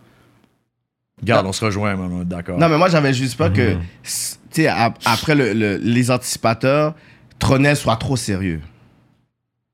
[1.20, 2.10] Regarde, on se rejoint, man.
[2.12, 2.58] on est D'accord.
[2.58, 6.10] Non, mais moi, j'avais juste peur que, s- tu sais, ap- après le- le- les
[6.10, 6.94] anticipateurs,
[7.38, 8.60] Tronel soit trop sérieux.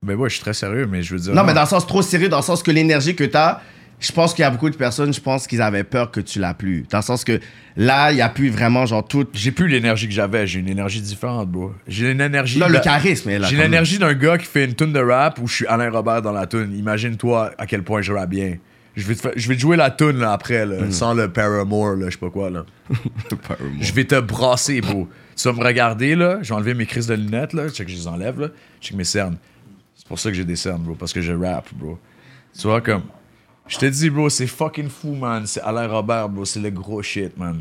[0.04, 1.34] Mais ouais, je suis très sérieux, mais je veux dire.
[1.34, 3.60] Non, mais dans le sens trop sérieux, dans le sens que l'énergie que t'as,
[4.00, 6.38] je pense qu'il y a beaucoup de personnes, je pense qu'ils avaient peur que tu
[6.40, 6.84] l'as plus.
[6.90, 7.38] Dans le sens que
[7.76, 9.26] là, il n'y a plus vraiment, genre, tout.
[9.34, 10.46] J'ai plus l'énergie que j'avais.
[10.46, 11.72] J'ai une énergie différente, bro.
[11.86, 12.58] J'ai une énergie.
[12.58, 13.46] Là, de- le charisme là.
[13.46, 16.22] J'ai l'énergie d'un gars qui fait une tune de rap où je suis Alain Robert
[16.22, 16.74] dans la tune.
[16.76, 18.56] Imagine-toi à quel point je rappe bien.
[18.96, 20.90] Je vais te, fa- je vais te jouer la tune là, après, là, Mm.
[20.90, 22.50] sans le Paramore, là, je sais pas quoi.
[22.50, 22.64] Là.
[23.80, 25.08] je vais te brasser, bro.
[25.36, 26.38] Tu vas me regarder, là.
[26.42, 27.68] Je vais enlever mes crises de lunettes, là.
[27.68, 28.48] Check que je les enlève, là.
[28.80, 29.36] Check mes cernes.
[29.96, 30.94] C'est pour ça que j'ai des cernes, bro.
[30.94, 31.98] Parce que je rap, bro.
[32.58, 33.02] Tu vois, comme.
[33.70, 35.44] Je te dis, bro, c'est fucking fou, man.
[35.46, 36.44] C'est Alain Robert, bro.
[36.44, 37.60] C'est le gros shit, man.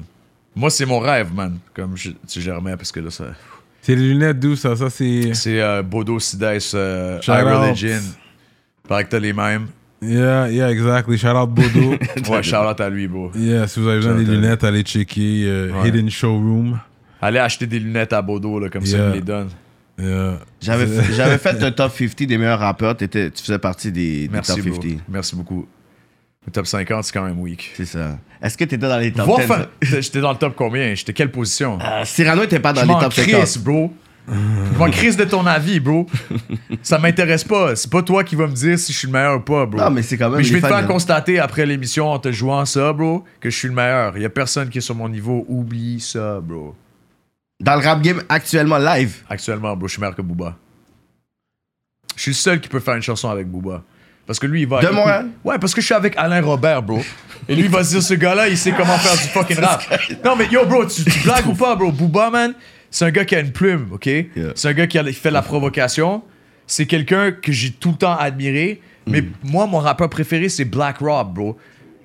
[0.55, 1.57] Moi, c'est mon rêve, man.
[1.73, 3.25] Comme je, tu je remets parce que là, ça.
[3.81, 4.75] C'est les lunettes d'où ça?
[4.75, 5.33] Ça, c'est.
[5.33, 7.61] C'est euh, Bodo Sides, euh, Shout High out.
[7.67, 7.99] Religion.
[8.87, 9.67] Paraît que t'as les mêmes.
[10.01, 11.17] Yeah, yeah, exactly.
[11.17, 11.95] Shout out Bodo.
[12.29, 13.31] Ouais, shout out à lui, bro.
[13.35, 15.89] yeah, si vous avez besoin des lunettes, allez checker euh, Ouais.
[15.89, 16.79] Hidden Showroom.
[17.21, 19.49] Allez acheter des lunettes à Bodo, là, comme ça, il me les donne.
[20.01, 20.39] Yeah.
[20.61, 22.95] J'avais fait- j'avais fait un top 50 des meilleurs rappeurs.
[22.95, 24.81] T'étais- tu faisais partie des, des Merci, top bro.
[24.81, 24.99] 50.
[25.09, 25.67] Merci beaucoup.
[26.49, 27.73] Le top 50, c'est quand même weak.
[27.77, 28.17] C'est ça.
[28.41, 29.45] Est-ce que t'étais dans les top Voir 10?
[29.45, 30.95] fin- J'étais dans le top combien?
[30.95, 31.77] J'étais quelle position?
[31.79, 33.33] Euh, Cyrano était pas dans Je les m'en top 50.
[33.35, 33.93] crisse, bro.
[34.27, 36.07] Je m'en crisse de ton avis, bro.
[36.81, 37.75] Ça m'intéresse pas.
[37.75, 39.79] C'est pas toi qui vas me dire si je suis le meilleur ou pas, bro.
[39.79, 42.07] Non, mais c'est quand même Mais je les vais te fans, faire constater après l'émission
[42.11, 44.17] en te jouant ça, bro, que je suis le meilleur.
[44.17, 45.45] Il y a personne qui est sur mon niveau.
[45.49, 46.73] Oublie ça, bro.
[47.59, 49.17] Dans le rap game actuellement live.
[49.29, 50.55] Actuellement, bro, je suis meilleur que Booba.
[52.15, 53.83] Je suis le seul qui peut faire une chanson avec Booba.
[54.29, 54.79] Parce que lui, il va.
[54.79, 55.25] De Montréal?
[55.43, 56.99] Ouais, parce que je suis avec Alain Robert, bro.
[57.47, 59.81] Et lui, il va se dire, ce gars-là, il sait comment faire du fucking rap.
[60.23, 61.91] Non, mais yo, bro, tu, tu blagues ou pas, bro?
[61.91, 62.53] Booba, man,
[62.91, 64.07] c'est un gars qui a une plume, OK?
[64.53, 66.21] C'est un gars qui, a- qui fait de la provocation.
[66.67, 68.81] C'est quelqu'un que j'ai tout le temps admiré.
[69.07, 71.57] Mais moi, mon rappeur préféré, c'est Black Rob, bro.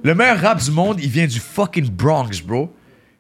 [0.03, 2.75] Le meilleur rap du monde, il vient du fucking Bronx, bro.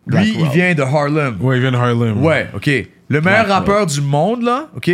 [0.06, 0.52] Lui, Black il Rob.
[0.55, 1.36] vient de Harlem.
[1.43, 2.22] Ouais, il vient de Harlem.
[2.24, 2.70] Ouais, ok.
[3.09, 4.90] Le meilleur rappeur du monde, là, ok?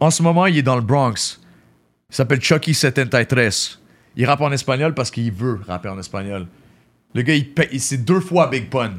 [0.00, 1.40] En ce moment, il est dans le Bronx.
[2.10, 3.80] Il s'appelle Chucky 73.
[4.16, 6.46] Il rappe en espagnol parce qu'il veut rapper en espagnol.
[7.14, 7.78] Le gars, il paye.
[7.80, 8.94] C'est deux fois Big Pun.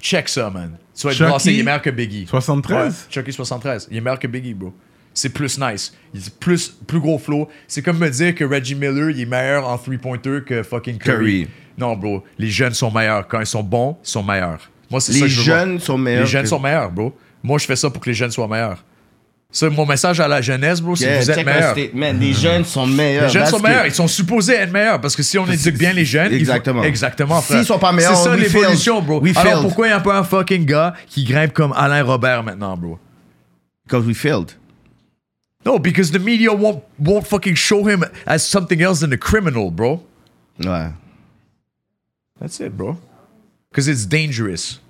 [0.00, 0.76] Check ça, man.
[0.94, 2.26] Tu vas être brassé, il est meilleur que Biggie.
[2.26, 2.86] 73?
[2.86, 3.88] Ouais, Chucky 73.
[3.90, 4.72] Il est meilleur que Biggie, bro.
[5.12, 5.94] C'est plus nice.
[6.12, 7.48] Il est plus, plus gros flow.
[7.68, 11.16] C'est comme me dire que Reggie Miller, il est meilleur en three-pointer que fucking Curry.
[11.42, 11.48] Curry.
[11.78, 12.22] Non, bro.
[12.38, 13.26] Les jeunes sont meilleurs.
[13.28, 14.70] Quand ils sont bons, ils sont meilleurs.
[14.90, 15.58] Moi, c'est ça Les que je veux voir.
[15.66, 16.20] jeunes sont meilleurs.
[16.22, 17.16] Les jeunes que- sont meilleurs, bro.
[17.42, 18.84] Moi, je fais ça pour que les jeunes soient meilleurs.
[19.54, 21.70] Ça, mon message à la jeunesse, bro, c'est Yeah, que vous êtes meilleurs.
[21.70, 22.12] statement.
[22.18, 23.26] Les jeunes sont meilleurs.
[23.26, 23.86] Les jeunes That's sont meilleurs.
[23.86, 26.40] Ils sont supposés être meilleurs parce que si on éduque bien les jeunes, ils vont-
[26.40, 26.82] Exactement.
[26.82, 27.40] exactement.
[27.40, 27.64] S'ils frère.
[27.64, 29.20] sont pas meilleurs, c'est ça l'évolution, bro.
[29.20, 29.62] We Alors failed.
[29.62, 32.98] pourquoi il n'y a pas un fucking gars qui grimpe comme Alain Robert maintenant, bro?
[33.86, 34.50] Because we failed.
[35.64, 39.70] No, because the media won't won't fucking show him as something else than a criminal,
[39.70, 40.02] bro.
[40.64, 40.88] Ouais.
[42.40, 42.96] That's it, bro.
[43.70, 44.80] Because it's dangerous.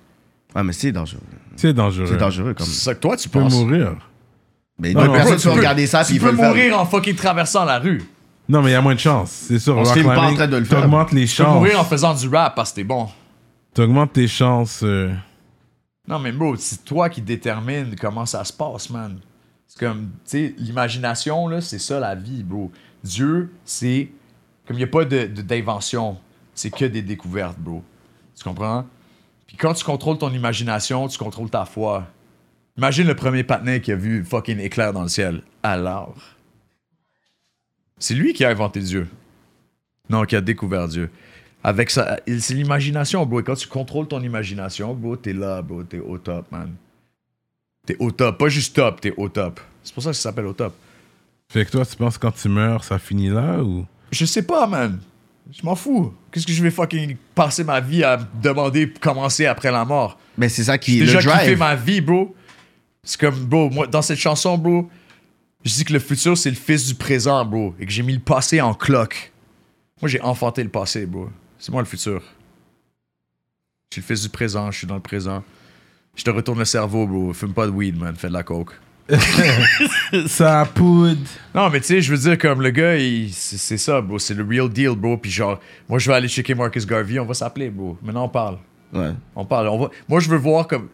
[0.55, 1.21] Ouais, mais c'est dangereux.
[1.55, 2.07] C'est dangereux.
[2.09, 2.65] C'est dangereux comme.
[2.65, 3.53] C'est ça que toi tu Tu peux penses.
[3.53, 3.95] mourir.
[4.77, 6.35] Mais Non, d'autres mais personnes tu qui vont regarder ça Tu puis ils peux veulent
[6.35, 6.49] le faire.
[6.49, 8.03] mourir en fucking traversant la rue.
[8.49, 9.31] Non, mais il y a moins de chances.
[9.31, 9.75] C'est sûr.
[9.77, 10.81] On se rock filme pas en climbing, train de le faire.
[10.81, 13.07] T'augmentes les Tu peux mourir en faisant du rap parce que t'es bon.
[13.73, 14.81] T'augmentes tes chances.
[14.83, 15.11] euh,
[16.07, 19.17] Non, mais bro, c'est toi qui détermine comment ça se passe, man.
[19.67, 22.71] C'est comme, tu sais, l'imagination, là, c'est ça la vie, bro.
[23.03, 24.09] Dieu, c'est.
[24.67, 26.17] Comme il n'y a pas de- de- d'invention,
[26.53, 27.83] c'est que des découvertes, bro.
[28.37, 28.85] Tu comprends?
[29.47, 32.03] Puis quand tu contrôles ton imagination, tu contrôles ta foi.
[32.77, 35.41] Imagine le premier patinet qui a vu fucking éclair dans le ciel.
[35.63, 36.15] Alors?
[37.97, 39.07] C'est lui qui a inventé Dieu.
[40.09, 41.09] Non, qui a découvert Dieu.
[41.63, 43.39] Avec ça, c'est l'imagination, bro.
[43.39, 45.83] Et quand tu contrôles ton imagination, bro, t'es là, bro.
[45.83, 46.73] T'es au top, man.
[47.87, 48.37] T'es au top.
[48.37, 49.59] Pas juste top, t'es au top.
[49.83, 50.75] C'est pour ça que ça s'appelle au top.
[51.49, 53.85] Fait que toi, tu penses que quand tu meurs, ça finit là ou?
[54.11, 54.99] Je sais pas, man.
[55.51, 56.13] Je m'en fous.
[56.31, 60.19] Qu'est-ce que je vais fucking passer ma vie à me demander commencer après la mort?
[60.37, 61.57] Mais c'est ça qui J'ai est déjà le kiffé drive.
[61.59, 62.35] ma vie, bro.
[63.05, 64.89] C'est comme, bro, moi, dans cette chanson, bro,
[65.63, 67.73] je dis que le futur, c'est le fils du présent, bro.
[67.79, 69.31] Et que j'ai mis le passé en cloque.
[70.01, 71.29] Moi, j'ai enfanté le passé, bro.
[71.57, 72.21] C'est moi le futur.
[73.91, 75.43] Je suis le fils du présent, je suis dans le présent.
[76.15, 77.31] Je te retourne le cerveau, bro.
[77.33, 78.15] Fume pas de weed, man.
[78.15, 78.71] Fais de la coke.
[80.27, 81.19] Ça poudre.
[81.53, 84.17] Non, mais tu sais, je veux dire, comme le gars, il- c'est c'est ça, bro.
[84.19, 85.17] C'est le real deal, bro.
[85.17, 87.19] Puis genre, moi, je vais aller checker Marcus Garvey.
[87.19, 87.97] On va s'appeler, bro.
[88.01, 88.57] Maintenant, on parle.
[88.93, 89.11] Ouais.
[89.35, 89.67] On parle.
[89.67, 89.89] On va...
[90.07, 90.89] Moi, je veux voir comme.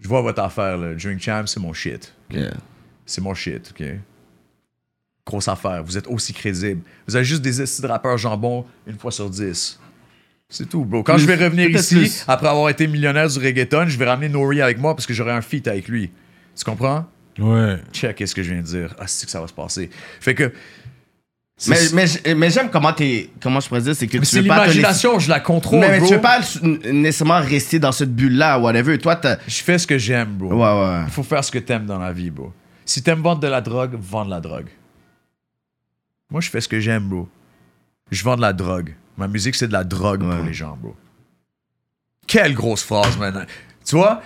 [0.00, 0.94] Je vois votre affaire, là.
[0.94, 2.12] Drink Champ, c'est mon shit.
[2.30, 2.54] Yeah.
[3.04, 3.86] C'est mon shit, ok?
[5.26, 5.82] Grosse affaire.
[5.84, 6.80] Vous êtes aussi crédible.
[7.06, 9.78] Vous avez juste des estis de rappeurs jambon une fois sur dix.
[10.48, 11.02] C'est tout, bro.
[11.02, 12.24] Quand je vais revenir ici, plus.
[12.26, 15.32] après avoir été millionnaire du reggaeton, je vais ramener Nori avec moi parce que j'aurai
[15.32, 16.10] un feat avec lui.
[16.56, 17.06] Tu comprends?
[17.38, 17.76] Ouais.
[17.92, 18.94] Check, qu'est-ce que je viens de dire.
[18.98, 19.90] Ah, c'est que ça va se passer.
[20.20, 20.52] Fait que.
[21.66, 23.30] Mais, mais, mais j'aime comment t'es.
[23.42, 25.80] Comment je pourrais dire, c'est que mais tu veux pas te l'imagination, je la contrôle,
[25.80, 26.06] Mais, mais bro.
[26.06, 28.96] tu veux pas nécessairement rester dans cette bulle-là, whatever.
[28.98, 29.20] Toi.
[29.48, 30.52] Je fais ce que j'aime, bro.
[30.52, 31.02] Ouais, ouais.
[31.06, 32.52] Il faut faire ce que t'aimes dans la vie, bro.
[32.84, 34.68] Si t'aimes vendre de la drogue, vends de la drogue.
[36.30, 37.28] Moi, je fais ce que j'aime, bro.
[38.10, 38.94] Je vends de la drogue.
[39.16, 40.94] Ma musique, c'est de la drogue pour les gens, bro.
[42.26, 43.46] Quelle grosse phrase, man.
[43.84, 44.22] Tu vois,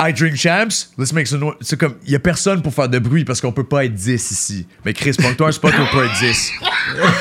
[0.00, 1.54] I drink champs, let's make some noise.
[1.60, 4.30] C'est comme, y a personne pour faire de bruit parce qu'on peut pas être 10
[4.32, 4.66] ici.
[4.84, 6.50] Mais Chris, prends-toi un spot où on peut être 10.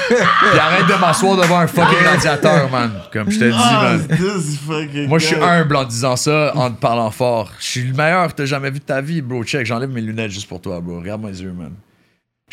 [0.07, 2.91] Puis arrête de m'asseoir devant un fucking radiateur, man.
[3.11, 5.07] Comme je te dis, Ah, man.
[5.07, 7.51] Moi, je suis humble en disant ça, en te parlant fort.
[7.59, 9.43] Je suis le meilleur que t'as jamais vu de ta vie, bro.
[9.43, 10.99] Check, j'enlève mes lunettes juste pour toi, bro.
[10.99, 11.73] Regarde mes yeux, man.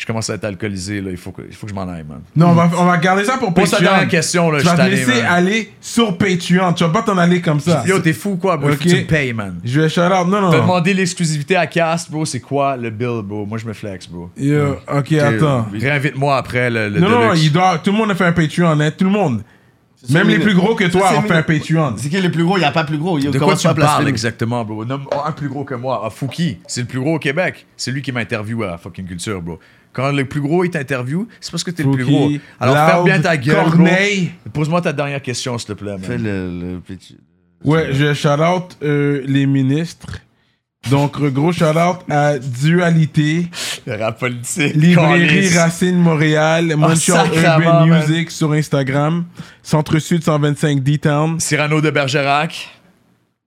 [0.01, 1.11] Je commence à être alcoolisé, là.
[1.11, 2.21] Il faut que, il faut que je m'en aille, man.
[2.35, 3.91] Non, on va, on va garder ça pour Pose ta Patreon.
[3.91, 4.57] dernière question, là.
[4.57, 5.25] Tu Je vas te laisser man.
[5.29, 6.73] aller sur Patreon.
[6.73, 7.83] Tu vas pas t'en aller comme ça.
[7.85, 8.69] Yo, t'es fou, quoi, bro?
[8.69, 9.59] Faut que tu me payes, man.
[9.63, 10.25] Je vais shout out.
[10.27, 10.61] Non, T'as non.
[10.63, 12.25] demandé l'exclusivité à Cast, bro.
[12.25, 13.45] C'est quoi le bill, bro?
[13.45, 14.31] Moi, je me flex, bro.
[14.35, 15.67] Yo, ok, attends.
[15.71, 18.79] Réinvite-moi après le, le Non, non, il doit, tout le monde a fait un Patreon,
[18.79, 19.43] hein, tout le monde.
[20.09, 21.93] Même les le- plus gros que toi ont fait un Patreon.
[21.95, 22.57] C'est qui le plus gros?
[22.57, 23.19] Il n'y a pas plus gros.
[23.19, 24.83] Yo, De quoi tu parles le- exactement, bro?
[24.83, 26.01] Nomme un plus gros que moi.
[26.03, 27.67] Ah, Fouki, c'est le plus gros au Québec.
[27.77, 29.59] C'est lui qui m'interviewe à fucking culture, bro.
[29.93, 32.31] Quand le plus gros il t'interviewe, c'est parce que t'es le plus gros.
[32.59, 33.65] Alors ferme Loud, bien ta gueule.
[33.65, 34.31] Corneille.
[34.53, 36.01] Pose-moi ta dernière question, s'il te plaît, man.
[36.03, 37.17] Fais le, le petit.
[37.63, 40.19] Ouais, je shout out euh, les ministres.
[40.89, 43.47] Donc, gros shout out à Dualité,
[43.85, 44.73] rap politique.
[44.75, 45.55] Librairie.
[45.55, 47.99] Racine Montréal, Montreal sacrément, Urban man.
[47.99, 49.25] Music sur Instagram,
[49.61, 51.39] Centre Sud 125 D-Town.
[51.39, 52.69] Cyrano de Bergerac.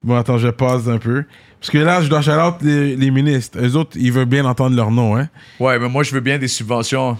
[0.04, 1.24] Bon, attends, je passe un peu.
[1.64, 3.58] Parce que là, je dois shout out les, les ministres.
[3.58, 5.30] Eux autres, ils veulent bien entendre leur nom, hein.
[5.58, 7.16] Ouais, mais moi, je veux bien des subventions.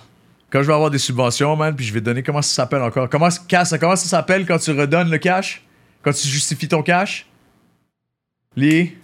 [0.51, 3.09] Quand je vais avoir des subventions, man, puis je vais donner, comment ça s'appelle encore?
[3.09, 5.65] Comment, ça s'appelle quand tu redonnes le cash?
[6.03, 7.27] Quand tu justifies ton cash?
[8.55, 8.99] Les...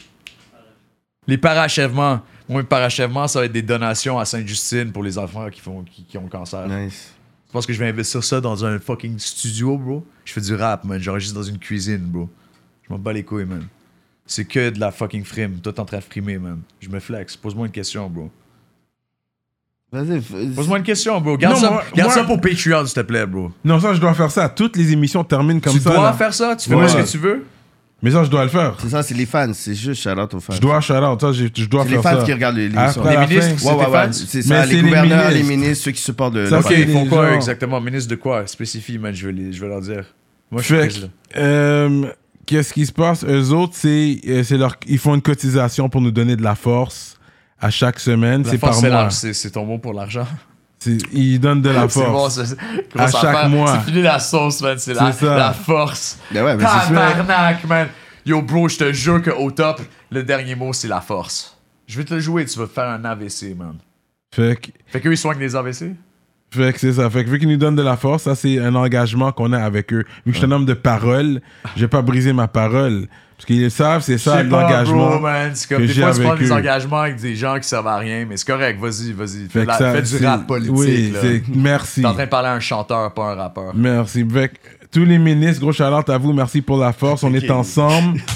[1.26, 2.20] Les parachèvements.
[2.46, 5.84] Moi, mes parachèvements, ça va être des donations à Sainte-Justine pour les enfants qui, font,
[5.84, 6.68] qui, qui ont le cancer.
[6.68, 7.14] Nice.
[7.46, 10.06] Tu penses que je vais investir ça dans un fucking studio, bro?
[10.26, 11.00] Je fais du rap, man.
[11.00, 12.28] J'enregistre dans une cuisine, bro.
[12.86, 13.66] Je m'en bats les couilles, man.
[14.32, 15.56] C'est que de la fucking frime.
[15.58, 16.60] Toi, t'es en train de frimer, man.
[16.78, 17.36] Je me flex.
[17.36, 18.30] Pose-moi une question, bro.
[19.90, 20.18] Vas-y.
[20.20, 21.36] f- Pose-moi une question, bro.
[21.36, 23.50] Garde, Non, ça, moi- garde moi- ça pour Patreon, s'il te plaît, bro.
[23.64, 24.48] Non, ça, je dois faire ça.
[24.48, 25.90] Toutes les émissions terminent comme tu ça.
[25.90, 26.12] dois là.
[26.12, 26.54] faire ça?
[26.54, 26.86] Tu fais Ouais.
[26.86, 27.44] ce que tu veux?
[28.02, 28.76] Mais ça, je dois le faire.
[28.80, 29.50] C'est ça, c'est les fans.
[29.52, 30.52] C'est juste shout out aux fans.
[30.54, 31.20] Je dois shout out.
[31.20, 32.24] Ça, j'ai- je dois C'est les faire fans ça.
[32.24, 33.00] qui regardent les- l'émission.
[33.02, 33.58] Après Les la ministres, fin.
[33.58, 34.06] c'est Ouais, ouais, tes ouais.
[34.06, 34.12] fans?
[34.12, 35.50] C'est Mais ça, c'est les les gouverneurs, les ministres.
[35.56, 36.46] ministres, ceux qui supportent le.
[36.46, 36.88] Ça, le Ok, c'est parti.
[36.88, 37.34] ils font les quoi gens.
[37.34, 37.80] exactement?
[37.80, 38.46] Ministre de quoi?
[38.46, 39.12] Spécifie, man.
[39.12, 40.04] Je vais, les- je vais leur dire.
[40.52, 42.06] Moi, je suis Fait euh,
[42.50, 43.24] qu'est-ce qui se passe?
[43.24, 46.54] Eux autres, c'est, euh, c'est leur, ils font une cotisation pour nous donner de la
[46.54, 47.16] force
[47.60, 48.42] à chaque semaine.
[48.42, 48.96] La C'est force, par c'est mois.
[49.02, 49.16] l'argent.
[49.16, 50.26] C'est c'est ton mot pour l'argent.
[50.78, 52.42] C'est- Ils donnent de la C'est bon, force.
[52.44, 52.56] c'est-
[52.98, 53.78] À chaque mois.
[53.84, 54.76] C'est fini la sauce, man.
[54.78, 55.36] C'est la, C'est ça.
[55.36, 56.18] la force.
[56.32, 57.12] Ben ouais, mais c'est ça.
[57.16, 57.88] Tabarnak, man.
[58.26, 61.56] Yo, bro, je te jure qu'au top, le dernier mot, c'est la force.
[61.86, 63.76] Je vais te le jouer, tu vas faire un AVC, man.
[64.34, 65.94] Fait que, Fait qu'eux, ils soignent les AVC?
[66.52, 67.08] Fait que c'est ça.
[67.10, 69.58] Fait que vu qu'ils nous donnent de la force, ça, c'est un engagement qu'on a
[69.58, 70.04] avec eux.
[70.26, 71.40] Vu que je suis un homme de parole,
[71.76, 73.06] je vais pas briser ma parole.
[73.36, 75.18] Parce qu'ils savent, c'est ça l'engagement.
[75.54, 77.86] C'est comme que des j'ai fois, tu prends des engagements avec des gens qui servent
[77.86, 79.48] à rien, mais c'est correct, vas-y, vas-y.
[79.48, 81.20] Fais, la- ça, fais du rap politique, Oui, là.
[81.54, 82.02] merci.
[82.02, 83.72] T'es en train de parler à un chanteur, pas un rappeur.
[83.74, 84.26] Merci.
[84.30, 84.54] Fait que
[84.92, 86.34] tous les ministres, gros shout à vous.
[86.34, 87.22] Merci pour la force.
[87.22, 88.20] On est ensemble.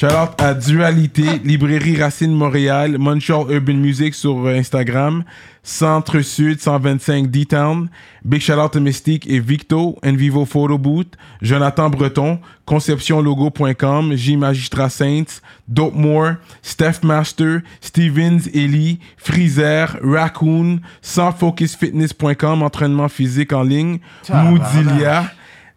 [0.00, 0.06] Shout
[0.38, 5.24] à Dualité, Librairie Racine Montréal, Montreal Urban Music sur euh, Instagram,
[5.62, 7.90] Centre Sud 125 D-Town,
[8.24, 14.88] Big shout out à Mystique et Victo, Envivo Photo Booth, Jonathan Breton, conceptionlogo.com, J Magistrat
[14.88, 23.98] Saints, Dope More, Steph Master, Stevens Ellie, Freezer, Raccoon, sansfocusfitness.com, entraînement physique en ligne,
[24.32, 25.30] Moodilia,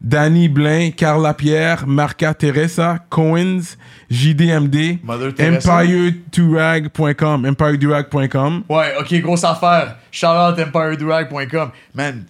[0.04, 3.78] Danny Blain, Carla Pierre, Marca Teresa, Coens,
[4.10, 5.00] JDMD.
[5.40, 8.64] EmpireDurag.com, EmpireDurag.com.
[8.70, 9.98] Ouais, ok, grosse affaire.
[10.12, 11.72] Shout out EmpireDurag.com.
[11.96, 12.26] Man,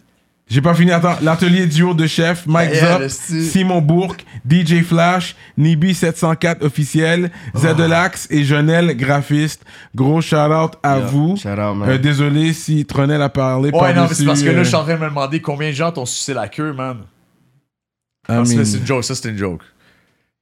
[0.48, 1.16] J'ai pas fini, attends.
[1.24, 3.42] L'atelier duo de chef, Mike Yeah, Zop.
[3.42, 7.60] Simon Bourque, DJ Flash, Nibi704 officiel, Oh.
[7.60, 9.64] Zedelax et Jonel graphiste.
[9.96, 11.38] Gros shout out à Yeah, vous.
[11.38, 11.90] shout out, man.
[11.90, 14.68] Euh, désolé si Tronel a parlé ouais, non, mais c'est parce que là, euh, je
[14.68, 16.98] suis en train de me demander combien de gens t'ont sucé la queue, man.
[18.30, 19.62] I c'est mean, c'est une joke, ça, c'est une joke.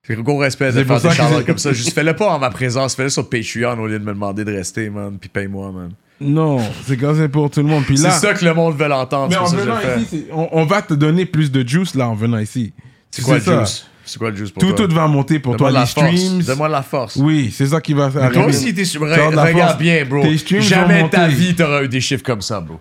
[0.06, 1.74] C'est gros respect de C'est pour faire des ça que shout j'ai- comme ça.
[1.74, 4.52] Juste fais-le pas en ma présence, fais-le sur Patreon au lieu de me demander de
[4.52, 5.18] rester, man.
[5.20, 5.92] Puis paye-moi, man.
[6.20, 7.84] Non, c'est comme ça pour tout le monde.
[7.86, 9.30] Puis C'est ça que le monde veut l'entendre.
[9.30, 12.38] mais en venant ici, on, on va te donner plus de juice là en venant
[12.40, 12.74] ici.
[13.10, 13.86] C'est quoi le juice?
[14.06, 14.88] C'est quoi le juice pour Tout, toi?
[14.88, 15.80] tout va monter pour Donne-moi toi.
[15.80, 16.22] la Les force.
[16.26, 16.42] streams.
[16.44, 17.16] Donne-moi de la force.
[17.18, 18.46] Oui, c'est ça qui va Toi arriver.
[18.46, 19.06] aussi, t'es sur...
[19.06, 19.78] La Regarde force.
[19.78, 20.22] bien, bro.
[20.24, 21.34] Tes streams Jamais ta monter.
[21.36, 22.80] vie, t'auras eu des chiffres comme ça, bro.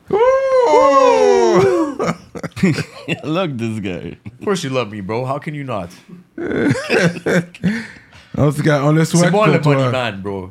[3.25, 4.17] Look this guy.
[4.27, 5.25] Of course you love me, bro.
[5.25, 5.89] How can you not?
[8.37, 9.75] en tout cas, on le souhaite C'est moi pour le toi.
[9.77, 10.51] money man, bro.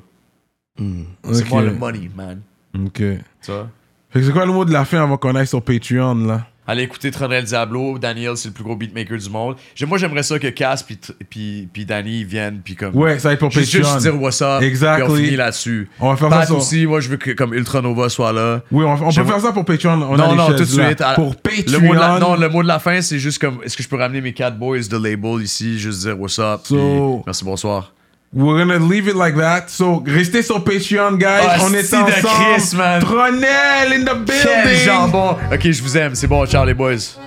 [1.34, 2.42] C'est moi le money man.
[2.86, 3.02] Ok.
[3.42, 3.70] Ça?
[4.12, 6.48] Fait que c'est quoi le mot de la fin avant qu'on aille sur Patreon là?
[6.70, 7.98] Allez écouter Tronel Diablo.
[7.98, 9.56] Daniel, c'est le plus gros beatmaker du monde.
[9.88, 12.96] Moi, j'aimerais ça que Cass puis, puis, puis Danny viennent puis comme...
[12.96, 13.66] Ouais, ça va être pour Patreon.
[13.84, 14.62] juste dire what's up.
[14.62, 15.04] Exactly.
[15.06, 15.90] Puis on finit là-dessus.
[16.00, 18.62] On va faire Pat ça aussi, moi, je veux que comme Ultranova soit là.
[18.72, 19.94] Oui, on, on peut faire ça pour Patreon.
[19.94, 21.02] On non, non, tout de suite.
[21.02, 21.64] À- Pour Patreon.
[21.72, 23.82] Le mot de la, non, le mot de la fin, c'est juste comme est-ce que
[23.82, 26.62] je peux ramener mes quatre boys de label ici, juste dire what's up.
[26.66, 27.94] So- merci, bonsoir.
[28.32, 29.70] We're gonna leave it like that.
[29.70, 31.48] So, restez sur Patreon, guys.
[31.48, 32.56] Ah, on est sti de ensemble.
[32.56, 33.02] Chris, man.
[33.02, 34.86] Tronel in the Quel building.
[34.86, 35.36] jambon!
[35.52, 36.14] Ok, je vous aime.
[36.14, 37.18] C'est bon, ciao les boys.